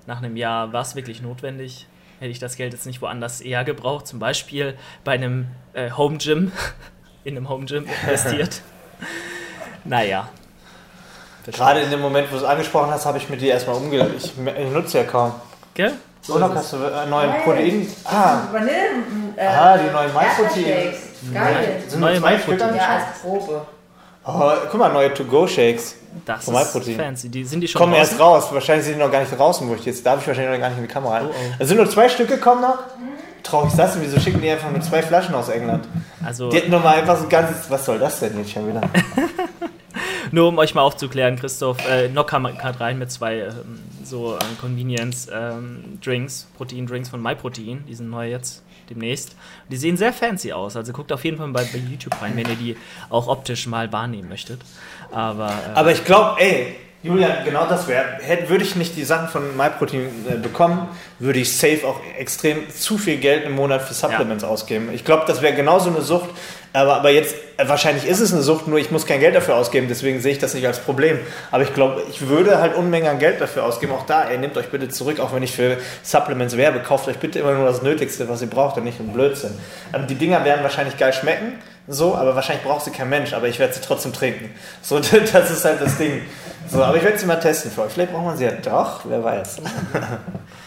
[0.07, 1.87] nach einem Jahr war es wirklich notwendig.
[2.19, 6.19] Hätte ich das Geld jetzt nicht woanders eher gebraucht, zum Beispiel bei einem äh, Home
[6.19, 6.53] Gym,
[7.25, 8.63] in einem Home Gym investiert.
[9.85, 10.29] naja.
[11.47, 14.15] Gerade in dem Moment, wo du es angesprochen hast, habe ich mit dir erstmal umgelegt.
[14.17, 15.33] Ich, ich nutze ja kaum.
[15.75, 15.93] Gell?
[16.23, 17.87] So noch hast du einen neuen Protein.
[18.05, 18.73] Ah, Vanille.
[19.37, 20.65] Äh, ah die neuen Maisprotein.
[20.65, 21.01] Erdbeershakes.
[21.35, 21.83] Geil.
[21.87, 22.69] Sind Neue nur zwei Maisprotein.
[22.69, 22.81] Stück?
[22.81, 23.67] Ja, als Probe.
[24.27, 25.97] Oh, guck mal, neue To-Go-Shakes.
[26.25, 27.29] Das Von ist fancy.
[27.29, 28.13] Die, sind die schon Kommen draußen?
[28.13, 28.47] erst raus.
[28.53, 30.71] Wahrscheinlich sind die noch gar nicht draußen, wo ich jetzt darf ich wahrscheinlich noch gar
[30.71, 31.27] nicht in die Kamera rein.
[31.29, 31.55] Oh, oh.
[31.59, 32.79] Es sind nur zwei Stück gekommen noch.
[33.43, 34.03] Traurig ist das denn?
[34.03, 35.87] Wieso schicken die einfach mit zwei Flaschen aus England?
[36.25, 37.71] Also, Die hätten noch mal einfach so ein ganzes.
[37.71, 38.81] Was soll das denn jetzt schon wieder?
[40.35, 44.35] nur um euch mal aufzuklären, Christoph, äh, Nock kam gerade rein mit zwei ähm, so
[44.35, 47.85] ähm, Convenience-Drinks, Protein-Drinks von MyProtein.
[47.89, 49.37] Die sind neu jetzt demnächst.
[49.71, 50.77] Die sehen sehr fancy aus.
[50.77, 52.77] Also guckt auf jeden Fall bei, bei YouTube rein, wenn ihr die
[53.09, 54.61] auch optisch mal wahrnehmen möchtet.
[55.11, 58.19] Aber, äh, Aber ich glaube, ey, Julian, genau das wäre.
[58.49, 60.89] Würde ich nicht die Sachen von MyProtein äh, bekommen,
[61.19, 64.91] würde ich safe auch extrem zu viel Geld im Monat für Supplements ausgeben.
[64.93, 66.31] Ich glaube, das wäre genauso eine Sucht.
[66.75, 69.55] Aber, aber jetzt, äh, wahrscheinlich ist es eine Sucht, nur ich muss kein Geld dafür
[69.55, 71.21] ausgeben, deswegen sehe ich das nicht als Problem.
[71.53, 73.93] Aber ich glaube, ich würde halt Unmengen an Geld dafür ausgeben.
[73.93, 77.19] Auch da, ey, nehmt euch bitte zurück, auch wenn ich für Supplements werbe, kauft euch
[77.19, 79.53] bitte immer nur das Nötigste, was ihr braucht und nicht ein Blödsinn.
[79.95, 81.53] Ähm, die Dinger werden wahrscheinlich geil schmecken,
[81.87, 84.51] so, aber wahrscheinlich braucht sie kein Mensch, aber ich werde sie trotzdem trinken.
[84.83, 84.99] So,
[85.33, 86.23] das ist halt das Ding.
[86.69, 87.93] So, aber ich werde sie mal testen für euch.
[87.93, 89.59] Vielleicht braucht man sie ja doch, wer weiß.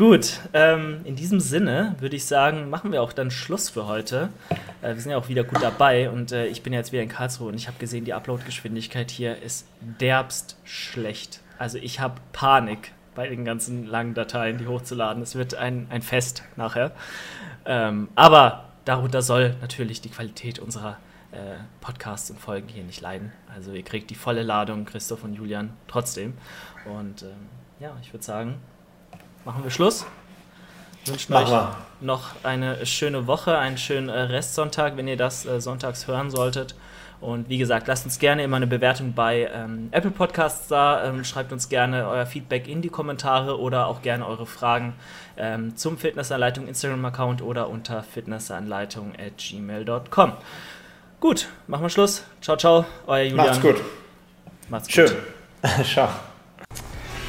[0.00, 4.30] Gut, ähm, in diesem Sinne würde ich sagen, machen wir auch dann Schluss für heute.
[4.80, 7.10] Äh, wir sind ja auch wieder gut dabei und äh, ich bin jetzt wieder in
[7.10, 9.66] Karlsruhe und ich habe gesehen, die Uploadgeschwindigkeit hier ist
[10.00, 11.42] derbst schlecht.
[11.58, 15.22] Also ich habe Panik bei den ganzen langen Dateien, die hochzuladen.
[15.22, 16.92] Es wird ein, ein Fest nachher.
[17.66, 20.96] Ähm, aber darunter soll natürlich die Qualität unserer
[21.32, 23.32] äh, Podcasts und Folgen hier nicht leiden.
[23.54, 26.38] Also ihr kriegt die volle Ladung, Christoph und Julian, trotzdem.
[26.86, 27.48] Und ähm,
[27.80, 28.60] ja, ich würde sagen,
[29.44, 30.06] machen wir Schluss.
[31.06, 31.76] Wünschen euch wir.
[32.00, 36.74] noch eine schöne Woche, einen schönen äh, Restsonntag, wenn ihr das äh, sonntags hören solltet.
[37.20, 41.04] Und wie gesagt, lasst uns gerne immer eine Bewertung bei ähm, Apple Podcasts da.
[41.04, 44.94] Ähm, schreibt uns gerne euer Feedback in die Kommentare oder auch gerne eure Fragen
[45.36, 50.32] ähm, zum Fitnessanleitung Instagram-Account oder unter fitnessanleitung at gmail.com.
[51.20, 52.24] Gut, machen wir Schluss.
[52.40, 53.46] Ciao, ciao, euer Julian.
[53.46, 53.76] Macht's gut.
[54.70, 54.94] Macht's gut.
[54.94, 55.16] Schön.
[55.84, 56.08] Ciao.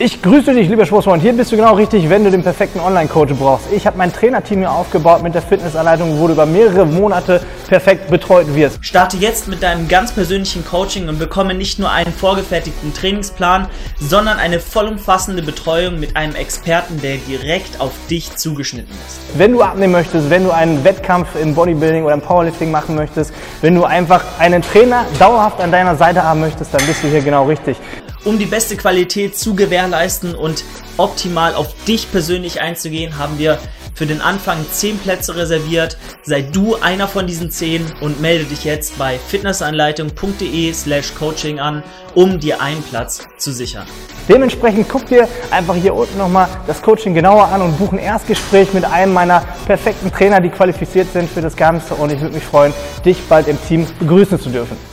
[0.04, 1.22] Ich grüße dich, lieber Sportsfreund.
[1.22, 3.72] Hier bist du genau richtig, wenn du den perfekten Online-Coach brauchst.
[3.72, 8.10] Ich habe mein Trainerteam hier aufgebaut mit der Fitnessanleitung, wo du über mehrere Monate perfekt
[8.10, 8.84] betreut wirst.
[8.84, 13.68] Starte jetzt mit deinem ganz persönlichen Coaching und bekomme nicht nur einen vorgefertigten Trainingsplan,
[14.00, 19.20] sondern eine vollumfassende Betreuung mit einem Experten, der direkt auf dich zugeschnitten ist.
[19.38, 23.36] Wenn du abnehmen möchtest, wenn du einen Wettkampf im Bodybuilding oder im Powerlifting machen möchtest,
[23.62, 27.22] wenn du einfach einen Trainer dauerhaft an deiner Seite haben möchtest, dann bist du hier
[27.22, 27.78] genau richtig.
[28.24, 30.64] Um die beste Qualität zu gewährleisten und
[30.98, 33.58] optimal auf dich persönlich einzugehen, haben wir
[33.96, 35.98] für den Anfang 10 Plätze reserviert.
[36.24, 41.84] Sei du einer von diesen 10 und melde dich jetzt bei fitnessanleitung.de slash coaching an,
[42.14, 43.88] um dir einen Platz zu sichern.
[44.30, 48.72] Dementsprechend guck dir einfach hier unten nochmal das Coaching genauer an und buch ein Erstgespräch
[48.74, 51.96] mit einem meiner perfekten Trainer, die qualifiziert sind für das Ganze.
[51.96, 52.72] Und ich würde mich freuen,
[53.04, 54.91] dich bald im Team begrüßen zu dürfen.